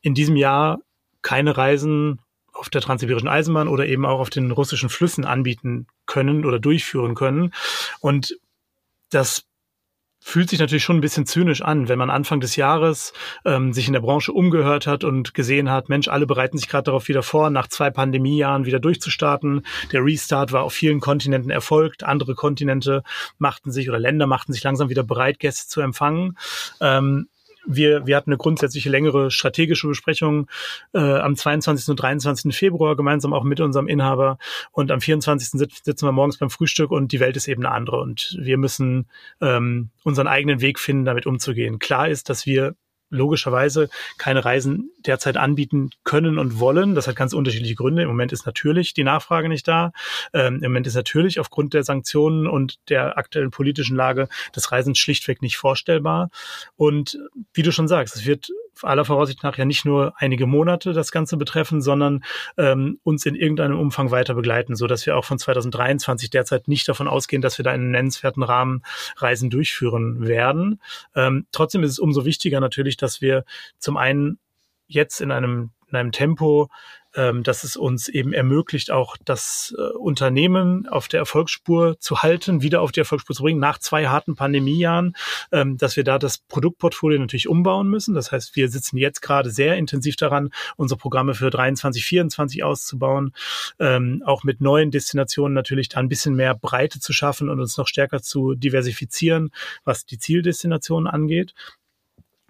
in 0.00 0.14
diesem 0.14 0.36
Jahr 0.36 0.80
keine 1.20 1.56
Reisen 1.56 2.18
auf 2.62 2.70
der 2.70 2.80
transsibirischen 2.80 3.28
Eisenbahn 3.28 3.66
oder 3.66 3.86
eben 3.86 4.06
auch 4.06 4.20
auf 4.20 4.30
den 4.30 4.52
russischen 4.52 4.88
Flüssen 4.88 5.24
anbieten 5.24 5.88
können 6.06 6.44
oder 6.44 6.60
durchführen 6.60 7.16
können. 7.16 7.52
Und 7.98 8.38
das 9.10 9.46
fühlt 10.20 10.48
sich 10.48 10.60
natürlich 10.60 10.84
schon 10.84 10.98
ein 10.98 11.00
bisschen 11.00 11.26
zynisch 11.26 11.60
an, 11.60 11.88
wenn 11.88 11.98
man 11.98 12.08
Anfang 12.08 12.38
des 12.38 12.54
Jahres 12.54 13.12
ähm, 13.44 13.72
sich 13.72 13.88
in 13.88 13.94
der 13.94 14.00
Branche 14.00 14.32
umgehört 14.32 14.86
hat 14.86 15.02
und 15.02 15.34
gesehen 15.34 15.70
hat, 15.70 15.88
Mensch, 15.88 16.06
alle 16.06 16.24
bereiten 16.24 16.56
sich 16.56 16.68
gerade 16.68 16.84
darauf 16.84 17.08
wieder 17.08 17.24
vor, 17.24 17.50
nach 17.50 17.66
zwei 17.66 17.90
Pandemiejahren 17.90 18.64
wieder 18.64 18.78
durchzustarten. 18.78 19.66
Der 19.90 20.04
Restart 20.04 20.52
war 20.52 20.62
auf 20.62 20.72
vielen 20.72 21.00
Kontinenten 21.00 21.50
erfolgt. 21.50 22.04
Andere 22.04 22.36
Kontinente 22.36 23.02
machten 23.38 23.72
sich 23.72 23.88
oder 23.88 23.98
Länder 23.98 24.28
machten 24.28 24.52
sich 24.52 24.62
langsam 24.62 24.88
wieder 24.88 25.02
bereit, 25.02 25.40
Gäste 25.40 25.68
zu 25.68 25.80
empfangen. 25.80 26.38
Ähm, 26.80 27.26
wir, 27.66 28.06
wir 28.06 28.16
hatten 28.16 28.30
eine 28.30 28.38
grundsätzliche 28.38 28.90
längere 28.90 29.30
strategische 29.30 29.88
Besprechung 29.88 30.48
äh, 30.92 30.98
am 30.98 31.36
22. 31.36 31.88
und 31.88 31.96
23. 31.96 32.54
Februar 32.54 32.96
gemeinsam 32.96 33.32
auch 33.32 33.44
mit 33.44 33.60
unserem 33.60 33.88
Inhaber 33.88 34.38
und 34.70 34.90
am 34.90 35.00
24. 35.00 35.50
sitzen 35.50 36.06
wir 36.06 36.12
morgens 36.12 36.38
beim 36.38 36.50
Frühstück 36.50 36.90
und 36.90 37.12
die 37.12 37.20
Welt 37.20 37.36
ist 37.36 37.48
eben 37.48 37.64
eine 37.64 37.74
andere 37.74 38.00
und 38.00 38.36
wir 38.40 38.58
müssen 38.58 39.06
ähm, 39.40 39.90
unseren 40.02 40.26
eigenen 40.26 40.60
Weg 40.60 40.78
finden, 40.78 41.04
damit 41.04 41.26
umzugehen. 41.26 41.78
Klar 41.78 42.08
ist, 42.08 42.28
dass 42.28 42.46
wir 42.46 42.74
logischerweise 43.12 43.88
keine 44.18 44.44
Reisen 44.44 44.90
derzeit 44.98 45.36
anbieten 45.36 45.90
können 46.04 46.38
und 46.38 46.58
wollen. 46.58 46.94
Das 46.94 47.06
hat 47.06 47.16
ganz 47.16 47.32
unterschiedliche 47.32 47.74
Gründe. 47.74 48.02
Im 48.02 48.08
Moment 48.08 48.32
ist 48.32 48.46
natürlich 48.46 48.94
die 48.94 49.04
Nachfrage 49.04 49.48
nicht 49.48 49.68
da. 49.68 49.92
Ähm, 50.32 50.56
Im 50.56 50.72
Moment 50.72 50.86
ist 50.86 50.94
natürlich 50.94 51.38
aufgrund 51.38 51.74
der 51.74 51.84
Sanktionen 51.84 52.46
und 52.46 52.78
der 52.88 53.18
aktuellen 53.18 53.50
politischen 53.50 53.96
Lage 53.96 54.28
das 54.52 54.72
Reisen 54.72 54.94
schlichtweg 54.94 55.42
nicht 55.42 55.56
vorstellbar. 55.56 56.30
Und 56.76 57.18
wie 57.54 57.62
du 57.62 57.70
schon 57.70 57.88
sagst, 57.88 58.16
es 58.16 58.26
wird 58.26 58.50
aller 58.82 59.04
Voraussicht 59.04 59.42
nach 59.42 59.58
ja 59.58 59.64
nicht 59.64 59.84
nur 59.84 60.14
einige 60.16 60.46
Monate 60.46 60.92
das 60.92 61.12
Ganze 61.12 61.36
betreffen, 61.36 61.82
sondern 61.82 62.24
ähm, 62.56 62.98
uns 63.02 63.26
in 63.26 63.34
irgendeinem 63.34 63.78
Umfang 63.78 64.10
weiter 64.10 64.34
begleiten, 64.34 64.76
so 64.76 64.86
dass 64.86 65.06
wir 65.06 65.16
auch 65.16 65.24
von 65.24 65.38
2023 65.38 66.30
derzeit 66.30 66.68
nicht 66.68 66.88
davon 66.88 67.08
ausgehen, 67.08 67.42
dass 67.42 67.58
wir 67.58 67.64
da 67.64 67.72
in 67.72 67.82
einem 67.82 67.90
nennenswerten 67.90 68.42
Rahmen 68.42 68.82
Reisen 69.16 69.50
durchführen 69.50 70.26
werden. 70.26 70.80
Ähm, 71.14 71.46
trotzdem 71.52 71.82
ist 71.82 71.92
es 71.92 71.98
umso 71.98 72.24
wichtiger 72.24 72.60
natürlich, 72.60 72.96
dass 72.96 73.20
wir 73.20 73.44
zum 73.78 73.96
einen 73.96 74.38
jetzt 74.86 75.20
in 75.20 75.30
einem 75.30 75.70
in 75.92 75.98
einem 75.98 76.12
Tempo 76.12 76.68
ähm, 77.14 77.42
dass 77.42 77.64
es 77.64 77.76
uns 77.76 78.08
eben 78.08 78.32
ermöglicht, 78.32 78.90
auch 78.90 79.16
das 79.24 79.74
äh, 79.76 79.82
Unternehmen 79.96 80.88
auf 80.88 81.08
der 81.08 81.20
Erfolgsspur 81.20 81.98
zu 81.98 82.22
halten, 82.22 82.62
wieder 82.62 82.80
auf 82.80 82.92
die 82.92 83.00
Erfolgsspur 83.00 83.36
zu 83.36 83.42
bringen, 83.42 83.60
nach 83.60 83.78
zwei 83.78 84.06
harten 84.06 84.34
Pandemiejahren, 84.34 85.14
ähm, 85.50 85.76
dass 85.76 85.96
wir 85.96 86.04
da 86.04 86.18
das 86.18 86.38
Produktportfolio 86.38 87.18
natürlich 87.18 87.48
umbauen 87.48 87.88
müssen. 87.88 88.14
Das 88.14 88.32
heißt, 88.32 88.56
wir 88.56 88.68
sitzen 88.68 88.96
jetzt 88.96 89.20
gerade 89.20 89.50
sehr 89.50 89.76
intensiv 89.76 90.16
daran, 90.16 90.50
unsere 90.76 90.98
Programme 90.98 91.34
für 91.34 91.50
23, 91.50 92.04
24 92.04 92.64
auszubauen, 92.64 93.32
ähm, 93.78 94.22
auch 94.24 94.44
mit 94.44 94.60
neuen 94.60 94.90
Destinationen 94.90 95.54
natürlich 95.54 95.88
da 95.88 95.98
ein 95.98 96.08
bisschen 96.08 96.34
mehr 96.34 96.54
Breite 96.54 97.00
zu 97.00 97.12
schaffen 97.12 97.48
und 97.48 97.60
uns 97.60 97.76
noch 97.76 97.86
stärker 97.86 98.22
zu 98.22 98.54
diversifizieren, 98.54 99.50
was 99.84 100.06
die 100.06 100.18
Zieldestinationen 100.18 101.06
angeht 101.06 101.54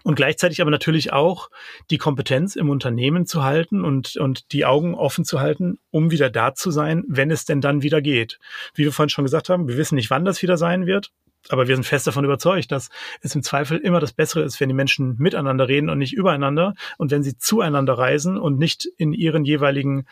und 0.02 0.14
gleichzeitig 0.14 0.60
aber 0.60 0.70
natürlich 0.70 1.12
auch 1.12 1.50
die 1.90 1.98
Kompetenz 1.98 2.56
im 2.56 2.70
Unternehmen 2.70 3.26
zu 3.26 3.44
halten 3.44 3.84
und, 3.84 4.16
und 4.16 4.52
die 4.52 4.64
Augen 4.64 4.94
offen 4.94 5.24
zu 5.24 5.40
halten, 5.40 5.78
um 5.90 6.10
wieder 6.10 6.30
da 6.30 6.54
zu 6.54 6.70
sein, 6.70 7.04
wenn 7.08 7.30
es 7.30 7.44
denn 7.44 7.60
dann 7.60 7.82
wieder 7.82 8.02
geht. 8.02 8.38
Wie 8.74 8.84
wir 8.84 8.92
vorhin 8.92 9.10
schon 9.10 9.24
gesagt 9.24 9.48
haben, 9.48 9.68
wir 9.68 9.76
wissen 9.76 9.94
nicht, 9.94 10.10
wann 10.10 10.24
das 10.24 10.42
wieder 10.42 10.56
sein 10.56 10.86
wird. 10.86 11.10
Aber 11.48 11.66
wir 11.66 11.74
sind 11.74 11.84
fest 11.84 12.06
davon 12.06 12.24
überzeugt, 12.24 12.70
dass 12.70 12.88
es 13.20 13.34
im 13.34 13.42
Zweifel 13.42 13.78
immer 13.78 13.98
das 13.98 14.12
Bessere 14.12 14.42
ist, 14.42 14.60
wenn 14.60 14.68
die 14.68 14.76
Menschen 14.76 15.16
miteinander 15.18 15.66
reden 15.66 15.90
und 15.90 15.98
nicht 15.98 16.12
übereinander 16.12 16.74
und 16.98 17.10
wenn 17.10 17.24
sie 17.24 17.36
zueinander 17.36 17.94
reisen 17.94 18.38
und 18.38 18.58
nicht 18.58 18.86
in 18.96 19.12
ihren 19.12 19.44
jeweiligen 19.44 20.06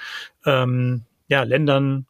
ähm, 0.44 1.04
ja, 1.28 1.44
Ländern 1.44 2.06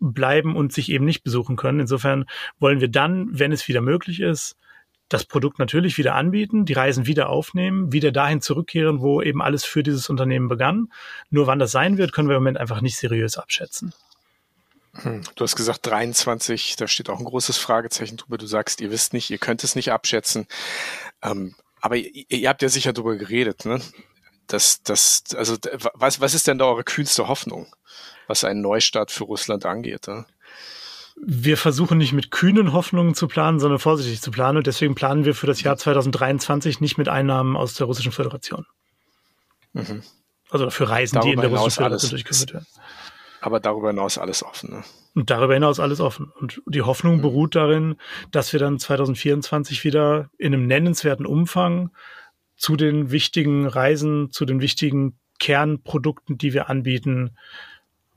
bleiben 0.00 0.56
und 0.56 0.72
sich 0.72 0.90
eben 0.90 1.04
nicht 1.04 1.22
besuchen 1.22 1.56
können. 1.56 1.80
Insofern 1.80 2.24
wollen 2.58 2.80
wir 2.80 2.88
dann, 2.88 3.28
wenn 3.30 3.52
es 3.52 3.68
wieder 3.68 3.82
möglich 3.82 4.20
ist, 4.20 4.56
das 5.12 5.24
Produkt 5.24 5.58
natürlich 5.58 5.98
wieder 5.98 6.14
anbieten, 6.14 6.64
die 6.64 6.72
Reisen 6.72 7.06
wieder 7.06 7.28
aufnehmen, 7.28 7.92
wieder 7.92 8.12
dahin 8.12 8.40
zurückkehren, 8.40 9.00
wo 9.00 9.22
eben 9.22 9.42
alles 9.42 9.64
für 9.64 9.82
dieses 9.82 10.08
Unternehmen 10.08 10.48
begann. 10.48 10.92
Nur 11.30 11.46
wann 11.46 11.58
das 11.58 11.72
sein 11.72 11.98
wird, 11.98 12.12
können 12.12 12.28
wir 12.28 12.36
im 12.36 12.42
Moment 12.42 12.58
einfach 12.58 12.80
nicht 12.80 12.96
seriös 12.96 13.36
abschätzen. 13.38 13.92
Hm, 14.94 15.22
du 15.34 15.44
hast 15.44 15.56
gesagt 15.56 15.86
23, 15.86 16.76
da 16.76 16.86
steht 16.86 17.08
auch 17.08 17.18
ein 17.18 17.24
großes 17.24 17.56
Fragezeichen 17.56 18.16
drüber. 18.16 18.38
Du 18.38 18.46
sagst, 18.46 18.80
ihr 18.80 18.90
wisst 18.90 19.12
nicht, 19.12 19.30
ihr 19.30 19.38
könnt 19.38 19.64
es 19.64 19.74
nicht 19.74 19.90
abschätzen. 19.90 20.46
Ähm, 21.22 21.54
aber 21.80 21.96
ihr, 21.96 22.48
habt 22.48 22.62
ja 22.62 22.68
sicher 22.68 22.92
drüber 22.92 23.16
geredet, 23.16 23.64
ne? 23.64 23.80
Das, 24.46 24.82
das, 24.82 25.24
also 25.34 25.56
was, 25.94 26.20
was 26.20 26.34
ist 26.34 26.46
denn 26.46 26.58
da 26.58 26.66
eure 26.66 26.84
kühnste 26.84 27.28
Hoffnung, 27.28 27.74
was 28.26 28.44
einen 28.44 28.60
Neustart 28.60 29.10
für 29.10 29.24
Russland 29.24 29.64
angeht? 29.64 30.08
Ne? 30.08 30.26
Wir 31.20 31.56
versuchen 31.56 31.98
nicht 31.98 32.12
mit 32.12 32.30
kühnen 32.30 32.72
Hoffnungen 32.72 33.14
zu 33.14 33.28
planen, 33.28 33.60
sondern 33.60 33.78
vorsichtig 33.78 34.20
zu 34.20 34.30
planen. 34.30 34.58
Und 34.58 34.66
deswegen 34.66 34.94
planen 34.94 35.24
wir 35.24 35.34
für 35.34 35.46
das 35.46 35.62
Jahr 35.62 35.76
2023 35.76 36.80
nicht 36.80 36.98
mit 36.98 37.08
Einnahmen 37.08 37.56
aus 37.56 37.74
der 37.74 37.86
Russischen 37.86 38.12
Föderation. 38.12 38.66
Mhm. 39.72 40.02
Also 40.50 40.70
für 40.70 40.88
Reisen, 40.88 41.16
darüber 41.16 41.28
die 41.28 41.34
in 41.34 41.40
der 41.40 41.50
Russischen 41.50 41.82
Föderation 41.82 42.10
durchgeführt 42.10 42.54
werden. 42.54 42.66
Aber 43.40 43.60
darüber 43.60 43.88
hinaus 43.88 44.18
alles 44.18 44.42
offen. 44.42 44.70
Ne? 44.70 44.84
Und 45.14 45.30
darüber 45.30 45.54
hinaus 45.54 45.80
alles 45.80 46.00
offen. 46.00 46.32
Und 46.38 46.62
die 46.66 46.82
Hoffnung 46.82 47.16
mhm. 47.16 47.22
beruht 47.22 47.54
darin, 47.54 47.96
dass 48.30 48.52
wir 48.52 48.60
dann 48.60 48.78
2024 48.78 49.84
wieder 49.84 50.30
in 50.38 50.54
einem 50.54 50.66
nennenswerten 50.66 51.26
Umfang 51.26 51.90
zu 52.56 52.76
den 52.76 53.10
wichtigen 53.10 53.66
Reisen, 53.66 54.30
zu 54.30 54.44
den 54.44 54.60
wichtigen 54.60 55.18
Kernprodukten, 55.40 56.38
die 56.38 56.52
wir 56.52 56.70
anbieten, 56.70 57.36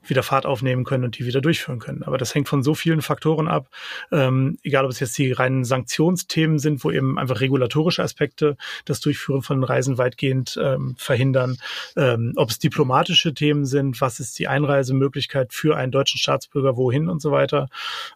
wieder 0.08 0.22
Fahrt 0.22 0.46
aufnehmen 0.46 0.84
können 0.84 1.04
und 1.04 1.18
die 1.18 1.26
wieder 1.26 1.40
durchführen 1.40 1.78
können. 1.78 2.02
Aber 2.02 2.18
das 2.18 2.34
hängt 2.34 2.48
von 2.48 2.62
so 2.62 2.74
vielen 2.74 3.02
Faktoren 3.02 3.48
ab, 3.48 3.68
ähm, 4.12 4.58
egal 4.62 4.84
ob 4.84 4.90
es 4.90 5.00
jetzt 5.00 5.16
die 5.18 5.32
reinen 5.32 5.64
Sanktionsthemen 5.64 6.58
sind, 6.58 6.84
wo 6.84 6.90
eben 6.90 7.18
einfach 7.18 7.40
regulatorische 7.40 8.02
Aspekte 8.02 8.56
das 8.84 9.00
Durchführen 9.00 9.42
von 9.42 9.62
Reisen 9.64 9.98
weitgehend 9.98 10.58
ähm, 10.62 10.94
verhindern, 10.98 11.58
ähm, 11.96 12.32
ob 12.36 12.50
es 12.50 12.58
diplomatische 12.58 13.34
Themen 13.34 13.66
sind, 13.66 14.00
was 14.00 14.20
ist 14.20 14.38
die 14.38 14.48
Einreisemöglichkeit 14.48 15.52
für 15.52 15.76
einen 15.76 15.92
deutschen 15.92 16.18
Staatsbürger, 16.18 16.76
wohin 16.76 17.08
und 17.08 17.20
so 17.20 17.30
weiter. 17.30 17.68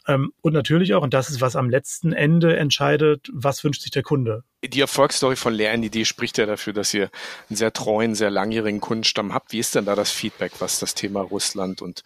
Ähm, 0.07 0.33
und 0.41 0.53
natürlich 0.53 0.95
auch, 0.95 1.03
und 1.03 1.15
das 1.15 1.31
ist, 1.31 1.41
was 1.41 1.57
am 1.57 1.71
letzten 1.71 2.13
Ende 2.13 2.57
entscheidet, 2.57 3.31
was 3.33 3.65
wünscht 3.65 3.83
sich 3.83 3.91
der 3.91 4.03
Kunde 4.03 4.45
die 4.63 4.81
Erfolgsstory 4.81 5.37
von 5.37 5.55
Lernidee 5.55 6.05
spricht 6.05 6.39
ja 6.39 6.47
dafür, 6.47 6.73
dass 6.73 6.93
ihr 6.93 7.11
einen 7.49 7.57
sehr 7.57 7.73
treuen, 7.73 8.15
sehr 8.15 8.31
langjährigen 8.31 8.81
Kundenstamm 8.81 9.33
habt. 9.33 9.53
Wie 9.53 9.59
ist 9.59 9.75
denn 9.75 9.87
da 9.87 9.95
das 9.95 10.11
Feedback, 10.11 10.53
was 10.59 10.79
das 10.79 10.95
Thema 10.95 11.23
Russland 11.23 11.81
und 11.81 12.05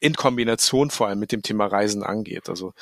in 0.00 0.14
Kombination 0.14 0.90
vor 0.90 1.06
allem 1.06 1.20
mit 1.20 1.30
dem 1.30 1.42
Thema 1.42 1.66
Reisen 1.66 2.02
angeht? 2.02 2.48
Also 2.48 2.74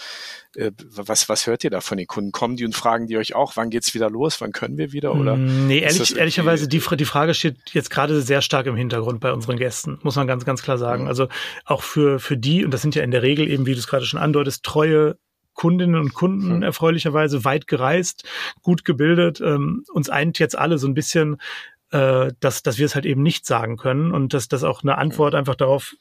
äh, 0.57 0.71
was, 0.79 1.29
was 1.29 1.47
hört 1.47 1.65
ihr 1.65 1.71
da 1.71 1.83
von 1.83 1.99
den 1.99 2.07
Kunden? 2.07 2.33
Kommen 2.33 2.57
die 2.57 2.65
und 2.65 2.75
fragen 2.75 3.09
die 3.09 3.19
euch 3.19 3.35
auch, 3.35 3.57
wann 3.57 3.69
geht's 3.69 3.93
wieder 3.93 4.09
los, 4.09 4.41
wann 4.41 4.53
können 4.53 4.79
wir 4.79 4.93
wieder? 4.93 5.15
Oder 5.15 5.37
mm, 5.37 5.67
nee, 5.67 5.81
ehrlich, 5.81 6.17
ehrlicherweise, 6.17 6.67
die, 6.67 6.81
die 6.81 7.05
Frage 7.05 7.35
steht 7.35 7.59
jetzt 7.73 7.91
gerade 7.91 8.23
sehr 8.23 8.41
stark 8.41 8.65
im 8.67 8.77
Hintergrund 8.77 9.21
bei 9.21 9.35
unseren 9.35 9.59
Gästen, 9.59 9.99
muss 10.03 10.17
man 10.17 10.29
ganz, 10.29 10.47
ganz 10.47 10.63
klar 10.63 10.79
sagen. 10.79 11.03
Mhm. 11.03 11.09
Also 11.09 11.29
auch 11.67 11.83
für, 11.83 12.21
für 12.21 12.39
die, 12.39 12.65
und 12.65 12.73
das 12.73 12.81
sind 12.81 12.95
ja 12.95 13.03
in 13.03 13.11
der 13.11 13.23
Regel 13.23 13.51
eben, 13.51 13.67
wie 13.67 13.75
du 13.75 13.79
es 13.79 13.87
gerade 13.87 14.07
schon 14.07 14.19
andeutest, 14.19 14.65
treue 14.65 15.19
Kundinnen 15.61 16.01
und 16.01 16.15
Kunden 16.15 16.55
hm. 16.55 16.63
erfreulicherweise 16.63 17.45
weit 17.45 17.67
gereist, 17.67 18.25
gut 18.63 18.83
gebildet. 18.87 19.43
Ähm, 19.43 19.85
uns 19.93 20.09
eint 20.09 20.39
jetzt 20.39 20.57
alle 20.57 20.79
so 20.79 20.89
ein 20.89 20.95
bisschen, 20.95 21.37
äh, 21.91 22.33
dass, 22.41 22.63
dass 22.63 22.79
wir 22.79 22.87
es 22.87 22.95
halt 22.95 23.05
eben 23.05 23.23
nicht 23.23 23.45
sagen 23.45 23.77
können 23.77 24.11
und 24.13 24.33
dass 24.33 24.49
das 24.49 24.65
auch 24.65 24.83
eine 24.83 24.97
Antwort 24.97 25.35
einfach 25.35 25.57
darauf 25.57 25.93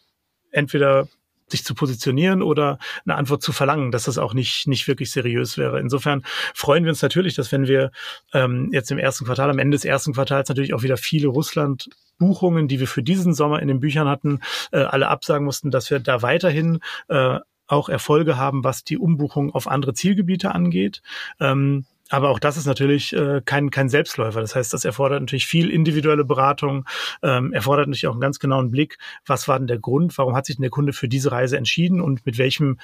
entweder 0.51 1.09
sich 1.49 1.65
zu 1.65 1.75
positionieren 1.75 2.41
oder 2.41 2.79
eine 3.05 3.15
Antwort 3.15 3.41
zu 3.41 3.51
verlangen, 3.51 3.91
dass 3.91 4.05
das 4.05 4.17
auch 4.17 4.33
nicht, 4.33 4.65
nicht 4.65 4.87
wirklich 4.87 5.11
seriös 5.11 5.57
wäre. 5.57 5.81
Insofern 5.81 6.23
freuen 6.53 6.85
wir 6.85 6.91
uns 6.91 7.01
natürlich, 7.01 7.35
dass 7.35 7.51
wenn 7.51 7.67
wir 7.67 7.91
ähm, 8.33 8.69
jetzt 8.71 8.91
im 8.91 8.97
ersten 8.97 9.25
Quartal, 9.25 9.49
am 9.49 9.59
Ende 9.59 9.75
des 9.75 9.83
ersten 9.83 10.13
Quartals 10.13 10.47
natürlich 10.47 10.73
auch 10.73 10.83
wieder 10.83 10.95
viele 10.95 11.27
Russland 11.27 11.89
Buchungen, 12.17 12.69
die 12.69 12.79
wir 12.79 12.87
für 12.87 13.03
diesen 13.03 13.33
Sommer 13.33 13.61
in 13.61 13.67
den 13.67 13.81
Büchern 13.81 14.07
hatten, 14.07 14.39
äh, 14.71 14.77
alle 14.79 15.09
absagen 15.09 15.43
mussten, 15.43 15.69
dass 15.69 15.91
wir 15.91 15.99
da 15.99 16.21
weiterhin 16.21 16.79
äh, 17.09 17.39
auch 17.69 17.89
Erfolge 17.89 18.37
haben, 18.37 18.63
was 18.63 18.83
die 18.83 18.97
Umbuchung 18.97 19.53
auf 19.53 19.67
andere 19.67 19.93
Zielgebiete 19.93 20.53
angeht. 20.53 21.01
Ähm, 21.39 21.85
aber 22.09 22.29
auch 22.29 22.39
das 22.39 22.57
ist 22.57 22.65
natürlich 22.65 23.13
äh, 23.13 23.41
kein, 23.45 23.69
kein 23.69 23.87
Selbstläufer. 23.87 24.41
Das 24.41 24.55
heißt, 24.55 24.73
das 24.73 24.83
erfordert 24.83 25.21
natürlich 25.21 25.45
viel 25.45 25.69
individuelle 25.69 26.25
Beratung, 26.25 26.85
ähm, 27.21 27.53
erfordert 27.53 27.87
natürlich 27.87 28.07
auch 28.07 28.13
einen 28.13 28.21
ganz 28.21 28.39
genauen 28.39 28.71
Blick, 28.71 28.97
was 29.25 29.47
war 29.47 29.59
denn 29.59 29.67
der 29.67 29.77
Grund, 29.77 30.17
warum 30.17 30.35
hat 30.35 30.47
sich 30.47 30.55
denn 30.55 30.63
der 30.63 30.71
Kunde 30.71 30.91
für 30.91 31.07
diese 31.07 31.31
Reise 31.31 31.57
entschieden 31.57 32.01
und 32.01 32.25
mit 32.25 32.39
welchem 32.39 32.79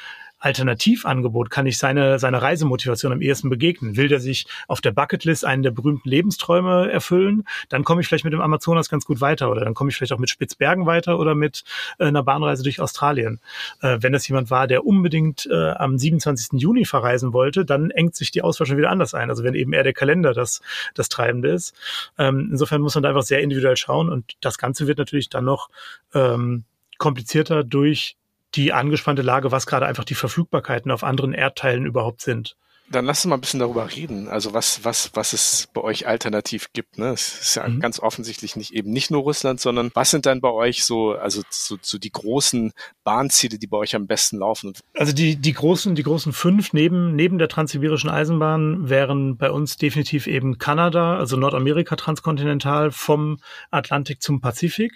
Alternativangebot 0.46 1.50
kann 1.50 1.66
ich 1.66 1.80
seine, 1.80 2.20
seine 2.20 2.40
Reisemotivation 2.40 3.12
am 3.12 3.20
ehesten 3.20 3.50
begegnen? 3.50 3.98
Will 3.98 4.08
der 4.08 4.20
sich 4.20 4.46
auf 4.68 4.80
der 4.80 4.92
Bucketlist 4.92 5.44
einen 5.44 5.64
der 5.64 5.72
berühmten 5.72 6.08
Lebensträume 6.08 6.92
erfüllen? 6.92 7.46
Dann 7.70 7.84
komme 7.84 8.02
ich 8.02 8.08
vielleicht 8.08 8.26
mit 8.26 8.34
dem 8.34 8.42
Amazonas 8.42 8.88
ganz 8.88 9.06
gut 9.06 9.22
weiter 9.22 9.50
oder 9.50 9.66
dann 9.66 9.74
komme 9.74 9.90
ich 9.90 9.98
vielleicht 9.98 10.14
auch 10.14 10.20
mit 10.20 10.30
Spitzbergen 10.30 10.86
weiter 10.86 11.18
oder 11.18 11.34
mit 11.34 11.64
äh, 11.98 12.06
einer 12.06 12.22
Bahnreise 12.22 12.62
durch 12.62 12.80
Australien. 12.80 13.40
Äh, 13.82 13.98
wenn 14.02 14.14
das 14.14 14.28
jemand 14.28 14.52
war, 14.52 14.68
der 14.68 14.86
unbedingt 14.86 15.48
äh, 15.48 15.72
am 15.72 15.98
27. 15.98 16.62
Juni 16.62 16.86
verreisen 16.86 17.34
wollte, 17.34 17.66
dann 17.66 17.90
engt 17.90 18.16
sich 18.16 18.30
die 18.30 18.44
Auswahl 18.44 18.68
schon 18.68 18.78
wieder 18.78 18.92
anders 18.92 19.16
ein. 19.16 19.32
Also 19.32 19.44
wenn 19.44 19.56
eben 19.56 19.74
eher 19.74 19.84
der 19.84 19.94
Kalender 19.94 20.34
das, 20.34 20.62
das 20.94 21.10
Treibende 21.10 21.50
ist. 21.50 21.74
Ähm, 22.20 22.50
insofern 22.52 22.82
muss 22.82 22.94
man 22.94 23.02
da 23.02 23.10
einfach 23.10 23.24
sehr 23.24 23.42
individuell 23.42 23.78
schauen 23.78 24.10
und 24.10 24.34
das 24.42 24.60
Ganze 24.60 24.86
wird 24.86 25.00
natürlich 25.00 25.30
dann 25.30 25.46
noch 25.46 25.70
ähm, 26.14 26.66
komplizierter 27.00 27.64
durch 27.64 28.16
die 28.56 28.74
angespannte 28.74 29.22
Lage, 29.22 29.52
was 29.52 29.66
gerade 29.68 29.86
einfach 29.86 30.06
die 30.06 30.16
Verfügbarkeiten 30.16 30.92
auf 30.92 31.04
anderen 31.04 31.34
Erdteilen 31.34 31.86
überhaupt 31.86 32.22
sind. 32.22 32.56
Dann 32.92 33.06
lass 33.06 33.26
uns 33.26 33.30
mal 33.30 33.38
ein 33.38 33.42
bisschen 33.42 33.60
darüber 33.60 33.92
reden. 33.92 34.28
Also 34.28 34.54
was, 34.54 34.86
was, 34.86 35.10
was 35.16 35.34
es 35.34 35.68
bei 35.74 35.82
euch 35.82 36.06
alternativ 36.06 36.72
gibt. 36.72 37.00
Ne? 37.00 37.10
Es 37.10 37.42
ist 37.42 37.56
ja 37.56 37.68
mhm. 37.68 37.80
ganz 37.80 38.00
offensichtlich 38.00 38.56
nicht 38.56 38.74
eben 38.74 38.92
nicht 38.92 39.10
nur 39.10 39.24
Russland, 39.24 39.60
sondern 39.60 39.90
was 39.96 40.12
sind 40.12 40.28
dann 40.28 40.40
bei 40.40 40.52
euch 40.52 40.84
so, 40.84 41.14
also 41.14 41.42
so, 41.50 41.78
so 41.82 41.98
die 41.98 42.12
großen 42.12 42.74
Bahnziele, 43.04 43.58
die 43.58 43.66
bei 43.66 43.78
euch 43.78 43.96
am 43.96 44.06
besten 44.06 44.38
laufen? 44.38 44.74
Also 44.94 45.14
die, 45.14 45.36
die 45.36 45.54
großen, 45.54 45.96
die 45.96 46.04
großen 46.04 46.32
fünf 46.32 46.74
neben, 46.74 47.16
neben 47.16 47.40
der 47.40 47.48
transsibirischen 47.48 48.10
Eisenbahn 48.10 48.88
wären 48.88 49.36
bei 49.38 49.50
uns 49.50 49.78
definitiv 49.78 50.28
eben 50.28 50.60
Kanada, 50.60 51.18
also 51.18 51.38
Nordamerika 51.38 51.96
transkontinental 51.96 52.92
vom 52.92 53.40
Atlantik 53.72 54.22
zum 54.22 54.42
Pazifik. 54.42 54.94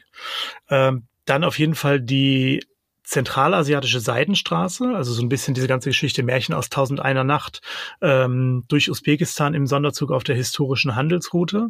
Ähm, 0.69 1.07
dann 1.25 1.43
auf 1.43 1.57
jeden 1.57 1.75
Fall 1.75 1.99
die 1.99 2.63
zentralasiatische 3.09 3.99
Seidenstraße, 3.99 4.93
also 4.95 5.13
so 5.13 5.23
ein 5.23 5.29
bisschen 5.29 5.55
diese 5.55 5.67
ganze 5.67 5.89
Geschichte 5.89 6.21
Märchen 6.21 6.53
aus 6.53 6.69
Tausend 6.69 6.99
einer 6.99 7.23
Nacht 7.23 7.61
ähm, 8.01 8.65
durch 8.67 8.89
Usbekistan 8.89 9.55
im 9.55 9.65
Sonderzug 9.65 10.11
auf 10.11 10.23
der 10.23 10.35
historischen 10.35 10.95
Handelsroute. 10.95 11.69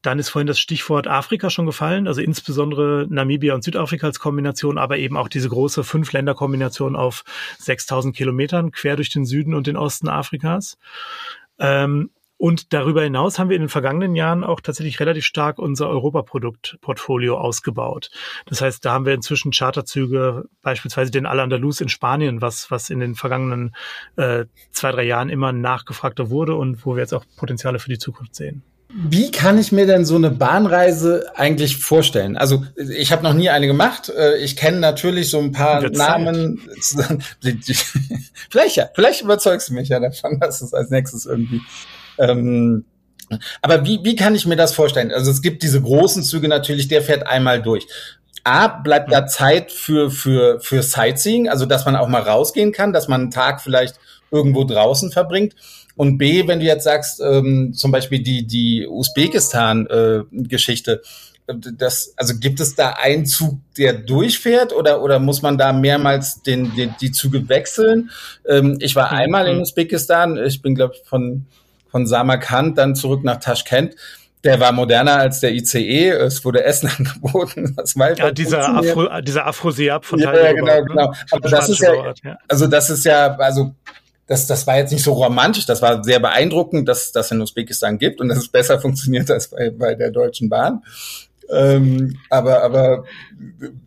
Dann 0.00 0.20
ist 0.20 0.28
vorhin 0.28 0.46
das 0.46 0.60
Stichwort 0.60 1.08
Afrika 1.08 1.50
schon 1.50 1.66
gefallen, 1.66 2.06
also 2.06 2.20
insbesondere 2.20 3.08
Namibia 3.10 3.52
und 3.52 3.64
Südafrika 3.64 4.06
als 4.06 4.20
Kombination, 4.20 4.78
aber 4.78 4.98
eben 4.98 5.16
auch 5.16 5.26
diese 5.26 5.48
große 5.48 5.82
Fünf-Länder-Kombination 5.82 6.94
auf 6.94 7.24
6000 7.58 8.14
Kilometern 8.14 8.70
quer 8.70 8.94
durch 8.94 9.10
den 9.10 9.26
Süden 9.26 9.54
und 9.54 9.66
den 9.66 9.76
Osten 9.76 10.08
Afrikas. 10.08 10.78
Ähm, 11.58 12.10
und 12.38 12.72
darüber 12.72 13.02
hinaus 13.02 13.38
haben 13.38 13.50
wir 13.50 13.56
in 13.56 13.62
den 13.62 13.68
vergangenen 13.68 14.14
Jahren 14.14 14.44
auch 14.44 14.60
tatsächlich 14.60 15.00
relativ 15.00 15.24
stark 15.24 15.58
unser 15.58 15.88
Europaproduktportfolio 15.88 17.36
ausgebaut. 17.36 18.10
Das 18.46 18.60
heißt, 18.60 18.84
da 18.84 18.92
haben 18.92 19.06
wir 19.06 19.12
inzwischen 19.12 19.52
Charterzüge, 19.52 20.44
beispielsweise 20.62 21.10
den 21.10 21.26
Al-Andalus 21.26 21.80
in 21.80 21.88
Spanien, 21.88 22.40
was, 22.40 22.70
was 22.70 22.90
in 22.90 23.00
den 23.00 23.16
vergangenen 23.16 23.74
äh, 24.16 24.44
zwei, 24.70 24.92
drei 24.92 25.02
Jahren 25.02 25.28
immer 25.28 25.52
nachgefragter 25.52 26.30
wurde 26.30 26.54
und 26.54 26.86
wo 26.86 26.94
wir 26.94 27.00
jetzt 27.00 27.12
auch 27.12 27.24
Potenziale 27.36 27.80
für 27.80 27.90
die 27.90 27.98
Zukunft 27.98 28.36
sehen. 28.36 28.62
Wie 28.90 29.30
kann 29.30 29.58
ich 29.58 29.70
mir 29.70 29.86
denn 29.86 30.06
so 30.06 30.14
eine 30.14 30.30
Bahnreise 30.30 31.30
eigentlich 31.34 31.76
vorstellen? 31.76 32.38
Also 32.38 32.64
ich 32.76 33.12
habe 33.12 33.22
noch 33.22 33.34
nie 33.34 33.50
eine 33.50 33.66
gemacht. 33.66 34.08
Äh, 34.08 34.38
ich 34.38 34.56
kenne 34.56 34.78
natürlich 34.80 35.28
so 35.28 35.38
ein 35.40 35.52
paar 35.52 35.82
Wird 35.82 35.96
Namen. 35.96 36.62
vielleicht 38.50 38.76
ja, 38.76 38.88
vielleicht 38.94 39.22
überzeugst 39.22 39.68
du 39.68 39.74
mich 39.74 39.90
ja 39.90 40.00
davon, 40.00 40.40
dass 40.40 40.62
es 40.62 40.72
als 40.72 40.88
nächstes 40.88 41.26
irgendwie. 41.26 41.60
Ähm, 42.18 42.84
aber 43.60 43.84
wie, 43.84 44.00
wie 44.02 44.16
kann 44.16 44.34
ich 44.34 44.46
mir 44.46 44.56
das 44.56 44.74
vorstellen? 44.74 45.12
Also 45.12 45.30
es 45.30 45.42
gibt 45.42 45.62
diese 45.62 45.82
großen 45.82 46.22
Züge 46.22 46.48
natürlich, 46.48 46.88
der 46.88 47.02
fährt 47.02 47.26
einmal 47.26 47.60
durch. 47.62 47.86
A, 48.44 48.68
bleibt 48.68 49.12
da 49.12 49.26
Zeit 49.26 49.72
für, 49.72 50.10
für, 50.10 50.60
für 50.60 50.82
Sightseeing, 50.82 51.48
also 51.48 51.66
dass 51.66 51.84
man 51.84 51.96
auch 51.96 52.08
mal 52.08 52.22
rausgehen 52.22 52.72
kann, 52.72 52.94
dass 52.94 53.08
man 53.08 53.20
einen 53.22 53.30
Tag 53.30 53.60
vielleicht 53.60 53.96
irgendwo 54.30 54.64
draußen 54.64 55.10
verbringt. 55.10 55.54
Und 55.96 56.16
B, 56.16 56.46
wenn 56.46 56.60
du 56.60 56.64
jetzt 56.64 56.84
sagst, 56.84 57.20
ähm, 57.20 57.74
zum 57.74 57.90
Beispiel 57.90 58.22
die, 58.22 58.46
die 58.46 58.86
Usbekistan-Geschichte, 58.86 61.02
äh, 61.46 61.54
das, 61.76 62.14
also 62.16 62.38
gibt 62.38 62.60
es 62.60 62.74
da 62.74 62.90
einen 62.90 63.24
Zug, 63.26 63.58
der 63.76 63.92
durchfährt 63.94 64.72
oder, 64.72 65.02
oder 65.02 65.18
muss 65.18 65.42
man 65.42 65.58
da 65.58 65.72
mehrmals 65.72 66.42
den, 66.42 66.74
den 66.76 66.94
die 67.00 67.10
Züge 67.10 67.48
wechseln? 67.48 68.10
Ähm, 68.46 68.76
ich 68.80 68.94
war 68.96 69.10
einmal 69.10 69.48
in 69.48 69.56
mhm. 69.56 69.62
Usbekistan, 69.62 70.36
ich 70.36 70.62
bin, 70.62 70.74
glaube 70.74 70.94
ich, 70.94 71.02
von, 71.08 71.46
von 71.90 72.06
Samarkand 72.06 72.78
dann 72.78 72.94
zurück 72.94 73.24
nach 73.24 73.38
Taschkent. 73.38 73.96
Der 74.44 74.60
war 74.60 74.70
moderner 74.72 75.16
als 75.16 75.40
der 75.40 75.52
ICE. 75.52 76.10
Es 76.10 76.44
wurde 76.44 76.64
Essen 76.64 76.88
angeboten. 76.98 77.74
Das 77.76 77.94
ja, 77.94 78.30
dieser 78.30 78.68
Afro, 78.68 79.20
dieser 79.20 79.46
Afrosiab 79.46 80.04
von 80.04 80.20
ja, 80.20 80.34
ja, 80.34 80.52
genau, 80.52 80.84
genau. 80.84 81.12
Aber 81.30 81.48
das 81.48 81.68
ist 81.68 81.80
ja, 81.80 82.14
also 82.46 82.66
das 82.66 82.90
ist 82.90 83.04
ja, 83.04 83.34
also 83.36 83.74
das, 84.28 84.46
das 84.46 84.66
war 84.66 84.76
jetzt 84.76 84.92
nicht 84.92 85.02
so 85.02 85.14
romantisch, 85.14 85.66
das 85.66 85.82
war 85.82 86.04
sehr 86.04 86.20
beeindruckend, 86.20 86.86
dass 86.86 87.12
das 87.12 87.30
in 87.30 87.40
Usbekistan 87.40 87.98
gibt 87.98 88.20
und 88.20 88.28
dass 88.28 88.38
es 88.38 88.48
besser 88.48 88.78
funktioniert 88.80 89.30
als 89.30 89.48
bei, 89.48 89.70
bei 89.70 89.94
der 89.94 90.10
Deutschen 90.10 90.48
Bahn. 90.48 90.82
Ähm, 91.50 92.18
aber, 92.30 92.62
aber 92.62 93.04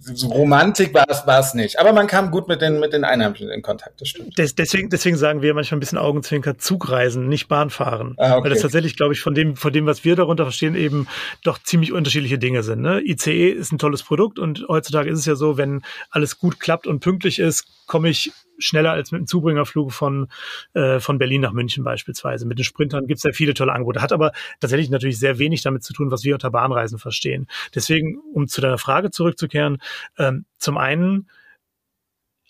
so 0.02 0.28
Romantik 0.30 0.93
war 0.93 1.06
es, 1.08 1.26
war 1.28 1.39
es 1.39 1.54
nicht. 1.54 1.80
Aber 1.80 1.93
man 1.93 2.08
kam 2.08 2.32
gut 2.32 2.47
mit 2.47 2.62
den, 2.62 2.80
mit 2.80 2.93
den 2.93 3.04
Einheimischen 3.04 3.50
in 3.50 3.62
Kontakt, 3.62 4.02
das 4.02 4.10
stimmt. 4.10 4.38
Des, 4.38 4.56
deswegen, 4.56 4.89
deswegen 4.89 5.17
sagen 5.17 5.41
wir 5.41 5.54
manchmal 5.54 5.78
ein 5.78 5.80
bisschen 5.80 5.97
Augenzwinker 5.97 6.58
Zugreisen, 6.58 7.28
nicht 7.28 7.47
Bahnfahren. 7.47 8.15
Ah, 8.17 8.36
okay. 8.36 8.45
Weil 8.45 8.50
das 8.52 8.62
tatsächlich, 8.62 8.95
glaube 8.95 9.13
ich, 9.13 9.21
von 9.21 9.36
dem, 9.36 9.56
von 9.56 9.71
dem, 9.71 9.86
was 9.86 10.04
wir 10.04 10.15
darunter 10.15 10.43
verstehen, 10.43 10.76
eben 10.76 11.08
doch 11.43 11.60
ziemlich 11.62 11.91
unterschiedliche 11.91 12.39
Dinge 12.39 12.63
sind. 12.63 12.82
Ne? 12.82 13.02
ICE 13.02 13.50
ist 13.50 13.71
ein 13.71 13.78
tolles 13.78 14.04
Produkt 14.04 14.39
und 14.39 14.65
heutzutage 14.67 15.10
ist 15.10 15.19
es 15.19 15.26
ja 15.26 15.36
so, 15.36 15.58
wenn 15.58 15.82
alles 16.10 16.39
gut 16.39 16.60
klappt 16.60 16.88
und 16.88 17.00
pünktlich 17.00 17.39
ist, 17.39 17.65
komme 17.86 18.10
ich 18.10 18.32
schneller 18.63 18.91
als 18.91 19.12
mit 19.12 19.19
einem 19.19 19.28
Zubringerflug 19.28 19.91
von, 19.91 20.28
äh, 20.74 21.00
von 21.00 21.17
Berlin 21.17 21.41
nach 21.41 21.54
München 21.54 21.84
beispielsweise. 21.84 22.45
Mit 22.45 22.58
den 22.58 22.63
Sprintern 22.63 23.08
gibt 23.08 23.17
es 23.17 23.24
ja 23.24 23.32
viele 23.32 23.54
tolle 23.54 23.74
Angebote. 23.74 24.02
Hat 24.02 24.12
aber 24.12 24.32
tatsächlich 24.60 24.89
natürlich 24.89 25.19
sehr 25.19 25.39
wenig 25.39 25.62
damit 25.62 25.84
zu 25.84 25.93
tun, 25.93 26.12
was 26.12 26.24
wir 26.24 26.34
unter 26.34 26.52
Bahnreisen 26.52 27.00
verstehen. 27.00 27.47
Deswegen, 27.76 28.17
um 28.34 28.47
zu 28.47 28.62
deiner 28.62 28.78
Frage 28.78 29.12
zurückzukehren, 29.12 29.82
ähm, 30.17 30.45
zum 30.58 30.78
einen, 30.78 31.30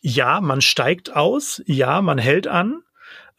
ja, 0.02 0.41
man 0.41 0.62
steigt 0.62 1.15
aus, 1.15 1.62
ja, 1.65 2.02
man 2.02 2.17
hält 2.17 2.47
an. 2.47 2.82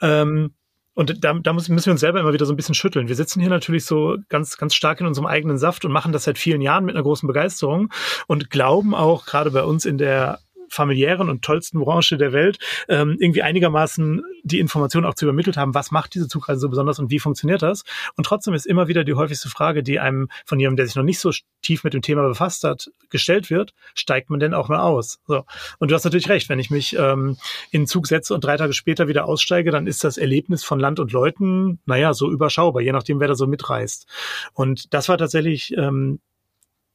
Ähm, 0.01 0.55
und 0.95 1.25
da, 1.25 1.33
da 1.33 1.53
müssen 1.55 1.75
wir 1.75 1.93
uns 1.93 2.01
selber 2.01 2.21
immer 2.21 2.35
wieder 2.35 2.45
so 2.45 2.53
ein 2.53 2.57
bisschen 2.57 2.75
schütteln. 2.75 3.09
Wir 3.09 3.17
sitzen 3.17 3.41
hier 3.41 3.49
natürlich 3.49 3.87
so 3.87 4.19
ganz, 4.29 4.59
ganz 4.59 4.75
stark 4.75 5.01
in 5.01 5.07
unserem 5.07 5.27
eigenen 5.27 5.57
Saft 5.57 5.85
und 5.85 5.93
machen 5.93 6.13
das 6.13 6.25
seit 6.25 6.39
vielen 6.39 6.61
Jahren 6.61 6.85
mit 6.85 6.95
einer 6.95 7.03
großen 7.03 7.27
Begeisterung 7.27 7.91
und 8.27 8.51
glauben 8.51 8.95
auch 8.95 9.25
gerade 9.25 9.51
bei 9.51 9.63
uns 9.63 9.87
in 9.87 9.97
der 9.97 10.41
familiären 10.73 11.29
und 11.29 11.43
tollsten 11.43 11.79
Branche 11.79 12.17
der 12.17 12.33
Welt 12.33 12.59
ähm, 12.89 13.17
irgendwie 13.21 13.43
einigermaßen 13.43 14.23
die 14.43 14.59
Informationen 14.59 15.07
auch 15.07 15.15
zu 15.15 15.27
übermittelt 15.27 15.57
haben, 15.57 15.75
was 15.75 15.91
macht 15.91 16.15
diese 16.15 16.29
Zugreise 16.29 16.61
so 16.61 16.69
besonders 16.69 16.99
und 16.99 17.11
wie 17.11 17.19
funktioniert 17.19 17.63
das. 17.63 17.85
Und 18.17 18.25
trotzdem 18.25 18.55
ist 18.55 18.67
immer 18.67 18.89
wieder 18.89 19.05
die 19.05 19.15
häufigste 19.15 19.49
Frage, 19.49 19.83
die 19.83 20.01
einem 20.01 20.29
von 20.47 20.59
jemandem, 20.59 20.79
der 20.79 20.87
sich 20.87 20.97
noch 20.97 21.05
nicht 21.05 21.21
so 21.21 21.31
tief 21.61 21.85
mit 21.85 21.95
dem 21.95 22.03
Thema 22.03 22.27
befasst 22.27 22.65
hat, 22.65 22.91
gestellt 23.11 23.51
wird, 23.51 23.75
steigt 23.95 24.31
man 24.31 24.41
denn 24.41 24.55
auch 24.55 24.69
mal 24.69 24.81
aus? 24.81 25.21
So. 25.27 25.45
Und 25.79 25.91
du 25.91 25.95
hast 25.95 26.05
natürlich 26.05 26.29
recht, 26.29 26.49
wenn 26.49 26.59
ich 26.59 26.71
mich 26.71 26.97
ähm, 26.97 27.37
in 27.71 27.83
den 27.83 27.87
Zug 27.87 28.07
setze 28.07 28.35
und 28.35 28.43
drei 28.43 28.57
Tage 28.57 28.73
später 28.73 29.09
wieder 29.09 29.27
aussteige, 29.27 29.71
dann 29.71 29.87
ist 29.87 30.05
das 30.05 30.17
Erlebnis 30.17 30.65
von 30.65 30.81
Land 30.81 30.99
und 31.01 31.13
Leuten, 31.13 31.81
naja, 31.85 32.15
so 32.15 32.31
überschaubar, 32.31 32.83
je 32.83 32.93
nachdem, 32.93 33.21
wer 33.21 33.29
da 33.29 33.35
so 33.35 33.47
mitreist. 33.47 34.07
Und 34.55 34.93
das 34.95 35.09
war 35.09 35.19
tatsächlich 35.19 35.77
ähm, 35.77 36.21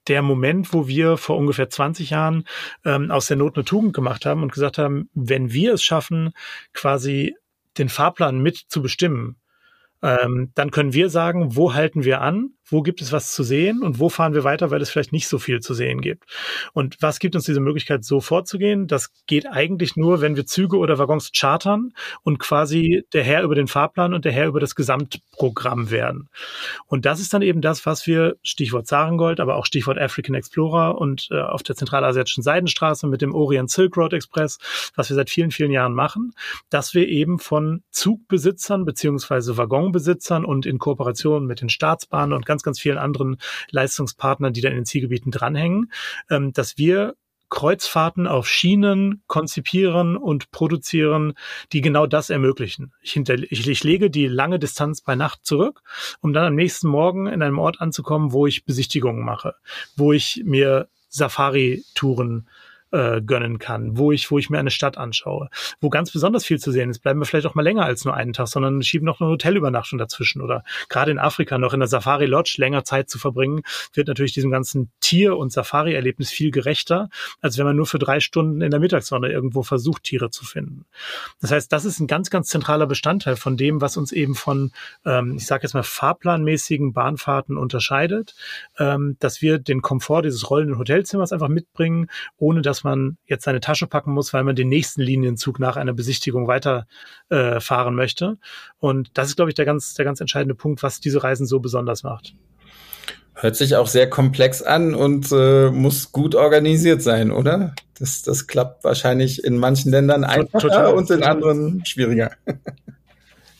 der 0.07 0.21
Moment, 0.21 0.73
wo 0.73 0.87
wir 0.87 1.17
vor 1.17 1.37
ungefähr 1.37 1.69
20 1.69 2.11
Jahren 2.11 2.45
ähm, 2.85 3.11
aus 3.11 3.27
der 3.27 3.37
Not 3.37 3.55
eine 3.55 3.65
Tugend 3.65 3.93
gemacht 3.93 4.25
haben 4.25 4.43
und 4.43 4.51
gesagt 4.51 4.77
haben, 4.77 5.09
wenn 5.13 5.51
wir 5.51 5.73
es 5.73 5.83
schaffen, 5.83 6.31
quasi 6.73 7.35
den 7.77 7.89
Fahrplan 7.89 8.39
mit 8.39 8.57
zu 8.57 8.81
bestimmen, 8.81 9.37
ähm, 10.01 10.51
dann 10.55 10.71
können 10.71 10.93
wir 10.93 11.09
sagen, 11.09 11.55
wo 11.55 11.73
halten 11.73 12.03
wir 12.03 12.21
an 12.21 12.51
wo 12.69 12.81
gibt 12.81 13.01
es 13.01 13.11
was 13.11 13.33
zu 13.33 13.43
sehen 13.43 13.81
und 13.81 13.99
wo 13.99 14.09
fahren 14.09 14.33
wir 14.33 14.43
weiter, 14.43 14.71
weil 14.71 14.81
es 14.81 14.89
vielleicht 14.89 15.13
nicht 15.13 15.27
so 15.27 15.39
viel 15.39 15.59
zu 15.59 15.73
sehen 15.73 16.01
gibt. 16.01 16.25
Und 16.73 16.97
was 17.01 17.19
gibt 17.19 17.35
uns 17.35 17.45
diese 17.45 17.59
Möglichkeit, 17.59 18.03
so 18.03 18.19
vorzugehen? 18.19 18.87
Das 18.87 19.11
geht 19.25 19.47
eigentlich 19.47 19.95
nur, 19.95 20.21
wenn 20.21 20.35
wir 20.35 20.45
Züge 20.45 20.77
oder 20.77 20.97
Waggons 20.97 21.31
chartern 21.31 21.93
und 22.23 22.39
quasi 22.39 23.05
der 23.13 23.23
Herr 23.23 23.43
über 23.43 23.55
den 23.55 23.67
Fahrplan 23.67 24.13
und 24.13 24.25
der 24.25 24.31
Herr 24.31 24.47
über 24.47 24.59
das 24.59 24.75
Gesamtprogramm 24.75 25.91
werden. 25.91 26.29
Und 26.87 27.05
das 27.05 27.19
ist 27.19 27.33
dann 27.33 27.41
eben 27.41 27.61
das, 27.61 27.85
was 27.85 28.07
wir, 28.07 28.35
Stichwort 28.43 28.87
Zarengold, 28.87 29.39
aber 29.39 29.55
auch 29.55 29.65
Stichwort 29.65 29.97
African 29.97 30.35
Explorer 30.35 30.97
und 30.99 31.27
äh, 31.31 31.39
auf 31.39 31.63
der 31.63 31.75
zentralasiatischen 31.75 32.43
Seidenstraße 32.43 33.07
mit 33.07 33.21
dem 33.21 33.33
Orient 33.33 33.69
Silk 33.69 33.97
Road 33.97 34.13
Express, 34.13 34.57
was 34.95 35.09
wir 35.09 35.15
seit 35.15 35.29
vielen, 35.29 35.51
vielen 35.51 35.71
Jahren 35.71 35.93
machen, 35.93 36.33
dass 36.69 36.93
wir 36.93 37.07
eben 37.07 37.39
von 37.39 37.83
Zugbesitzern 37.91 38.85
beziehungsweise 38.85 39.57
Waggonbesitzern 39.57 40.45
und 40.45 40.65
in 40.65 40.79
Kooperation 40.79 41.45
mit 41.45 41.61
den 41.61 41.69
Staatsbahnen 41.69 42.33
und 42.33 42.45
ganz 42.45 42.56
ganz, 42.57 42.63
ganz 42.63 42.79
vielen 42.79 42.97
anderen 42.97 43.37
Leistungspartnern, 43.69 44.53
die 44.53 44.61
da 44.61 44.69
in 44.69 44.75
den 44.75 44.85
Zielgebieten 44.85 45.31
dranhängen, 45.31 45.91
ähm, 46.29 46.53
dass 46.53 46.77
wir 46.77 47.15
Kreuzfahrten 47.49 48.27
auf 48.27 48.49
Schienen 48.49 49.23
konzipieren 49.27 50.17
und 50.17 50.51
produzieren, 50.51 51.33
die 51.71 51.81
genau 51.81 52.07
das 52.07 52.29
ermöglichen. 52.29 52.93
Ich, 53.01 53.13
hinter, 53.13 53.35
ich, 53.35 53.65
ich 53.67 53.83
lege 53.83 54.09
die 54.09 54.27
lange 54.27 54.59
Distanz 54.59 55.01
bei 55.01 55.15
Nacht 55.15 55.45
zurück, 55.45 55.81
um 56.19 56.33
dann 56.33 56.45
am 56.45 56.55
nächsten 56.55 56.89
Morgen 56.89 57.27
in 57.27 57.41
einem 57.41 57.59
Ort 57.59 57.79
anzukommen, 57.79 58.33
wo 58.33 58.47
ich 58.47 58.65
Besichtigungen 58.65 59.23
mache, 59.23 59.53
wo 59.95 60.11
ich 60.11 60.41
mir 60.43 60.89
Safari-Touren 61.09 62.47
äh, 62.47 62.66
gönnen 62.91 63.59
kann, 63.59 63.97
wo 63.97 64.11
ich, 64.11 64.31
wo 64.31 64.37
ich 64.37 64.49
mir 64.49 64.59
eine 64.59 64.71
Stadt 64.71 64.97
anschaue, 64.97 65.49
wo 65.81 65.89
ganz 65.89 66.11
besonders 66.11 66.45
viel 66.45 66.59
zu 66.59 66.71
sehen 66.71 66.89
ist, 66.89 66.99
bleiben 66.99 67.19
wir 67.19 67.25
vielleicht 67.25 67.47
auch 67.47 67.55
mal 67.55 67.61
länger 67.61 67.83
als 67.83 68.05
nur 68.05 68.13
einen 68.13 68.33
Tag, 68.33 68.47
sondern 68.47 68.81
schieben 68.81 69.05
noch 69.05 69.19
eine 69.19 69.29
Hotelübernachtung 69.29 69.99
dazwischen 69.99 70.41
oder 70.41 70.63
gerade 70.89 71.11
in 71.11 71.19
Afrika 71.19 71.57
noch 71.57 71.73
in 71.73 71.79
der 71.79 71.87
Safari 71.87 72.25
Lodge 72.25 72.55
länger 72.57 72.83
Zeit 72.83 73.09
zu 73.09 73.19
verbringen, 73.19 73.61
wird 73.93 74.07
natürlich 74.07 74.33
diesem 74.33 74.51
ganzen 74.51 74.91
Tier- 74.99 75.37
und 75.37 75.51
Safari-Erlebnis 75.51 76.31
viel 76.31 76.51
gerechter, 76.51 77.09
als 77.41 77.57
wenn 77.57 77.65
man 77.65 77.75
nur 77.75 77.85
für 77.85 77.99
drei 77.99 78.19
Stunden 78.19 78.61
in 78.61 78.71
der 78.71 78.79
Mittagssonne 78.79 79.29
irgendwo 79.29 79.63
versucht, 79.63 80.03
Tiere 80.03 80.29
zu 80.29 80.45
finden. 80.45 80.85
Das 81.41 81.51
heißt, 81.51 81.71
das 81.71 81.85
ist 81.85 81.99
ein 81.99 82.07
ganz, 82.07 82.29
ganz 82.29 82.47
zentraler 82.47 82.87
Bestandteil 82.87 83.35
von 83.35 83.57
dem, 83.57 83.81
was 83.81 83.97
uns 83.97 84.11
eben 84.11 84.35
von, 84.35 84.71
ähm, 85.05 85.35
ich 85.37 85.45
sage 85.45 85.63
jetzt 85.63 85.73
mal, 85.73 85.83
fahrplanmäßigen 85.83 86.93
Bahnfahrten 86.93 87.57
unterscheidet, 87.57 88.35
ähm, 88.77 89.17
dass 89.19 89.41
wir 89.41 89.59
den 89.59 89.81
Komfort 89.81 90.23
dieses 90.23 90.49
rollenden 90.49 90.77
Hotelzimmers 90.77 91.31
einfach 91.31 91.49
mitbringen, 91.49 92.09
ohne 92.37 92.61
dass 92.61 92.76
man 92.83 93.17
jetzt 93.25 93.45
seine 93.45 93.59
Tasche 93.59 93.87
packen 93.87 94.11
muss, 94.11 94.33
weil 94.33 94.43
man 94.43 94.55
den 94.55 94.69
nächsten 94.69 95.01
Linienzug 95.01 95.59
nach 95.59 95.75
einer 95.77 95.93
Besichtigung 95.93 96.47
weiter 96.47 96.87
äh, 97.29 97.59
fahren 97.59 97.95
möchte. 97.95 98.37
Und 98.79 99.17
das 99.17 99.29
ist, 99.29 99.35
glaube 99.35 99.51
ich, 99.51 99.55
der 99.55 99.65
ganz, 99.65 99.93
der 99.93 100.05
ganz 100.05 100.21
entscheidende 100.21 100.55
Punkt, 100.55 100.83
was 100.83 100.99
diese 100.99 101.23
Reisen 101.23 101.45
so 101.45 101.59
besonders 101.59 102.03
macht. 102.03 102.35
Hört 103.33 103.55
sich 103.55 103.75
auch 103.75 103.87
sehr 103.87 104.09
komplex 104.09 104.63
an 104.63 104.95
und 104.95 105.31
äh, 105.31 105.69
muss 105.69 106.11
gut 106.11 106.33
organisiert 106.33 107.03
sein, 107.03 107.31
oder? 107.31 107.75
Das, 107.99 108.23
das 108.23 108.47
klappt 108.47 108.83
wahrscheinlich 108.83 109.43
in 109.43 109.57
manchen 109.57 109.91
Ländern 109.91 110.23
einfacher 110.23 110.69
Total. 110.69 110.93
und 110.93 111.09
in 111.11 111.23
anderen 111.23 111.85
schwieriger. 111.85 112.31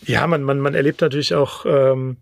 Ja, 0.07 0.25
man, 0.25 0.41
man, 0.41 0.59
man 0.59 0.73
erlebt 0.73 1.01
natürlich 1.01 1.35
auch 1.35 1.65
ähm, 1.65 2.17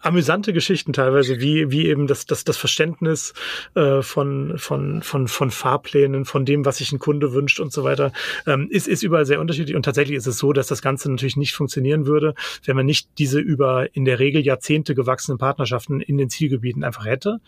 amüsante 0.00 0.52
Geschichten 0.52 0.92
teilweise, 0.92 1.40
wie, 1.40 1.70
wie 1.70 1.86
eben 1.86 2.06
das, 2.06 2.26
das, 2.26 2.44
das 2.44 2.56
Verständnis 2.56 3.34
äh, 3.74 4.02
von, 4.02 4.58
von, 4.58 5.02
von, 5.02 5.28
von 5.28 5.50
Fahrplänen, 5.50 6.24
von 6.24 6.44
dem, 6.44 6.64
was 6.64 6.78
sich 6.78 6.92
ein 6.92 6.98
Kunde 6.98 7.32
wünscht 7.32 7.60
und 7.60 7.72
so 7.72 7.84
weiter, 7.84 8.12
ähm, 8.46 8.68
ist, 8.70 8.88
ist 8.88 9.02
überall 9.02 9.26
sehr 9.26 9.40
unterschiedlich. 9.40 9.76
Und 9.76 9.84
tatsächlich 9.84 10.16
ist 10.16 10.26
es 10.26 10.38
so, 10.38 10.52
dass 10.52 10.66
das 10.66 10.82
Ganze 10.82 11.10
natürlich 11.10 11.36
nicht 11.36 11.54
funktionieren 11.54 12.06
würde, 12.06 12.34
wenn 12.64 12.76
man 12.76 12.86
nicht 12.86 13.08
diese 13.18 13.40
über 13.40 13.94
in 13.94 14.04
der 14.04 14.18
Regel 14.18 14.42
Jahrzehnte 14.42 14.94
gewachsenen 14.94 15.38
Partnerschaften 15.38 16.00
in 16.00 16.18
den 16.18 16.30
Zielgebieten 16.30 16.84
einfach 16.84 17.06
hätte. 17.06 17.38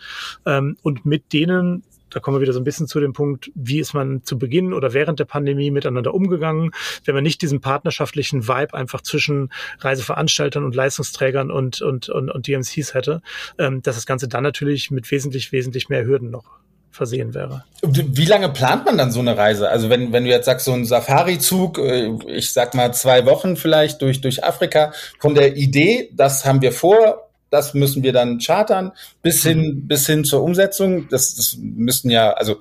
Ähm, 0.46 0.76
und 0.82 1.06
mit 1.06 1.32
denen 1.32 1.84
da 2.10 2.20
kommen 2.20 2.36
wir 2.36 2.42
wieder 2.42 2.52
so 2.52 2.60
ein 2.60 2.64
bisschen 2.64 2.86
zu 2.86 3.00
dem 3.00 3.12
Punkt, 3.12 3.50
wie 3.54 3.80
ist 3.80 3.94
man 3.94 4.22
zu 4.24 4.38
Beginn 4.38 4.72
oder 4.72 4.92
während 4.92 5.18
der 5.18 5.24
Pandemie 5.24 5.70
miteinander 5.70 6.14
umgegangen, 6.14 6.72
wenn 7.04 7.14
man 7.14 7.24
nicht 7.24 7.42
diesen 7.42 7.60
partnerschaftlichen 7.60 8.48
Vibe 8.48 8.74
einfach 8.74 9.02
zwischen 9.02 9.50
Reiseveranstaltern 9.80 10.64
und 10.64 10.74
Leistungsträgern 10.74 11.50
und, 11.50 11.82
und, 11.82 12.08
und, 12.08 12.30
und 12.30 12.46
DMCs 12.46 12.94
hätte, 12.94 13.22
ähm, 13.58 13.82
dass 13.82 13.96
das 13.96 14.06
Ganze 14.06 14.28
dann 14.28 14.42
natürlich 14.42 14.90
mit 14.90 15.10
wesentlich, 15.10 15.52
wesentlich 15.52 15.88
mehr 15.88 16.04
Hürden 16.04 16.30
noch 16.30 16.58
versehen 16.90 17.32
wäre. 17.34 17.64
Wie 17.82 18.24
lange 18.24 18.48
plant 18.48 18.84
man 18.84 18.98
dann 18.98 19.12
so 19.12 19.20
eine 19.20 19.36
Reise? 19.36 19.68
Also 19.68 19.88
wenn, 19.88 20.12
wenn 20.12 20.24
du 20.24 20.30
jetzt 20.30 20.46
sagst, 20.46 20.66
so 20.66 20.72
ein 20.72 20.84
Safari-Zug, 20.84 21.78
äh, 21.78 22.10
ich 22.26 22.52
sag 22.52 22.74
mal 22.74 22.92
zwei 22.92 23.24
Wochen 23.26 23.56
vielleicht 23.56 24.02
durch, 24.02 24.20
durch 24.20 24.44
Afrika, 24.44 24.92
von 25.18 25.34
der 25.34 25.56
Idee, 25.56 26.10
das 26.12 26.44
haben 26.44 26.60
wir 26.60 26.72
vor, 26.72 27.27
das 27.50 27.74
müssen 27.74 28.02
wir 28.02 28.12
dann 28.12 28.38
chartern, 28.38 28.92
bis 29.22 29.42
hin, 29.42 29.60
mhm. 29.60 29.86
bis 29.86 30.06
hin 30.06 30.24
zur 30.24 30.42
Umsetzung. 30.42 31.08
Das, 31.08 31.34
das 31.34 31.56
müssten 31.60 32.10
ja, 32.10 32.32
also 32.32 32.56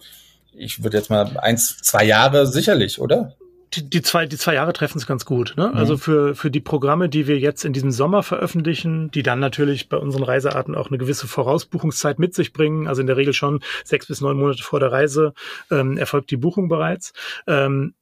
ich 0.53 0.83
würde 0.83 0.97
jetzt 0.97 1.09
mal 1.09 1.37
eins, 1.37 1.77
zwei 1.77 2.05
Jahre 2.05 2.47
sicherlich, 2.47 2.99
oder? 2.99 3.35
Die, 3.73 3.89
die, 3.89 4.01
zwei, 4.01 4.25
die 4.25 4.37
zwei 4.37 4.53
Jahre 4.53 4.71
treffen 4.71 4.97
es 4.97 5.05
ganz 5.05 5.25
gut. 5.25 5.55
Ne? 5.57 5.67
Mhm. 5.67 5.77
Also 5.77 5.97
für, 5.97 6.35
für 6.35 6.49
die 6.49 6.61
Programme, 6.61 7.09
die 7.09 7.27
wir 7.27 7.37
jetzt 7.37 7.65
in 7.65 7.73
diesem 7.73 7.91
Sommer 7.91 8.23
veröffentlichen, 8.23 9.11
die 9.11 9.23
dann 9.23 9.39
natürlich 9.39 9.89
bei 9.89 9.97
unseren 9.97 10.23
Reisearten 10.23 10.73
auch 10.73 10.87
eine 10.87 10.97
gewisse 10.97 11.27
Vorausbuchungszeit 11.27 12.17
mit 12.17 12.33
sich 12.33 12.53
bringen, 12.53 12.87
also 12.87 13.01
in 13.01 13.07
der 13.07 13.17
Regel 13.17 13.33
schon 13.33 13.59
sechs 13.83 14.07
bis 14.07 14.21
neun 14.21 14.37
Monate 14.37 14.63
vor 14.63 14.79
der 14.79 14.91
Reise 14.91 15.33
ähm, 15.69 15.97
erfolgt 15.97 16.31
die 16.31 16.37
Buchung 16.37 16.69
bereits. 16.69 17.11
Ähm, 17.45 17.93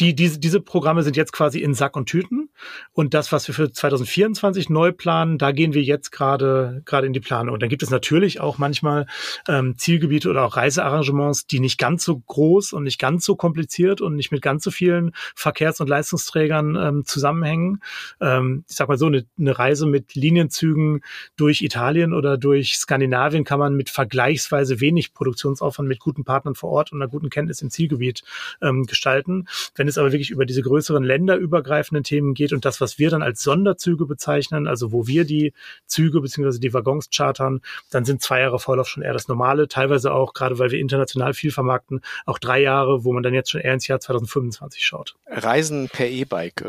die, 0.00 0.14
diese, 0.14 0.38
diese 0.38 0.60
Programme 0.60 1.02
sind 1.02 1.16
jetzt 1.16 1.32
quasi 1.32 1.60
in 1.60 1.74
Sack 1.74 1.96
und 1.96 2.06
Tüten. 2.06 2.50
Und 2.92 3.14
das, 3.14 3.32
was 3.32 3.46
wir 3.48 3.54
für 3.54 3.70
2024 3.70 4.70
neu 4.70 4.92
planen, 4.92 5.38
da 5.38 5.52
gehen 5.52 5.74
wir 5.74 5.82
jetzt 5.82 6.10
gerade 6.10 6.82
gerade 6.84 7.06
in 7.06 7.12
die 7.12 7.20
Planung. 7.20 7.54
Und 7.54 7.62
dann 7.62 7.68
gibt 7.68 7.82
es 7.82 7.90
natürlich 7.90 8.40
auch 8.40 8.58
manchmal 8.58 9.06
ähm, 9.48 9.76
Zielgebiete 9.76 10.30
oder 10.30 10.44
auch 10.44 10.56
Reisearrangements, 10.56 11.46
die 11.46 11.60
nicht 11.60 11.78
ganz 11.78 12.04
so 12.04 12.18
groß 12.18 12.72
und 12.72 12.84
nicht 12.84 12.98
ganz 12.98 13.24
so 13.24 13.36
kompliziert 13.36 14.00
und 14.00 14.16
nicht 14.16 14.32
mit 14.32 14.42
ganz 14.42 14.64
so 14.64 14.70
vielen 14.70 15.12
Verkehrs- 15.34 15.80
und 15.80 15.88
Leistungsträgern 15.88 16.76
ähm, 16.76 17.04
zusammenhängen. 17.04 17.82
Ähm, 18.20 18.64
ich 18.68 18.76
sag 18.76 18.88
mal 18.88 18.98
so, 18.98 19.06
eine, 19.06 19.26
eine 19.38 19.58
Reise 19.58 19.86
mit 19.86 20.14
Linienzügen 20.14 21.00
durch 21.36 21.62
Italien 21.62 22.12
oder 22.12 22.38
durch 22.38 22.76
Skandinavien 22.76 23.44
kann 23.44 23.58
man 23.58 23.74
mit 23.74 23.90
vergleichsweise 23.90 24.80
wenig 24.80 25.14
Produktionsaufwand 25.14 25.88
mit 25.88 26.00
guten 26.00 26.24
Partnern 26.24 26.54
vor 26.54 26.70
Ort 26.70 26.92
und 26.92 27.00
einer 27.00 27.10
guten 27.10 27.30
Kenntnis 27.30 27.62
im 27.62 27.70
Zielgebiet 27.70 28.22
ähm, 28.60 28.84
gestalten. 28.84 29.46
Wenn 29.74 29.81
es 29.88 29.98
aber 29.98 30.12
wirklich 30.12 30.30
über 30.30 30.46
diese 30.46 30.62
größeren 30.62 31.02
länderübergreifenden 31.02 32.04
Themen 32.04 32.34
geht 32.34 32.52
und 32.52 32.64
das, 32.64 32.80
was 32.80 32.98
wir 32.98 33.10
dann 33.10 33.22
als 33.22 33.42
Sonderzüge 33.42 34.06
bezeichnen, 34.06 34.66
also 34.66 34.92
wo 34.92 35.06
wir 35.06 35.24
die 35.24 35.52
Züge 35.86 36.20
beziehungsweise 36.20 36.60
die 36.60 36.72
Waggons 36.72 37.08
chartern, 37.10 37.60
dann 37.90 38.04
sind 38.04 38.22
zwei 38.22 38.40
Jahre 38.40 38.58
Vorlauf 38.58 38.88
schon 38.88 39.02
eher 39.02 39.12
das 39.12 39.28
Normale. 39.28 39.68
Teilweise 39.68 40.12
auch, 40.12 40.34
gerade 40.34 40.58
weil 40.58 40.70
wir 40.70 40.78
international 40.78 41.34
viel 41.34 41.50
vermarkten, 41.50 42.00
auch 42.26 42.38
drei 42.38 42.60
Jahre, 42.60 43.04
wo 43.04 43.12
man 43.12 43.22
dann 43.22 43.34
jetzt 43.34 43.50
schon 43.50 43.60
eher 43.60 43.74
ins 43.74 43.86
Jahr 43.86 44.00
2025 44.00 44.84
schaut. 44.84 45.16
Reisen 45.26 45.88
per 45.88 46.08
E-Bike. 46.08 46.64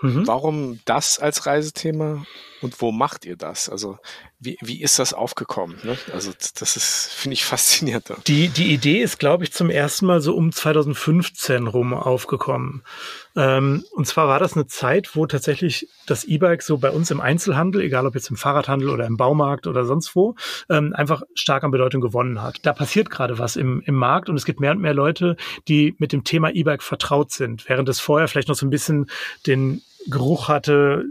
Mhm. 0.00 0.26
Warum 0.26 0.80
das 0.84 1.18
als 1.18 1.46
Reisethema 1.46 2.24
und 2.62 2.80
wo 2.80 2.92
macht 2.92 3.24
ihr 3.24 3.36
das? 3.36 3.68
Also 3.68 3.98
wie, 4.40 4.56
wie 4.60 4.82
ist 4.82 5.00
das 5.00 5.14
aufgekommen? 5.14 5.78
Ne? 5.82 5.98
Also 6.12 6.30
das 6.54 6.76
ist, 6.76 7.10
finde 7.12 7.34
ich, 7.34 7.44
faszinierend. 7.44 8.12
Die, 8.28 8.48
die 8.48 8.72
Idee 8.72 9.02
ist, 9.02 9.18
glaube 9.18 9.42
ich, 9.42 9.52
zum 9.52 9.68
ersten 9.68 10.06
Mal 10.06 10.20
so 10.20 10.36
um 10.36 10.52
2015 10.52 11.66
rum 11.66 11.92
aufgekommen. 11.92 12.84
Ähm, 13.34 13.84
und 13.92 14.06
zwar 14.06 14.28
war 14.28 14.38
das 14.38 14.54
eine 14.54 14.68
Zeit, 14.68 15.16
wo 15.16 15.26
tatsächlich 15.26 15.88
das 16.06 16.22
E-Bike 16.22 16.62
so 16.62 16.78
bei 16.78 16.90
uns 16.90 17.10
im 17.10 17.20
Einzelhandel, 17.20 17.82
egal 17.82 18.06
ob 18.06 18.14
jetzt 18.14 18.30
im 18.30 18.36
Fahrradhandel 18.36 18.90
oder 18.90 19.06
im 19.06 19.16
Baumarkt 19.16 19.66
oder 19.66 19.84
sonst 19.84 20.14
wo, 20.14 20.36
ähm, 20.70 20.94
einfach 20.94 21.22
stark 21.34 21.64
an 21.64 21.72
Bedeutung 21.72 22.00
gewonnen 22.00 22.40
hat. 22.40 22.60
Da 22.62 22.72
passiert 22.72 23.10
gerade 23.10 23.38
was 23.38 23.56
im, 23.56 23.82
im 23.86 23.96
Markt 23.96 24.28
und 24.28 24.36
es 24.36 24.44
gibt 24.44 24.60
mehr 24.60 24.70
und 24.70 24.80
mehr 24.80 24.94
Leute, 24.94 25.36
die 25.66 25.96
mit 25.98 26.12
dem 26.12 26.22
Thema 26.22 26.50
E-Bike 26.50 26.84
vertraut 26.84 27.32
sind, 27.32 27.68
während 27.68 27.88
es 27.88 27.98
vorher 27.98 28.28
vielleicht 28.28 28.48
noch 28.48 28.56
so 28.56 28.66
ein 28.66 28.70
bisschen 28.70 29.10
den 29.48 29.82
Geruch 30.06 30.46
hatte, 30.46 31.04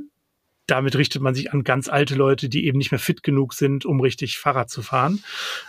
damit 0.67 0.95
richtet 0.95 1.21
man 1.21 1.33
sich 1.33 1.51
an 1.53 1.63
ganz 1.63 1.89
alte 1.89 2.15
Leute, 2.15 2.49
die 2.49 2.65
eben 2.65 2.77
nicht 2.77 2.91
mehr 2.91 2.99
fit 2.99 3.23
genug 3.23 3.53
sind, 3.53 3.85
um 3.85 4.01
richtig 4.01 4.37
Fahrrad 4.37 4.69
zu 4.69 4.81
fahren. 4.81 5.23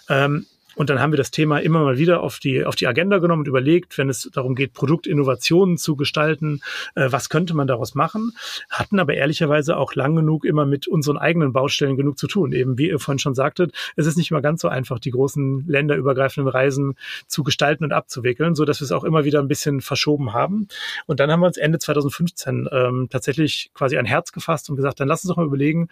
Ähm, 0.09 0.46
und 0.79 0.91
dann 0.91 1.01
haben 1.01 1.12
wir 1.12 1.16
das 1.16 1.33
Thema 1.33 1.59
immer 1.59 1.83
mal 1.83 1.99
wieder 1.99 2.22
auf 2.22 2.39
die, 2.39 2.64
auf 2.64 2.76
die 2.76 2.87
Agenda 2.87 3.18
genommen 3.18 3.41
und 3.41 3.49
überlegt, 3.49 3.99
wenn 3.99 4.09
es 4.09 4.31
darum 4.33 4.55
geht, 4.55 4.74
Produktinnovationen 4.74 5.76
zu 5.76 5.97
gestalten, 5.97 6.61
äh, 6.95 7.09
was 7.11 7.29
könnte 7.29 7.55
man 7.55 7.66
daraus 7.66 7.97
machen, 7.97 8.33
hatten 8.70 9.01
aber 9.01 9.14
ehrlicherweise 9.14 9.76
auch 9.76 9.97
lang 9.97 10.14
genug 10.14 10.45
immer 10.45 10.66
mit 10.66 10.87
unseren 10.87 11.18
eigenen 11.18 11.53
Baustellen 11.53 11.97
genug 11.97 12.16
zu 12.16 12.29
tun. 12.29 12.53
Eben 12.53 12.79
wie 12.79 12.91
ihr 12.91 13.01
vorhin 13.01 13.18
schon 13.18 13.35
sagtet, 13.35 13.72
es 13.97 14.07
ist 14.07 14.16
nicht 14.16 14.31
immer 14.31 14.41
ganz 14.41 14.61
so 14.61 14.68
einfach, 14.68 15.01
die 15.01 15.11
großen 15.11 15.66
länderübergreifenden 15.66 16.49
Reisen 16.49 16.95
zu 17.26 17.43
gestalten 17.43 17.83
und 17.83 17.93
abzuwickeln, 17.93 18.55
so 18.55 18.64
dass 18.64 18.81
wir 18.81 18.85
es 18.85 18.93
auch 18.93 19.03
immer 19.03 19.24
wieder 19.24 19.41
ein 19.41 19.49
bisschen 19.49 19.81
verschoben 19.81 20.33
haben. 20.33 20.68
Und 21.07 21.18
dann 21.18 21.33
haben 21.33 21.41
wir 21.41 21.49
uns 21.49 21.57
Ende 21.57 21.81
2015 21.81 22.68
ähm, 22.70 23.09
tatsächlich 23.11 23.72
quasi 23.74 23.99
ein 23.99 24.07
Herz 24.07 24.31
gefasst 24.31 24.70
und 24.70 24.76
gesagt, 24.76 25.01
dann 25.01 25.09
lass 25.09 25.24
uns 25.24 25.31
doch 25.31 25.39
mal 25.39 25.47
überlegen, 25.47 25.89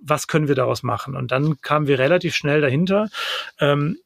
was 0.00 0.28
können 0.28 0.46
wir 0.46 0.54
daraus 0.54 0.84
machen? 0.84 1.16
Und 1.16 1.32
dann 1.32 1.60
kamen 1.60 1.88
wir 1.88 1.98
relativ 1.98 2.36
schnell 2.36 2.60
dahinter, 2.60 3.08
ähm, 3.58 3.98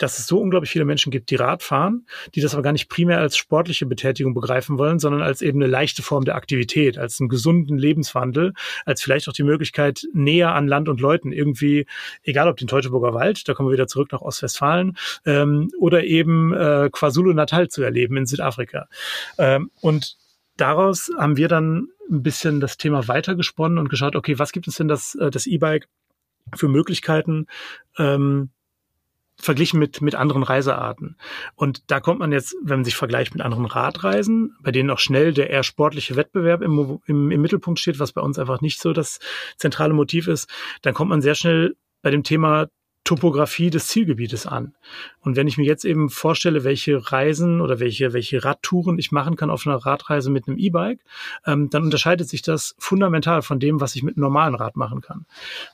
dass 0.00 0.18
es 0.18 0.26
so 0.26 0.40
unglaublich 0.40 0.70
viele 0.70 0.86
Menschen 0.86 1.10
gibt, 1.10 1.30
die 1.30 1.36
Rad 1.36 1.62
fahren, 1.62 2.06
die 2.34 2.40
das 2.40 2.54
aber 2.54 2.62
gar 2.62 2.72
nicht 2.72 2.88
primär 2.88 3.18
als 3.18 3.36
sportliche 3.36 3.84
Betätigung 3.84 4.32
begreifen 4.32 4.78
wollen, 4.78 4.98
sondern 4.98 5.20
als 5.20 5.42
eben 5.42 5.62
eine 5.62 5.70
leichte 5.70 6.02
Form 6.02 6.24
der 6.24 6.36
Aktivität, 6.36 6.96
als 6.96 7.20
einen 7.20 7.28
gesunden 7.28 7.76
Lebenswandel, 7.76 8.54
als 8.86 9.02
vielleicht 9.02 9.28
auch 9.28 9.34
die 9.34 9.42
Möglichkeit, 9.42 10.06
näher 10.14 10.54
an 10.54 10.66
Land 10.66 10.88
und 10.88 11.00
Leuten 11.00 11.32
irgendwie, 11.32 11.86
egal 12.22 12.48
ob 12.48 12.56
den 12.56 12.66
Teutoburger 12.66 13.12
Wald, 13.12 13.46
da 13.46 13.52
kommen 13.52 13.68
wir 13.68 13.74
wieder 13.74 13.88
zurück 13.88 14.10
nach 14.10 14.22
Ostwestfalen, 14.22 14.96
ähm, 15.26 15.70
oder 15.78 16.02
eben 16.04 16.54
äh, 16.54 16.88
KwaZulu-Natal 16.90 17.68
zu 17.68 17.82
erleben 17.82 18.16
in 18.16 18.24
Südafrika. 18.24 18.88
Ähm, 19.36 19.70
und 19.82 20.16
daraus 20.56 21.10
haben 21.18 21.36
wir 21.36 21.48
dann 21.48 21.88
ein 22.10 22.22
bisschen 22.22 22.60
das 22.60 22.78
Thema 22.78 23.06
weitergesponnen 23.06 23.76
und 23.76 23.90
geschaut, 23.90 24.16
okay, 24.16 24.38
was 24.38 24.52
gibt 24.52 24.66
es 24.66 24.76
denn 24.76 24.88
das, 24.88 25.14
äh, 25.16 25.30
das 25.30 25.46
E-Bike 25.46 25.88
für 26.54 26.68
Möglichkeiten, 26.68 27.46
ähm, 27.98 28.50
verglichen 29.40 29.78
mit, 29.78 30.00
mit 30.00 30.14
anderen 30.14 30.42
Reisearten. 30.42 31.16
Und 31.54 31.90
da 31.90 32.00
kommt 32.00 32.20
man 32.20 32.32
jetzt, 32.32 32.54
wenn 32.62 32.78
man 32.78 32.84
sich 32.84 32.96
vergleicht 32.96 33.34
mit 33.34 33.42
anderen 33.42 33.66
Radreisen, 33.66 34.56
bei 34.62 34.70
denen 34.70 34.90
auch 34.90 34.98
schnell 34.98 35.32
der 35.32 35.50
eher 35.50 35.62
sportliche 35.62 36.16
Wettbewerb 36.16 36.62
im, 36.62 37.00
im, 37.06 37.30
im 37.30 37.42
Mittelpunkt 37.42 37.80
steht, 37.80 37.98
was 37.98 38.12
bei 38.12 38.20
uns 38.20 38.38
einfach 38.38 38.60
nicht 38.60 38.80
so 38.80 38.92
das 38.92 39.18
zentrale 39.56 39.94
Motiv 39.94 40.28
ist, 40.28 40.48
dann 40.82 40.94
kommt 40.94 41.10
man 41.10 41.22
sehr 41.22 41.34
schnell 41.34 41.76
bei 42.02 42.10
dem 42.10 42.22
Thema 42.22 42.68
Topografie 43.04 43.70
des 43.70 43.88
Zielgebietes 43.88 44.46
an. 44.46 44.74
Und 45.20 45.36
wenn 45.36 45.48
ich 45.48 45.58
mir 45.58 45.64
jetzt 45.64 45.84
eben 45.84 46.10
vorstelle, 46.10 46.64
welche 46.64 47.10
Reisen 47.10 47.60
oder 47.60 47.80
welche, 47.80 48.12
welche 48.12 48.44
Radtouren 48.44 48.98
ich 48.98 49.10
machen 49.10 49.36
kann 49.36 49.50
auf 49.50 49.66
einer 49.66 49.76
Radreise 49.76 50.30
mit 50.30 50.46
einem 50.46 50.58
E-Bike, 50.58 51.00
ähm, 51.46 51.70
dann 51.70 51.82
unterscheidet 51.82 52.28
sich 52.28 52.42
das 52.42 52.74
fundamental 52.78 53.42
von 53.42 53.58
dem, 53.58 53.80
was 53.80 53.96
ich 53.96 54.02
mit 54.02 54.16
einem 54.16 54.24
normalen 54.24 54.54
Rad 54.54 54.76
machen 54.76 55.00
kann. 55.00 55.26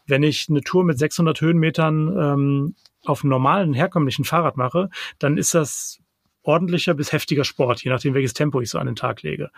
Wenn 0.06 0.22
ich 0.22 0.46
eine 0.48 0.62
Tour 0.62 0.84
mit 0.84 0.98
600 0.98 1.40
Höhenmetern 1.40 2.16
ähm, 2.16 2.74
auf 3.04 3.22
einem 3.22 3.30
normalen, 3.30 3.74
herkömmlichen 3.74 4.24
Fahrrad 4.24 4.56
mache, 4.56 4.90
dann 5.18 5.36
ist 5.36 5.54
das 5.54 6.00
ordentlicher 6.46 6.94
bis 6.94 7.12
heftiger 7.12 7.44
Sport, 7.44 7.82
je 7.82 7.90
nachdem, 7.90 8.14
welches 8.14 8.34
Tempo 8.34 8.60
ich 8.60 8.70
so 8.70 8.78
an 8.78 8.86
den 8.86 8.96
Tag 8.96 9.22
lege. 9.22 9.50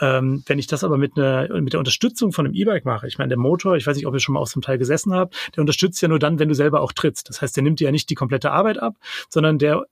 Ähm, 0.00 0.42
wenn 0.46 0.58
ich 0.58 0.66
das 0.66 0.84
aber 0.84 0.98
mit, 0.98 1.16
einer, 1.16 1.60
mit 1.60 1.72
der 1.72 1.80
Unterstützung 1.80 2.32
von 2.32 2.46
einem 2.46 2.54
E-Bike 2.54 2.84
mache, 2.84 3.06
ich 3.06 3.18
meine, 3.18 3.28
der 3.28 3.38
Motor, 3.38 3.76
ich 3.76 3.86
weiß 3.86 3.96
nicht, 3.96 4.06
ob 4.06 4.14
ihr 4.14 4.20
schon 4.20 4.34
mal 4.34 4.40
aus 4.40 4.52
dem 4.52 4.62
Teil 4.62 4.78
gesessen 4.78 5.14
habt, 5.14 5.34
der 5.54 5.60
unterstützt 5.60 6.00
ja 6.02 6.08
nur 6.08 6.18
dann, 6.18 6.38
wenn 6.38 6.48
du 6.48 6.54
selber 6.54 6.80
auch 6.80 6.92
trittst. 6.92 7.28
Das 7.28 7.42
heißt, 7.42 7.56
der 7.56 7.62
nimmt 7.62 7.80
dir 7.80 7.84
ja 7.86 7.92
nicht 7.92 8.10
die 8.10 8.14
komplette 8.14 8.50
Arbeit 8.50 8.78
ab, 8.78 8.96
sondern 9.28 9.58
der 9.58 9.84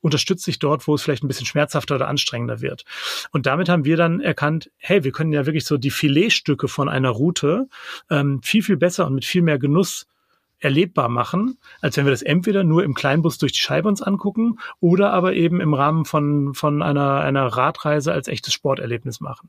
unterstützt 0.00 0.44
sich 0.44 0.58
dort, 0.58 0.86
wo 0.86 0.94
es 0.94 1.02
vielleicht 1.02 1.22
ein 1.22 1.28
bisschen 1.28 1.46
schmerzhafter 1.46 1.96
oder 1.96 2.08
anstrengender 2.08 2.60
wird. 2.60 2.84
Und 3.32 3.46
damit 3.46 3.68
haben 3.68 3.84
wir 3.84 3.96
dann 3.96 4.20
erkannt, 4.20 4.70
hey, 4.78 5.04
wir 5.04 5.12
können 5.12 5.32
ja 5.32 5.46
wirklich 5.46 5.64
so 5.64 5.76
die 5.76 5.90
Filetstücke 5.90 6.68
von 6.68 6.88
einer 6.88 7.10
Route 7.10 7.68
ähm, 8.08 8.40
viel, 8.42 8.62
viel 8.62 8.76
besser 8.76 9.06
und 9.06 9.14
mit 9.14 9.24
viel 9.24 9.42
mehr 9.42 9.58
Genuss 9.58 10.06
erlebbar 10.60 11.08
machen, 11.08 11.58
als 11.80 11.96
wenn 11.96 12.04
wir 12.04 12.10
das 12.10 12.22
entweder 12.22 12.64
nur 12.64 12.84
im 12.84 12.94
Kleinbus 12.94 13.38
durch 13.38 13.52
die 13.52 13.60
Scheibe 13.60 13.88
uns 13.88 14.02
angucken 14.02 14.58
oder 14.78 15.12
aber 15.12 15.34
eben 15.34 15.60
im 15.60 15.74
Rahmen 15.74 16.04
von, 16.04 16.54
von 16.54 16.82
einer, 16.82 17.20
einer 17.20 17.46
Radreise 17.46 18.12
als 18.12 18.28
echtes 18.28 18.52
Sporterlebnis 18.52 19.20
machen. 19.20 19.48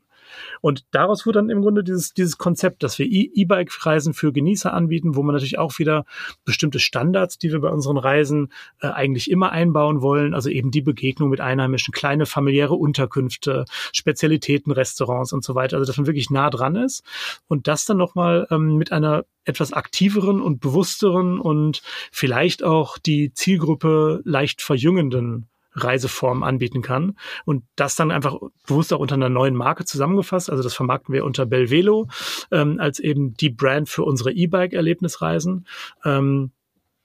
Und 0.60 0.86
daraus 0.92 1.26
wurde 1.26 1.40
dann 1.40 1.50
im 1.50 1.60
Grunde 1.60 1.84
dieses, 1.84 2.14
dieses 2.14 2.38
Konzept, 2.38 2.82
dass 2.82 2.98
wir 2.98 3.06
e- 3.06 3.30
E-Bike-Reisen 3.34 4.14
für 4.14 4.32
Genießer 4.32 4.72
anbieten, 4.72 5.14
wo 5.14 5.22
man 5.22 5.34
natürlich 5.34 5.58
auch 5.58 5.78
wieder 5.78 6.04
bestimmte 6.44 6.78
Standards, 6.78 7.38
die 7.38 7.52
wir 7.52 7.60
bei 7.60 7.68
unseren 7.68 7.98
Reisen 7.98 8.52
äh, 8.80 8.88
eigentlich 8.88 9.30
immer 9.30 9.52
einbauen 9.52 10.00
wollen, 10.00 10.34
also 10.34 10.48
eben 10.48 10.70
die 10.70 10.80
Begegnung 10.82 11.28
mit 11.28 11.40
Einheimischen, 11.40 11.92
kleine 11.92 12.26
familiäre 12.26 12.74
Unterkünfte, 12.74 13.64
Spezialitäten, 13.92 14.72
Restaurants 14.72 15.32
und 15.32 15.44
so 15.44 15.54
weiter, 15.54 15.76
also 15.76 15.86
dass 15.86 15.98
man 15.98 16.06
wirklich 16.06 16.30
nah 16.30 16.48
dran 16.50 16.76
ist 16.76 17.04
und 17.48 17.68
das 17.68 17.84
dann 17.84 17.98
nochmal 17.98 18.46
ähm, 18.50 18.76
mit 18.76 18.92
einer 18.92 19.24
etwas 19.44 19.72
aktiveren 19.72 20.40
und 20.40 20.60
bewussteren 21.02 21.38
und 21.38 21.82
vielleicht 22.10 22.62
auch 22.62 22.98
die 22.98 23.32
Zielgruppe 23.32 24.22
leicht 24.24 24.62
verjüngenden 24.62 25.48
Reiseform 25.74 26.42
anbieten 26.42 26.82
kann. 26.82 27.16
Und 27.46 27.64
das 27.76 27.96
dann 27.96 28.10
einfach 28.10 28.36
bewusst 28.66 28.92
auch 28.92 28.98
unter 28.98 29.14
einer 29.14 29.30
neuen 29.30 29.54
Marke 29.54 29.84
zusammengefasst. 29.84 30.50
Also 30.50 30.62
das 30.62 30.74
vermarkten 30.74 31.14
wir 31.14 31.24
unter 31.24 31.46
Belvelo 31.46 32.08
ähm, 32.50 32.78
als 32.78 33.00
eben 33.00 33.34
die 33.34 33.48
Brand 33.48 33.88
für 33.88 34.04
unsere 34.04 34.32
E-Bike-Erlebnisreisen. 34.32 35.66
Ähm, 36.04 36.50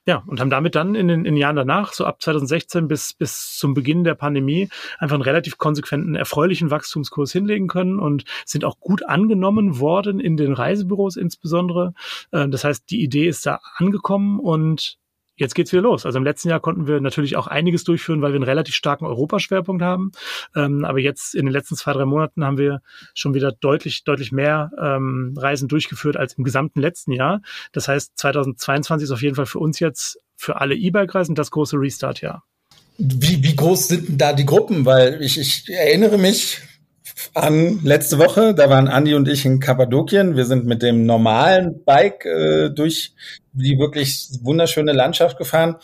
ja, 0.08 0.24
und 0.26 0.39
haben 0.39 0.49
damit 0.49 0.74
dann 0.76 0.95
in 0.95 1.10
den, 1.10 1.20
in 1.26 1.34
den 1.34 1.38
Jahren 1.38 1.58
danach, 1.58 1.91
so 1.91 2.05
ab 2.05 2.22
2016 2.22 2.88
bis, 2.88 3.14
bis 3.14 3.58
zum 3.58 3.74
Beginn 3.74 4.05
der 4.05 4.16
Pandemie, 4.16 4.70
einfach 4.99 5.16
einen 5.16 5.22
relativ 5.22 5.58
konsequenten, 5.58 6.16
erfreulichen 6.16 6.72
Wachstumskurs 6.72 7.34
hinlegen 7.34 7.68
können 7.68 7.99
und 7.99 8.24
sind 8.45 8.64
auch 8.64 8.80
gut 8.80 9.05
angenommen 9.05 9.80
worden 9.80 10.22
in 10.22 10.38
den 10.38 10.53
Reisebüros 10.53 11.18
insbesondere. 11.18 11.93
Äh, 12.32 12.47
das 12.47 12.64
heißt, 12.64 12.89
die 12.89 13.03
Idee 13.03 13.28
ist 13.28 13.45
da 13.45 13.60
angekommen 13.76 14.39
und 14.39 14.97
jetzt 15.38 15.56
geht's 15.56 15.72
wieder 15.72 15.84
los. 15.84 16.06
Also 16.06 16.18
im 16.18 16.24
letzten 16.24 16.50
Jahr 16.50 16.60
konnten 16.60 16.88
wir 16.88 17.00
natürlich 17.00 17.38
auch 17.38 17.48
einiges 17.48 17.84
durchführen, 17.84 18.22
weil 18.22 18.32
wir 18.32 18.38
einen 18.38 18.44
relativ 18.44 18.76
starken 18.76 19.06
Europaschwerpunkt 19.06 19.82
haben. 19.82 20.12
Ähm, 20.56 20.84
aber 20.84 21.00
jetzt 21.00 21.36
in 21.36 21.46
den 21.46 21.54
letzten 21.54 21.76
zwei, 21.76 21.94
drei 21.94 22.06
Monaten 22.06 22.44
haben 22.44 22.58
wir 22.58 22.82
schon 23.14 23.34
wieder 23.34 23.52
deutlich, 23.52 24.04
deutlich 24.04 24.32
mehr 24.32 24.72
ähm, 24.82 25.34
Reisen 25.38 25.68
durchgeführt 25.68 26.18
als 26.18 26.34
im 26.34 26.44
gesamten 26.44 26.82
letzten 26.82 27.12
Jahr. 27.12 27.42
Das 27.72 27.88
heißt, 27.88 28.18
2022 28.18 29.06
ist 29.06 29.12
auf 29.12 29.22
jeden 29.22 29.36
Fall 29.36 29.46
für 29.46 29.60
uns 29.60 29.80
jetzt 29.80 30.20
für 30.36 30.60
alle 30.60 30.76
E-Bike-Reisen 30.76 31.36
das 31.36 31.52
große 31.52 31.78
Restart-Jahr. 31.78 32.44
Wie, 32.98 33.44
wie 33.44 33.56
groß 33.56 33.88
sind 33.88 34.10
denn 34.10 34.18
da 34.18 34.34
die 34.34 34.46
Gruppen? 34.46 34.86
Weil 34.86 35.22
ich, 35.22 35.40
ich 35.40 35.70
erinnere 35.70 36.18
mich, 36.18 36.62
an 37.34 37.80
letzte 37.84 38.20
Woche. 38.20 38.53
Da 38.53 38.70
waren 38.70 38.88
Andi 38.88 39.15
und 39.15 39.28
ich 39.28 39.45
in 39.45 39.59
Kappadokien. 39.59 40.36
Wir 40.36 40.45
sind 40.45 40.65
mit 40.65 40.82
dem 40.82 41.05
normalen 41.05 41.84
Bike 41.84 42.26
äh, 42.26 42.70
durch 42.70 43.13
die 43.53 43.80
wirklich 43.80 44.30
wunderschöne 44.41 44.93
Landschaft 44.93 45.38
gefahren. 45.38 45.76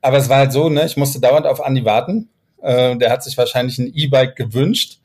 Aber 0.00 0.18
es 0.18 0.28
war 0.28 0.38
halt 0.38 0.52
so, 0.52 0.68
ne, 0.68 0.84
ich 0.84 0.96
musste 0.96 1.20
dauernd 1.20 1.46
auf 1.46 1.64
Andi 1.64 1.84
warten. 1.84 2.28
Äh, 2.62 2.96
der 2.96 3.10
hat 3.10 3.22
sich 3.22 3.36
wahrscheinlich 3.36 3.78
ein 3.78 3.92
E-Bike 3.94 4.36
gewünscht, 4.36 4.98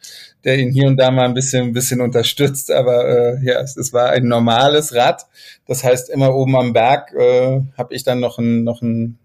der 0.44 0.58
ihn 0.58 0.72
hier 0.72 0.88
und 0.88 0.98
da 0.98 1.12
mal 1.12 1.26
ein 1.26 1.34
bisschen, 1.34 1.68
ein 1.68 1.74
bisschen 1.74 2.02
unterstützt. 2.02 2.72
Aber 2.72 3.08
äh, 3.08 3.46
ja, 3.46 3.62
es, 3.62 3.78
es 3.78 3.94
war 3.94 4.10
ein 4.10 4.28
normales 4.28 4.94
Rad. 4.94 5.26
Das 5.68 5.84
heißt, 5.84 6.10
immer 6.10 6.34
oben 6.36 6.56
am 6.56 6.74
Berg 6.74 7.14
äh, 7.14 7.62
habe 7.78 7.94
ich 7.94 8.04
dann 8.04 8.20
noch 8.20 8.38
ein, 8.38 8.64
noch 8.64 8.82
ein 8.82 9.18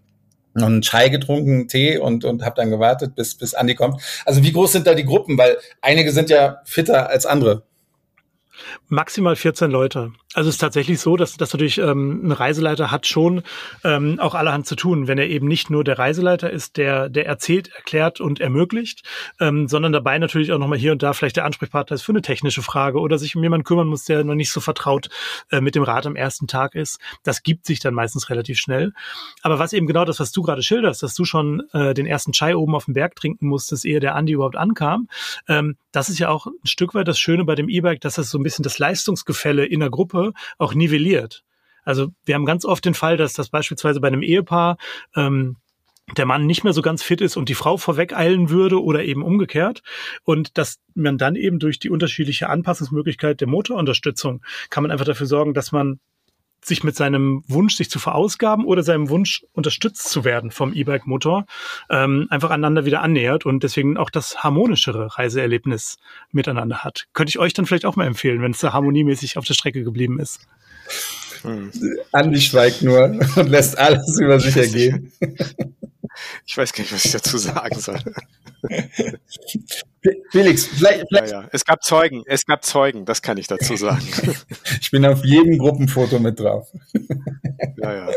einen 0.55 0.81
Chai 0.81 1.09
getrunken, 1.09 1.67
Tee 1.67 1.97
und, 1.97 2.25
und 2.25 2.43
habe 2.43 2.55
dann 2.55 2.69
gewartet, 2.69 3.15
bis, 3.15 3.35
bis 3.35 3.53
Andi 3.53 3.75
kommt. 3.75 4.01
Also 4.25 4.43
wie 4.43 4.51
groß 4.51 4.71
sind 4.71 4.87
da 4.87 4.95
die 4.95 5.05
Gruppen? 5.05 5.37
Weil 5.37 5.57
einige 5.81 6.11
sind 6.11 6.29
ja 6.29 6.61
fitter 6.65 7.09
als 7.09 7.25
andere. 7.25 7.63
Maximal 8.87 9.35
14 9.35 9.71
Leute. 9.71 10.11
Also 10.35 10.49
es 10.49 10.55
ist 10.55 10.61
tatsächlich 10.61 10.99
so, 10.99 11.17
dass, 11.17 11.37
dass 11.37 11.53
natürlich 11.53 11.79
ähm, 11.79 12.21
ein 12.23 12.31
Reiseleiter 12.31 12.91
hat 12.91 13.07
schon 13.07 13.41
ähm, 13.83 14.19
auch 14.19 14.35
allerhand 14.35 14.67
zu 14.67 14.75
tun, 14.75 15.07
wenn 15.07 15.17
er 15.17 15.27
eben 15.27 15.47
nicht 15.47 15.71
nur 15.71 15.83
der 15.83 15.97
Reiseleiter 15.97 16.51
ist, 16.51 16.77
der, 16.77 17.09
der 17.09 17.25
erzählt, 17.25 17.69
erklärt 17.73 18.21
und 18.21 18.39
ermöglicht, 18.39 19.01
ähm, 19.39 19.67
sondern 19.67 19.91
dabei 19.91 20.19
natürlich 20.19 20.51
auch 20.51 20.59
nochmal 20.59 20.77
hier 20.77 20.91
und 20.91 21.01
da 21.01 21.13
vielleicht 21.13 21.37
der 21.37 21.45
Ansprechpartner 21.45 21.95
ist 21.95 22.03
für 22.03 22.11
eine 22.11 22.21
technische 22.21 22.61
Frage 22.61 22.99
oder 22.99 23.17
sich 23.17 23.35
um 23.35 23.41
jemanden 23.41 23.63
kümmern 23.63 23.87
muss, 23.87 24.03
der 24.03 24.23
noch 24.23 24.35
nicht 24.35 24.51
so 24.51 24.59
vertraut 24.59 25.09
äh, 25.49 25.61
mit 25.61 25.73
dem 25.73 25.81
Rad 25.81 26.05
am 26.05 26.15
ersten 26.15 26.45
Tag 26.45 26.75
ist. 26.75 26.99
Das 27.23 27.41
gibt 27.41 27.65
sich 27.65 27.79
dann 27.79 27.95
meistens 27.95 28.29
relativ 28.29 28.59
schnell. 28.59 28.93
Aber 29.41 29.57
was 29.57 29.73
eben 29.73 29.87
genau 29.87 30.05
das, 30.05 30.19
was 30.19 30.31
du 30.31 30.43
gerade 30.43 30.61
schilderst, 30.61 31.01
dass 31.01 31.15
du 31.15 31.25
schon 31.25 31.63
äh, 31.73 31.95
den 31.95 32.05
ersten 32.05 32.33
Chai 32.33 32.55
oben 32.55 32.75
auf 32.75 32.85
dem 32.85 32.93
Berg 32.93 33.15
trinken 33.15 33.47
musstest, 33.47 33.83
ehe 33.83 33.99
der 33.99 34.13
Andi 34.13 34.33
überhaupt 34.33 34.57
ankam, 34.57 35.07
ähm, 35.47 35.75
das 35.91 36.09
ist 36.09 36.19
ja 36.19 36.29
auch 36.29 36.45
ein 36.45 36.67
Stück 36.67 36.93
weit 36.93 37.07
das 37.07 37.19
Schöne 37.19 37.45
bei 37.45 37.55
dem 37.55 37.67
E-Bike, 37.67 38.01
dass 38.01 38.13
das 38.15 38.29
so 38.29 38.37
ein 38.37 38.43
bisschen 38.43 38.61
das 38.61 38.77
Leistungsgefälle 38.77 39.65
in 39.65 39.79
der 39.79 39.89
Gruppe 39.89 40.18
Gruppe 40.19 40.33
auch 40.57 40.73
nivelliert. 40.73 41.43
Also 41.83 42.09
wir 42.25 42.35
haben 42.35 42.45
ganz 42.45 42.65
oft 42.65 42.85
den 42.85 42.93
Fall, 42.93 43.17
dass 43.17 43.33
das 43.33 43.49
beispielsweise 43.49 43.99
bei 43.99 44.07
einem 44.07 44.21
Ehepaar 44.21 44.77
ähm, 45.15 45.57
der 46.17 46.25
Mann 46.25 46.45
nicht 46.45 46.63
mehr 46.63 46.73
so 46.73 46.81
ganz 46.81 47.03
fit 47.03 47.21
ist 47.21 47.37
und 47.37 47.49
die 47.49 47.55
Frau 47.55 47.77
vorwegeilen 47.77 48.49
würde 48.49 48.83
oder 48.83 49.03
eben 49.03 49.23
umgekehrt. 49.23 49.81
Und 50.23 50.57
dass 50.57 50.79
man 50.95 51.17
dann 51.17 51.35
eben 51.35 51.59
durch 51.59 51.79
die 51.79 51.89
unterschiedliche 51.89 52.49
Anpassungsmöglichkeit 52.49 53.41
der 53.41 53.47
Motorunterstützung 53.47 54.41
kann 54.69 54.83
man 54.83 54.91
einfach 54.91 55.05
dafür 55.05 55.27
sorgen, 55.27 55.53
dass 55.53 55.71
man 55.71 55.99
sich 56.63 56.83
mit 56.83 56.95
seinem 56.95 57.43
Wunsch, 57.47 57.75
sich 57.75 57.89
zu 57.89 57.99
verausgaben 57.99 58.65
oder 58.65 58.83
seinem 58.83 59.09
Wunsch, 59.09 59.45
unterstützt 59.53 60.09
zu 60.09 60.23
werden 60.23 60.51
vom 60.51 60.73
E-Bike-Motor, 60.73 61.45
ähm, 61.89 62.27
einfach 62.29 62.49
aneinander 62.49 62.85
wieder 62.85 63.01
annähert 63.01 63.45
und 63.45 63.63
deswegen 63.63 63.97
auch 63.97 64.09
das 64.09 64.43
harmonischere 64.43 65.17
Reiseerlebnis 65.17 65.97
miteinander 66.31 66.83
hat. 66.83 67.05
Könnte 67.13 67.29
ich 67.29 67.39
euch 67.39 67.53
dann 67.53 67.65
vielleicht 67.65 67.85
auch 67.85 67.95
mal 67.95 68.07
empfehlen, 68.07 68.41
wenn 68.41 68.51
es 68.51 68.59
da 68.59 68.73
harmoniemäßig 68.73 69.37
auf 69.37 69.45
der 69.45 69.53
Strecke 69.53 69.83
geblieben 69.83 70.19
ist. 70.19 70.41
Hm. 71.41 71.71
Andi 72.11 72.41
schweigt 72.41 72.81
nur 72.81 73.03
und 73.35 73.49
lässt 73.49 73.77
alles 73.77 74.19
über 74.19 74.39
sich 74.39 74.57
ergehen. 74.57 75.11
Ich 76.45 76.57
weiß 76.57 76.73
gar 76.73 76.81
nicht, 76.81 76.93
was 76.93 77.05
ich 77.05 77.11
dazu 77.11 77.37
sagen 77.37 77.79
soll. 77.79 77.99
Felix, 80.31 80.65
vielleicht, 80.65 81.05
vielleicht. 81.09 81.31
Ja, 81.31 81.41
ja. 81.41 81.49
Es 81.51 81.65
gab 81.65 81.83
Zeugen, 81.83 82.23
es 82.25 82.45
gab 82.45 82.63
Zeugen, 82.63 83.05
das 83.05 83.21
kann 83.21 83.37
ich 83.37 83.47
dazu 83.47 83.75
sagen. 83.75 84.01
ich 84.81 84.91
bin 84.91 85.05
auf 85.05 85.25
jedem 85.25 85.57
Gruppenfoto 85.57 86.19
mit 86.19 86.39
drauf. 86.39 86.71
Ja. 87.81 88.09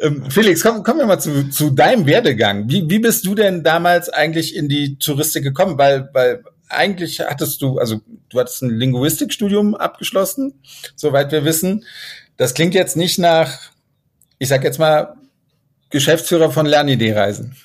Ähm, 0.00 0.30
Felix, 0.30 0.62
komm, 0.62 0.82
kommen 0.82 1.00
wir 1.00 1.06
mal 1.06 1.18
zu, 1.18 1.50
zu 1.50 1.70
deinem 1.70 2.06
Werdegang. 2.06 2.68
Wie, 2.70 2.88
wie 2.88 2.98
bist 2.98 3.26
du 3.26 3.34
denn 3.34 3.62
damals 3.62 4.08
eigentlich 4.08 4.56
in 4.56 4.68
die 4.68 4.98
Touristik 4.98 5.42
gekommen? 5.42 5.76
Weil, 5.76 6.08
weil 6.12 6.42
eigentlich 6.68 7.20
hattest 7.20 7.60
du, 7.60 7.78
also 7.78 8.00
du 8.28 8.40
hattest 8.40 8.62
ein 8.62 8.70
Linguistikstudium 8.70 9.74
abgeschlossen, 9.74 10.62
soweit 10.96 11.32
wir 11.32 11.44
wissen. 11.44 11.84
Das 12.36 12.54
klingt 12.54 12.74
jetzt 12.74 12.96
nicht 12.96 13.18
nach, 13.18 13.58
ich 14.38 14.48
sag 14.48 14.64
jetzt 14.64 14.78
mal, 14.78 15.14
Geschäftsführer 15.90 16.50
von 16.50 16.66
Lernidee-Reisen. 16.66 17.56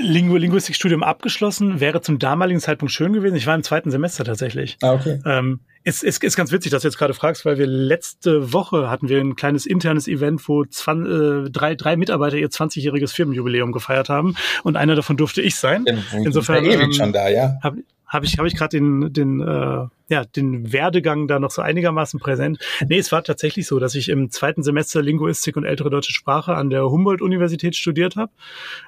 Lingu 0.00 0.36
Linguistikstudium 0.36 1.02
abgeschlossen, 1.02 1.80
wäre 1.80 2.00
zum 2.00 2.18
damaligen 2.18 2.60
Zeitpunkt 2.60 2.92
schön 2.92 3.12
gewesen. 3.12 3.36
Ich 3.36 3.46
war 3.46 3.54
im 3.54 3.62
zweiten 3.62 3.90
Semester 3.90 4.24
tatsächlich. 4.24 4.78
Ah, 4.80 4.92
okay. 4.92 5.20
Ähm, 5.26 5.60
ist, 5.84 6.04
ist, 6.04 6.22
ist 6.22 6.36
ganz 6.36 6.52
witzig, 6.52 6.70
dass 6.70 6.82
du 6.82 6.88
jetzt 6.88 6.98
gerade 6.98 7.14
fragst, 7.14 7.44
weil 7.44 7.58
wir 7.58 7.66
letzte 7.66 8.52
Woche 8.52 8.90
hatten 8.90 9.08
wir 9.08 9.20
ein 9.20 9.36
kleines 9.36 9.66
internes 9.66 10.06
Event, 10.06 10.46
wo 10.48 10.64
zwan, 10.64 11.46
äh, 11.46 11.50
drei, 11.50 11.74
drei 11.74 11.96
Mitarbeiter 11.96 12.36
ihr 12.36 12.48
20-jähriges 12.48 13.12
Firmenjubiläum 13.12 13.72
gefeiert 13.72 14.08
haben 14.08 14.36
und 14.62 14.76
einer 14.76 14.94
davon 14.94 15.16
durfte 15.16 15.40
ich 15.42 15.56
sein. 15.56 15.84
Ja, 15.86 15.94
Insofern 16.18 16.64
ewig 16.64 16.80
ähm, 16.80 16.92
schon 16.92 17.12
da, 17.12 17.28
ja. 17.28 17.58
Hab, 17.62 17.74
habe 18.08 18.26
ich, 18.26 18.38
hab 18.38 18.46
ich 18.46 18.56
gerade 18.56 18.76
den, 18.76 19.12
den, 19.12 19.40
äh, 19.40 19.86
ja, 20.08 20.24
den 20.24 20.72
Werdegang 20.72 21.28
da 21.28 21.38
noch 21.38 21.50
so 21.50 21.60
einigermaßen 21.62 22.18
präsent. 22.18 22.58
Nee, 22.88 22.98
es 22.98 23.12
war 23.12 23.22
tatsächlich 23.22 23.66
so, 23.66 23.78
dass 23.78 23.94
ich 23.94 24.08
im 24.08 24.30
zweiten 24.30 24.62
Semester 24.62 25.02
Linguistik 25.02 25.56
und 25.56 25.64
ältere 25.64 25.90
deutsche 25.90 26.12
Sprache 26.12 26.54
an 26.54 26.70
der 26.70 26.90
Humboldt-Universität 26.90 27.76
studiert 27.76 28.16
habe 28.16 28.32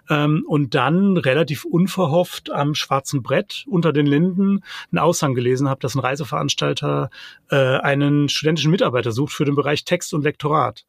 ähm, 0.08 0.44
und 0.46 0.74
dann 0.74 1.18
relativ 1.18 1.64
unverhofft 1.64 2.50
am 2.50 2.74
schwarzen 2.74 3.22
Brett 3.22 3.64
unter 3.68 3.92
den 3.92 4.06
Linden 4.06 4.62
einen 4.90 4.98
Aushang 4.98 5.34
gelesen 5.34 5.68
habe, 5.68 5.80
dass 5.80 5.94
ein 5.94 6.00
Reiseveranstalter 6.00 7.10
äh, 7.50 7.56
einen 7.56 8.28
studentischen 8.30 8.70
Mitarbeiter 8.70 9.12
sucht 9.12 9.34
für 9.34 9.44
den 9.44 9.54
Bereich 9.54 9.84
Text 9.84 10.14
und 10.14 10.22
Lektorat. 10.22 10.86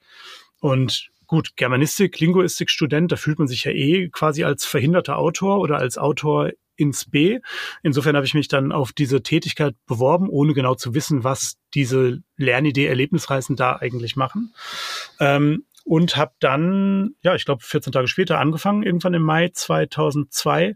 Und 0.61 1.09
gut, 1.27 1.55
Germanistik, 1.57 2.19
Linguistik, 2.19 2.69
Student, 2.69 3.11
da 3.11 3.15
fühlt 3.17 3.39
man 3.39 3.47
sich 3.47 3.65
ja 3.65 3.71
eh 3.71 4.09
quasi 4.09 4.43
als 4.43 4.65
verhinderter 4.65 5.17
Autor 5.17 5.59
oder 5.59 5.77
als 5.77 5.97
Autor 5.97 6.51
ins 6.82 7.05
B. 7.05 7.39
Insofern 7.84 8.15
habe 8.15 8.25
ich 8.25 8.34
mich 8.34 8.47
dann 8.47 8.71
auf 8.71 8.91
diese 8.91 9.21
Tätigkeit 9.21 9.75
beworben, 9.86 10.29
ohne 10.29 10.53
genau 10.53 10.75
zu 10.75 10.93
wissen, 10.93 11.23
was 11.23 11.57
diese 11.73 12.21
Lernidee 12.38 12.88
Erlebnisreisen 12.88 13.55
da 13.55 13.75
eigentlich 13.75 14.15
machen. 14.15 14.53
Ähm, 15.19 15.65
und 15.84 16.15
habe 16.15 16.34
dann, 16.39 17.15
ja, 17.21 17.36
ich 17.36 17.45
glaube 17.45 17.63
14 17.63 17.93
Tage 17.93 18.07
später 18.07 18.39
angefangen, 18.39 18.84
irgendwann 18.84 19.13
im 19.13 19.23
Mai 19.23 19.49
2002 19.53 20.75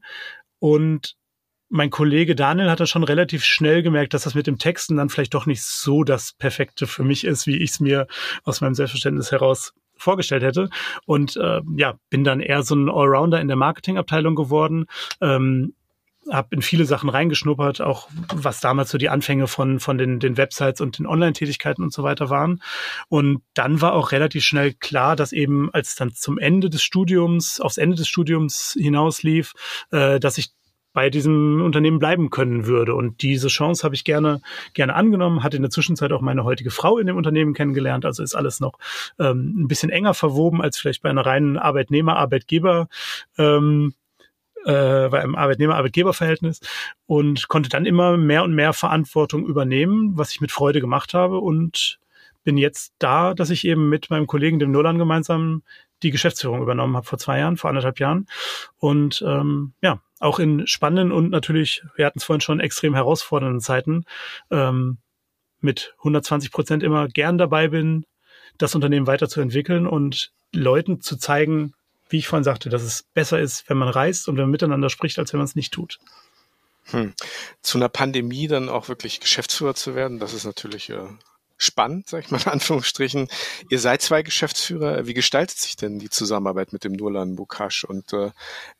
und 0.60 1.16
mein 1.70 1.90
Kollege 1.90 2.36
Daniel 2.36 2.70
hat 2.70 2.80
da 2.80 2.86
schon 2.86 3.04
relativ 3.04 3.44
schnell 3.44 3.82
gemerkt, 3.82 4.14
dass 4.14 4.24
das 4.24 4.36
mit 4.36 4.48
dem 4.48 4.58
Texten 4.58 4.98
dann 4.98 5.10
vielleicht 5.10 5.34
doch 5.34 5.46
nicht 5.46 5.64
so 5.64 6.04
das 6.04 6.34
Perfekte 6.34 6.88
für 6.88 7.04
mich 7.04 7.26
ist, 7.26 7.48
wie 7.48 7.58
ich 7.58 7.72
es 7.72 7.80
mir 7.80 8.08
aus 8.44 8.62
meinem 8.62 8.76
Selbstverständnis 8.76 9.32
heraus 9.32 9.74
vorgestellt 9.98 10.44
hätte. 10.44 10.70
Und 11.06 11.36
äh, 11.38 11.62
ja, 11.76 11.96
bin 12.10 12.24
dann 12.24 12.40
eher 12.40 12.64
so 12.64 12.76
ein 12.76 12.90
Allrounder 12.90 13.42
in 13.42 13.48
der 13.48 13.58
Marketingabteilung 13.58 14.36
geworden. 14.36 14.86
Ähm, 15.22 15.74
habe 16.32 16.50
in 16.52 16.62
viele 16.62 16.86
Sachen 16.86 17.10
reingeschnuppert, 17.10 17.82
auch 17.82 18.10
was 18.34 18.60
damals 18.60 18.90
so 18.90 18.98
die 18.98 19.10
Anfänge 19.10 19.48
von, 19.48 19.80
von 19.80 19.98
den, 19.98 20.20
den 20.20 20.38
Websites 20.38 20.82
und 20.82 20.98
den 20.98 21.06
Online-Tätigkeiten 21.06 21.84
und 21.84 21.94
so 21.94 22.04
weiter 22.04 22.30
waren. 22.30 22.62
Und 23.10 23.42
dann 23.54 23.82
war 23.82 23.94
auch 23.94 24.12
relativ 24.12 24.44
schnell 24.44 24.74
klar, 24.74 25.16
dass 25.16 25.32
eben, 25.32 25.70
als 25.74 25.96
dann 25.96 26.14
zum 26.14 26.38
Ende 26.38 26.70
des 26.70 26.82
Studiums, 26.82 27.60
aufs 27.60 27.78
Ende 27.78 27.96
des 27.96 28.08
Studiums 28.08 28.76
hinauslief, 28.80 29.54
äh, 29.92 30.20
dass 30.20 30.38
ich 30.38 30.50
bei 30.96 31.10
diesem 31.10 31.62
Unternehmen 31.62 32.00
bleiben 32.00 32.32
können 32.32 32.66
würde. 32.66 32.96
Und 32.96 33.22
diese 33.22 33.50
Chance 33.50 33.84
habe 33.84 33.94
ich 33.94 34.06
gerne, 34.06 34.42
gerne 34.74 34.96
angenommen, 34.96 35.44
hatte 35.44 35.58
in 35.58 35.62
der 35.62 35.70
Zwischenzeit 35.70 36.12
auch 36.12 36.22
meine 36.22 36.46
heutige 36.46 36.72
Frau 36.72 36.98
in 36.98 37.06
dem 37.06 37.18
Unternehmen 37.18 37.54
kennengelernt. 37.54 38.06
Also 38.06 38.24
ist 38.24 38.34
alles 38.34 38.62
noch 38.62 38.80
ähm, 39.20 39.54
ein 39.64 39.68
bisschen 39.68 39.90
enger 39.90 40.14
verwoben 40.14 40.62
als 40.62 40.78
vielleicht 40.78 41.04
bei 41.04 41.10
einer 41.10 41.26
reinen 41.26 41.58
Arbeitnehmer-Arbeitgeber. 41.58 42.88
Ähm, 43.38 43.94
äh, 44.66 45.10
bei 45.10 45.22
einem 45.22 45.36
Arbeitnehmer-Arbeitgeber-Verhältnis 45.36 46.60
und 47.06 47.48
konnte 47.48 47.70
dann 47.70 47.86
immer 47.86 48.18
mehr 48.18 48.44
und 48.44 48.54
mehr 48.54 48.74
Verantwortung 48.74 49.46
übernehmen, 49.46 50.18
was 50.18 50.32
ich 50.32 50.42
mit 50.42 50.52
Freude 50.52 50.82
gemacht 50.82 51.14
habe 51.14 51.40
und 51.40 52.00
bin 52.44 52.58
jetzt 52.58 52.94
da, 53.00 53.34
dass 53.34 53.50
ich 53.50 53.66
eben 53.66 53.90
mit 53.90 54.10
meinem 54.10 54.28
Kollegen, 54.28 54.60
dem 54.60 54.72
Nolan, 54.72 54.98
gemeinsam 54.98 55.64
die 56.04 56.12
Geschäftsführung 56.12 56.62
übernommen 56.62 56.96
habe 56.96 57.06
vor 57.06 57.18
zwei 57.18 57.40
Jahren, 57.40 57.58
vor 57.58 57.70
anderthalb 57.70 58.00
Jahren. 58.00 58.28
Und 58.78 59.24
ähm, 59.26 59.74
ja, 59.82 60.02
auch 60.20 60.40
in 60.40 60.68
spannenden 60.68 61.12
und 61.12 61.30
natürlich, 61.30 61.84
wir 61.96 62.06
hatten 62.06 62.20
es 62.20 62.26
vorhin 62.26 62.42
schon, 62.42 62.60
extrem 62.60 62.94
herausfordernden 62.94 63.62
Zeiten 63.62 64.06
ähm, 64.52 64.98
mit 65.60 65.96
120 66.00 66.52
Prozent 66.52 66.84
immer 66.84 67.08
gern 67.08 67.38
dabei 67.38 67.70
bin, 67.70 68.06
das 68.58 68.76
Unternehmen 68.76 69.08
weiterzuentwickeln 69.08 69.88
und 69.88 70.32
Leuten 70.54 71.02
zu 71.02 71.18
zeigen, 71.18 71.74
wie 72.10 72.18
ich 72.18 72.28
vorhin 72.28 72.44
sagte, 72.44 72.70
dass 72.70 72.84
es 72.84 73.04
besser 73.14 73.40
ist, 73.40 73.70
wenn 73.70 73.78
man 73.78 73.90
reist 73.90 74.28
und 74.28 74.36
wenn 74.36 74.44
man 74.44 74.52
miteinander 74.52 74.90
spricht, 74.90 75.20
als 75.20 75.34
wenn 75.34 75.40
man 75.40 75.46
es 75.46 75.56
nicht 75.56 75.74
tut. 75.74 76.00
Hm. 76.92 77.14
Zu 77.62 77.78
einer 77.78 77.90
Pandemie 77.90 78.48
dann 78.48 78.70
auch 78.70 78.90
wirklich 78.90 79.20
Geschäftsführer 79.20 79.74
zu 79.74 79.96
werden, 79.96 80.20
das 80.20 80.34
ist 80.34 80.46
natürlich 80.46 80.90
äh, 80.92 81.08
spannend, 81.58 82.10
sag 82.10 82.26
ich 82.26 82.32
mal 82.32 82.42
in 82.42 82.52
Anführungsstrichen. 82.52 83.28
Ihr 83.70 83.80
seid 83.80 84.02
zwei 84.02 84.24
Geschäftsführer. 84.24 85.08
Wie 85.08 85.14
gestaltet 85.14 85.58
sich 85.58 85.76
denn 85.76 86.00
die 86.00 86.10
Zusammenarbeit 86.10 86.74
mit 86.74 86.84
dem 86.84 86.94
Nurlan 86.94 87.36
Bukash 87.36 87.86
und 87.86 88.14
äh, 88.14 88.32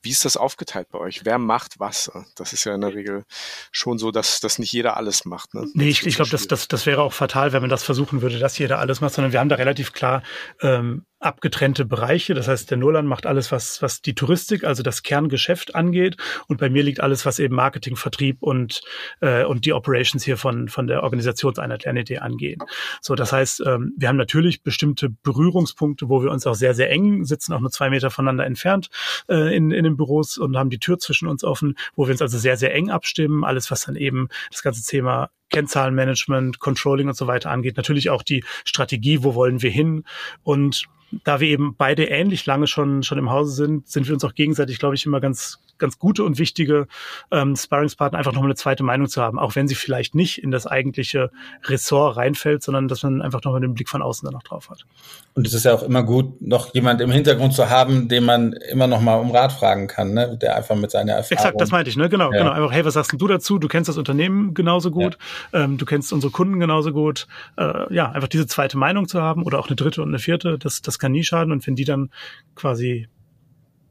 wie 0.02 0.12
ist 0.12 0.26
das 0.26 0.38
aufgeteilt 0.38 0.90
bei 0.92 1.00
euch? 1.00 1.26
Wer 1.26 1.38
macht 1.38 1.80
was? 1.80 2.12
Das 2.36 2.54
ist 2.54 2.66
ja 2.66 2.76
in 2.76 2.82
der 2.82 2.94
Regel 2.94 3.24
schon 3.72 3.98
so, 3.98 4.12
dass, 4.12 4.40
dass 4.40 4.60
nicht 4.60 4.72
jeder 4.72 4.98
alles 4.98 5.26
macht. 5.26 5.54
Ne? 5.54 5.68
Nee, 5.74 5.90
ich, 5.90 6.06
ich 6.06 6.16
glaube, 6.16 6.32
das, 6.32 6.48
das, 6.48 6.68
das 6.68 6.86
wäre 6.86 7.02
auch 7.02 7.14
fatal, 7.14 7.54
wenn 7.54 7.62
man 7.62 7.70
das 7.70 7.84
versuchen 7.84 8.22
würde, 8.22 8.40
dass 8.40 8.58
jeder 8.58 8.80
alles 8.80 9.02
macht, 9.02 9.14
sondern 9.14 9.32
wir 9.32 9.40
haben 9.40 9.50
da 9.50 9.56
relativ 9.56 9.94
klar 9.94 10.24
ähm, 10.62 11.06
abgetrennte 11.26 11.86
Bereiche. 11.86 12.34
Das 12.34 12.48
heißt, 12.48 12.70
der 12.70 12.78
Nolan 12.78 13.08
macht 13.08 13.26
alles, 13.26 13.52
was, 13.52 13.82
was 13.82 14.02
die 14.02 14.16
Touristik, 14.16 14.64
also 14.64 14.84
das 14.84 15.04
Kerngeschäft 15.04 15.76
angeht. 15.76 16.18
Und 16.48 16.60
bei 16.60 16.70
mir 16.70 16.84
liegt 16.84 17.00
alles, 17.00 17.26
was 17.26 17.40
eben 17.40 17.56
Marketing, 17.56 17.96
Vertrieb 17.96 18.42
und, 18.42 18.82
äh, 19.22 19.44
und 19.44 19.66
die 19.66 19.74
Operations 19.74 20.24
hier 20.24 20.38
von, 20.38 20.70
von 20.70 20.88
der 20.88 21.04
Organisationseinheit 21.04 21.84
Lernidee 21.84 22.20
angehen. 22.20 22.62
So, 23.02 23.16
das 23.16 23.34
heißt, 23.34 23.64
ähm, 23.66 23.94
wir 23.98 24.08
haben 24.08 24.18
natürlich 24.18 24.64
bestimmte 24.64 25.10
Berührungspunkte, 25.10 26.10
wo 26.10 26.24
wir 26.24 26.32
uns 26.32 26.46
auch 26.48 26.56
sehr, 26.56 26.74
sehr 26.74 26.90
eng 26.92 27.26
sitzen, 27.26 27.54
auch 27.54 27.60
nur 27.60 27.72
zwei 27.72 27.90
Meter 27.90 28.10
voneinander 28.10 28.46
entfernt 28.46 28.90
äh, 29.28 29.56
in, 29.56 29.72
in 29.72 29.84
den 29.84 29.98
Büros 29.98 30.38
und 30.38 30.56
haben 30.58 30.70
die 30.70 30.80
Tür 30.80 31.00
zwischen 31.00 31.28
uns 31.28 31.44
offen, 31.44 31.76
wo 31.96 32.08
wir 32.08 32.12
uns 32.12 32.22
also 32.22 32.38
sehr, 32.38 32.58
sehr 32.58 32.74
eng 32.74 32.90
abstimmen. 32.90 33.44
Alles, 33.44 33.72
was 33.72 33.86
dann 33.86 33.96
eben 33.96 34.30
das 34.52 34.62
ganze 34.62 34.84
Thema 34.86 35.30
Kennzahlenmanagement, 35.50 36.60
Controlling 36.60 37.08
und 37.08 37.18
so 37.18 37.28
weiter 37.28 37.52
angeht. 37.52 37.78
Natürlich 37.78 38.10
auch 38.10 38.24
die 38.24 38.44
Strategie, 38.66 39.24
wo 39.24 39.36
wollen 39.36 39.62
wir 39.62 39.70
hin 39.70 40.04
und 40.44 40.88
da 41.24 41.40
wir 41.40 41.48
eben 41.48 41.76
beide 41.76 42.06
ähnlich 42.06 42.46
lange 42.46 42.68
schon, 42.68 43.04
schon 43.04 43.18
im 43.18 43.30
Hause 43.30 43.54
sind, 43.54 43.88
sind 43.88 44.08
wir 44.08 44.14
uns 44.14 44.24
auch 44.24 44.34
gegenseitig, 44.34 44.80
glaube 44.80 44.96
ich, 44.96 45.06
immer 45.06 45.20
ganz, 45.20 45.60
ganz 45.78 46.00
gute 46.00 46.24
und 46.24 46.38
wichtige 46.38 46.88
ähm, 47.32 47.56
Sparringspartner, 47.56 48.18
einfach 48.18 48.34
nochmal 48.34 48.50
eine 48.50 48.56
zweite 48.56 48.84
Meinung 48.84 49.08
zu 49.08 49.22
haben, 49.22 49.40
auch 49.40 49.56
wenn 49.56 49.68
sie 49.68 49.76
vielleicht 49.76 50.16
nicht 50.16 50.42
in 50.42 50.52
das 50.52 50.68
eigentliche 50.68 51.32
Ressort 51.64 52.18
reinfällt, 52.18 52.64
sondern 52.64 52.88
dass 52.88 53.04
man 53.04 53.22
einfach 53.22 53.44
nochmal 53.44 53.62
den 53.62 53.74
Blick 53.74 53.90
von 53.90 54.02
außen 54.02 54.26
danach 54.26 54.44
drauf 54.44 54.70
hat. 54.70 54.86
Und 55.34 55.46
es 55.46 55.54
ist 55.54 55.66
ja 55.66 55.74
auch 55.74 55.84
immer 55.84 56.04
gut, 56.04 56.42
noch 56.42 56.74
jemand 56.74 57.02
im 57.02 57.12
Hintergrund 57.12 57.54
zu 57.54 57.70
haben, 57.70 58.08
den 58.08 58.24
man 58.24 58.54
immer 58.54 58.88
noch 58.88 59.02
mal 59.02 59.16
um 59.16 59.32
Rat 59.32 59.52
fragen 59.52 59.88
kann, 59.88 60.14
ne? 60.14 60.38
der 60.42 60.56
einfach 60.56 60.76
mit 60.76 60.92
seiner 60.92 61.14
Erfahrung. 61.14 61.38
Exakt, 61.38 61.62
das 61.62 61.72
meinte 61.72 61.90
ich, 61.90 61.98
ne? 61.98 62.10
Genau, 62.10 62.32
ja. 62.32 62.40
genau. 62.40 62.52
Einfach, 62.52 62.72
hey, 62.72 62.86
was 62.86 62.94
sagst 62.94 63.14
du 63.14 63.28
dazu? 63.28 63.60
Du 63.60 63.68
kennst 63.68 63.90
das 63.90 63.98
Unternehmen 63.98 64.54
genauso 64.54 64.92
gut, 64.92 65.18
ja. 65.52 65.64
ähm, 65.64 65.78
du 65.78 65.86
kennst 65.86 66.14
unsere 66.14 66.32
Kunden 66.32 66.60
genauso 66.60 66.92
gut. 66.92 67.28
Äh, 67.58 67.94
ja, 67.94 68.12
einfach 68.12 68.28
diese 68.28 68.48
zweite 68.48 68.78
Meinung 68.78 69.08
zu 69.08 69.22
haben 69.22 69.44
oder 69.44 69.60
auch 69.60 69.68
eine 69.68 69.76
dritte 69.76 70.02
und 70.02 70.10
eine 70.10 70.20
vierte, 70.20 70.58
das, 70.58 70.82
das 70.82 71.00
kann 71.00 71.12
nie 71.12 71.24
schaden. 71.24 71.52
Und 71.52 71.66
wenn 71.68 71.76
die 71.76 71.86
dann 71.86 72.10
quasi 72.56 73.08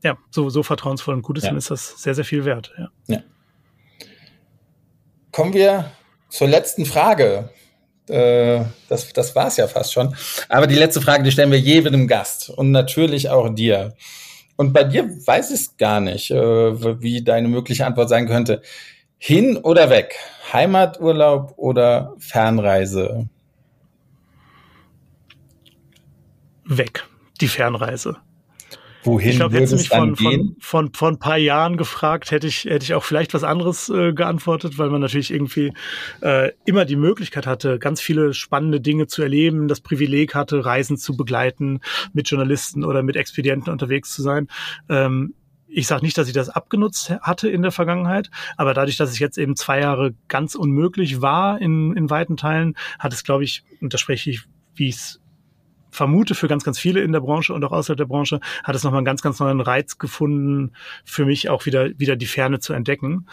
ja, 0.05 0.19
so, 0.31 0.51
so 0.51 0.63
vertrauensvoll 0.63 1.15
und 1.15 1.23
gut 1.23 1.39
ist, 1.39 1.45
ja. 1.45 1.51
dann 1.51 1.59
ist 1.59 1.71
das 1.71 2.01
sehr, 2.01 2.15
sehr 2.15 2.27
viel 2.27 2.45
wert. 2.45 2.73
Ja. 2.79 2.89
ja. 3.09 3.23
Kommen 5.33 5.55
wir 5.55 5.91
zur 6.29 6.47
letzten 6.47 6.85
Frage. 6.85 7.49
Äh, 8.09 8.65
das, 8.89 9.13
das 9.15 9.35
war 9.35 9.49
es 9.49 9.57
ja 9.57 9.67
fast 9.67 9.95
schon. 9.95 10.15
Aber 10.51 10.67
die 10.67 10.75
letzte 10.75 11.01
Frage, 11.01 11.23
die 11.25 11.33
stellen 11.33 11.51
wir 11.51 11.59
jedem 11.59 12.07
Gast 12.07 12.51
und 12.51 12.71
natürlich 12.71 13.31
auch 13.31 13.49
dir. 13.49 13.95
Und 14.57 14.75
bei 14.75 14.85
dir 14.85 15.09
weiß 15.27 15.51
ich 15.53 15.77
gar 15.79 16.01
nicht, 16.01 16.31
äh, 16.31 17.01
wie 17.01 17.25
deine 17.25 17.49
mögliche 17.49 17.87
Antwort 17.87 18.11
sein 18.11 18.29
könnte. 18.29 18.61
Hin 19.17 19.57
oder 19.57 19.89
weg? 19.89 20.17
Heimaturlaub 20.53 21.55
oder 21.57 22.15
Fernreise? 22.19 23.27
Weg. 26.67 27.05
Die 27.41 27.49
Fernreise. 27.49 28.19
Wohin 29.05 29.31
ich 29.31 29.37
glaube, 29.37 29.55
hättest 29.57 29.73
du 29.73 29.77
mich 29.77 29.89
von, 29.89 30.17
von, 30.17 30.57
von, 30.59 30.95
von 30.95 31.15
ein 31.15 31.19
paar 31.19 31.37
Jahren 31.37 31.77
gefragt, 31.77 32.31
hätte 32.31 32.47
ich, 32.47 32.65
hätte 32.65 32.85
ich 32.85 32.95
auch 32.95 33.05
vielleicht 33.05 33.35
was 33.35 33.45
anderes 33.45 33.91
äh, 33.91 34.13
geantwortet, 34.15 34.79
weil 34.79 34.89
man 34.89 35.03
natürlich 35.03 35.31
irgendwie 35.31 35.73
äh, 36.23 36.53
immer 36.65 36.87
die 36.87 36.97
Möglichkeit 36.97 37.47
hatte, 37.47 37.79
ganz 37.79 38.01
viele 38.01 38.33
spannende 38.33 38.81
Dinge 38.81 39.07
zu 39.07 39.23
erleben, 39.23 39.69
das 39.69 39.81
Privileg 39.81 40.35
hatte, 40.35 40.65
Reisen 40.65 40.97
zu 40.97 41.17
begleiten, 41.17 41.81
mit 42.15 42.31
Journalisten 42.31 42.83
oder 42.83 43.03
mit 43.03 43.17
Expedienten 43.17 43.71
unterwegs 43.71 44.13
zu 44.15 44.23
sein. 44.23 44.49
Ähm, 44.89 45.35
ich 45.69 45.87
sage 45.87 46.05
nicht, 46.05 46.17
dass 46.17 46.29
ich 46.29 46.35
das 46.35 46.49
abgenutzt 46.49 47.11
hatte 47.21 47.49
in 47.49 47.63
der 47.63 47.73
Vergangenheit, 47.73 48.31
aber 48.57 48.75
dadurch, 48.75 48.97
dass 48.97 49.11
es 49.11 49.19
jetzt 49.19 49.37
eben 49.37 49.57
zwei 49.57 49.81
Jahre 49.81 50.15
ganz 50.29 50.55
unmöglich 50.55 51.21
war 51.21 51.61
in, 51.61 51.95
in 51.97 52.09
weiten 52.09 52.37
Teilen, 52.37 52.75
hat 52.99 53.13
es, 53.13 53.25
glaube 53.25 53.45
ich, 53.45 53.65
und 53.81 53.93
da 53.93 53.99
spreche 53.99 54.31
ich, 54.31 54.43
wie 54.77 54.89
es 54.89 55.21
vermute 55.95 56.35
für 56.35 56.49
ganz, 56.49 56.65
ganz 56.65 56.79
viele 56.79 57.01
in 57.01 57.13
der 57.13 57.21
Branche 57.21 57.55
und 57.55 57.65
auch 57.65 57.73
außerhalb 57.73 57.97
der 57.97 58.07
Branche, 58.07 58.41
hat 58.65 58.75
es 58.75 58.83
nochmal 58.83 58.99
einen 58.99 59.07
ganz, 59.07 59.23
ganz 59.23 59.39
neuen 59.39 59.61
Reiz 59.61 59.99
gefunden, 59.99 60.73
für 61.05 61.25
mich 61.25 61.49
auch 61.49 61.67
wieder, 61.67 61.99
wieder 61.99 62.17
die 62.17 62.27
Ferne 62.27 62.59
zu 62.59 62.73
entdecken 62.73 63.27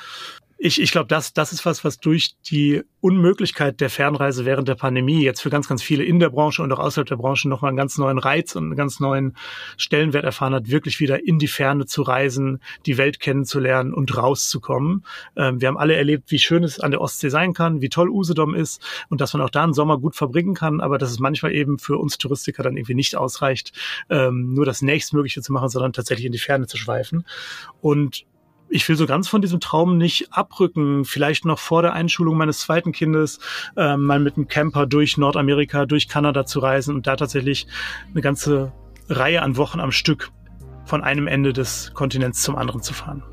ich, 0.63 0.79
ich 0.79 0.91
glaube, 0.91 1.07
das, 1.07 1.33
das 1.33 1.53
ist 1.53 1.65
was, 1.65 1.83
was 1.83 1.99
durch 1.99 2.35
die 2.51 2.83
Unmöglichkeit 2.99 3.81
der 3.81 3.89
Fernreise 3.89 4.45
während 4.45 4.67
der 4.67 4.75
Pandemie 4.75 5.23
jetzt 5.23 5.41
für 5.41 5.49
ganz, 5.49 5.67
ganz 5.67 5.81
viele 5.81 6.03
in 6.03 6.19
der 6.19 6.29
Branche 6.29 6.61
und 6.61 6.71
auch 6.71 6.77
außerhalb 6.77 7.07
der 7.07 7.15
Branche 7.15 7.49
nochmal 7.49 7.69
einen 7.69 7.77
ganz 7.77 7.97
neuen 7.97 8.19
Reiz 8.19 8.55
und 8.55 8.65
einen 8.65 8.75
ganz 8.75 8.99
neuen 8.99 9.35
Stellenwert 9.75 10.23
erfahren 10.23 10.53
hat, 10.53 10.69
wirklich 10.69 10.99
wieder 10.99 11.25
in 11.25 11.39
die 11.39 11.47
Ferne 11.47 11.87
zu 11.87 12.03
reisen, 12.03 12.61
die 12.85 12.99
Welt 12.99 13.19
kennenzulernen 13.19 13.91
und 13.91 14.15
rauszukommen. 14.15 15.03
Ähm, 15.35 15.61
wir 15.61 15.67
haben 15.67 15.79
alle 15.79 15.95
erlebt, 15.95 16.29
wie 16.29 16.37
schön 16.37 16.63
es 16.63 16.79
an 16.79 16.91
der 16.91 17.01
Ostsee 17.01 17.29
sein 17.29 17.53
kann, 17.53 17.81
wie 17.81 17.89
toll 17.89 18.11
Usedom 18.11 18.53
ist 18.53 18.83
und 19.09 19.19
dass 19.19 19.33
man 19.33 19.41
auch 19.41 19.49
da 19.49 19.63
einen 19.63 19.73
Sommer 19.73 19.97
gut 19.97 20.15
verbringen 20.15 20.53
kann, 20.53 20.79
aber 20.79 20.99
dass 20.99 21.09
es 21.09 21.17
manchmal 21.17 21.55
eben 21.55 21.79
für 21.79 21.97
uns 21.97 22.19
Touristiker 22.19 22.61
dann 22.61 22.77
irgendwie 22.77 22.93
nicht 22.93 23.15
ausreicht, 23.15 23.73
ähm, 24.11 24.53
nur 24.53 24.65
das 24.65 24.83
nächstmögliche 24.83 25.41
zu 25.41 25.53
machen, 25.53 25.69
sondern 25.69 25.91
tatsächlich 25.91 26.27
in 26.27 26.33
die 26.33 26.37
Ferne 26.37 26.67
zu 26.67 26.77
schweifen. 26.77 27.25
Und 27.81 28.25
ich 28.71 28.87
will 28.87 28.95
so 28.95 29.05
ganz 29.05 29.27
von 29.27 29.41
diesem 29.41 29.59
Traum 29.59 29.97
nicht 29.97 30.33
abrücken. 30.33 31.05
Vielleicht 31.05 31.45
noch 31.45 31.59
vor 31.59 31.81
der 31.81 31.93
Einschulung 31.93 32.37
meines 32.37 32.61
zweiten 32.61 32.93
Kindes 32.93 33.39
äh, 33.75 33.97
mal 33.97 34.19
mit 34.19 34.37
einem 34.37 34.47
Camper 34.47 34.87
durch 34.87 35.17
Nordamerika, 35.17 35.85
durch 35.85 36.07
Kanada 36.07 36.45
zu 36.45 36.59
reisen 36.59 36.95
und 36.95 37.05
da 37.05 37.15
tatsächlich 37.17 37.67
eine 38.11 38.21
ganze 38.21 38.71
Reihe 39.09 39.41
an 39.41 39.57
Wochen 39.57 39.79
am 39.79 39.91
Stück 39.91 40.31
von 40.85 41.03
einem 41.03 41.27
Ende 41.27 41.53
des 41.53 41.91
Kontinents 41.93 42.41
zum 42.41 42.55
anderen 42.55 42.81
zu 42.81 42.93
fahren. 42.93 43.23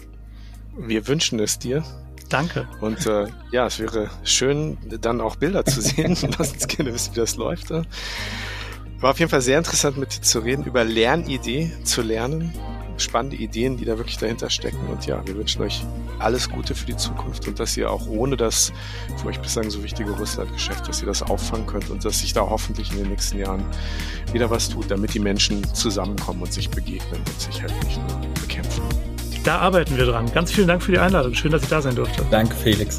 Wir 0.76 1.06
wünschen 1.06 1.38
es 1.38 1.58
dir. 1.58 1.84
Danke. 2.28 2.68
Und 2.80 3.06
äh, 3.06 3.26
ja, 3.52 3.66
es 3.66 3.78
wäre 3.78 4.10
schön, 4.22 4.76
dann 5.00 5.20
auch 5.20 5.36
Bilder 5.36 5.64
zu 5.64 5.80
sehen. 5.80 6.16
Lass 6.38 6.52
uns 6.52 6.66
gerne 6.68 6.92
wissen, 6.92 7.14
wie 7.14 7.20
das 7.20 7.36
läuft. 7.36 7.70
War 7.70 7.84
auf 9.10 9.18
jeden 9.18 9.30
Fall 9.30 9.40
sehr 9.40 9.58
interessant, 9.58 9.96
mit 9.96 10.14
dir 10.14 10.22
zu 10.22 10.40
reden, 10.40 10.64
über 10.64 10.84
Lernidee 10.84 11.72
zu 11.84 12.02
lernen 12.02 12.52
spannende 12.98 13.36
Ideen, 13.36 13.76
die 13.76 13.84
da 13.84 13.96
wirklich 13.98 14.18
dahinter 14.18 14.50
stecken. 14.50 14.86
Und 14.88 15.06
ja, 15.06 15.24
wir 15.26 15.36
wünschen 15.36 15.62
euch 15.62 15.84
alles 16.18 16.50
Gute 16.50 16.74
für 16.74 16.86
die 16.86 16.96
Zukunft 16.96 17.46
und 17.48 17.58
dass 17.58 17.76
ihr 17.76 17.90
auch 17.90 18.06
ohne 18.06 18.36
das 18.36 18.72
für 19.20 19.28
euch 19.28 19.40
bislang 19.40 19.70
so 19.70 19.82
wichtige 19.82 20.10
Russland-Geschäft, 20.10 20.88
dass 20.88 21.00
ihr 21.00 21.06
das 21.06 21.22
auffangen 21.22 21.66
könnt 21.66 21.90
und 21.90 22.04
dass 22.04 22.20
sich 22.20 22.32
da 22.32 22.40
hoffentlich 22.40 22.90
in 22.92 22.98
den 22.98 23.08
nächsten 23.08 23.38
Jahren 23.38 23.64
wieder 24.32 24.50
was 24.50 24.68
tut, 24.68 24.90
damit 24.90 25.14
die 25.14 25.20
Menschen 25.20 25.62
zusammenkommen 25.74 26.42
und 26.42 26.52
sich 26.52 26.68
begegnen 26.70 27.20
und 27.26 27.40
sich 27.40 27.62
halt 27.62 27.72
nicht 27.84 27.98
nur 28.08 28.20
bekämpfen. 28.40 28.82
Da 29.44 29.58
arbeiten 29.58 29.96
wir 29.96 30.04
dran. 30.04 30.30
Ganz 30.32 30.52
vielen 30.52 30.68
Dank 30.68 30.82
für 30.82 30.92
die 30.92 30.98
Einladung. 30.98 31.34
Schön, 31.34 31.52
dass 31.52 31.62
ich 31.62 31.68
da 31.68 31.80
sein 31.80 31.94
durfte. 31.94 32.24
Danke, 32.30 32.54
Felix. 32.54 32.98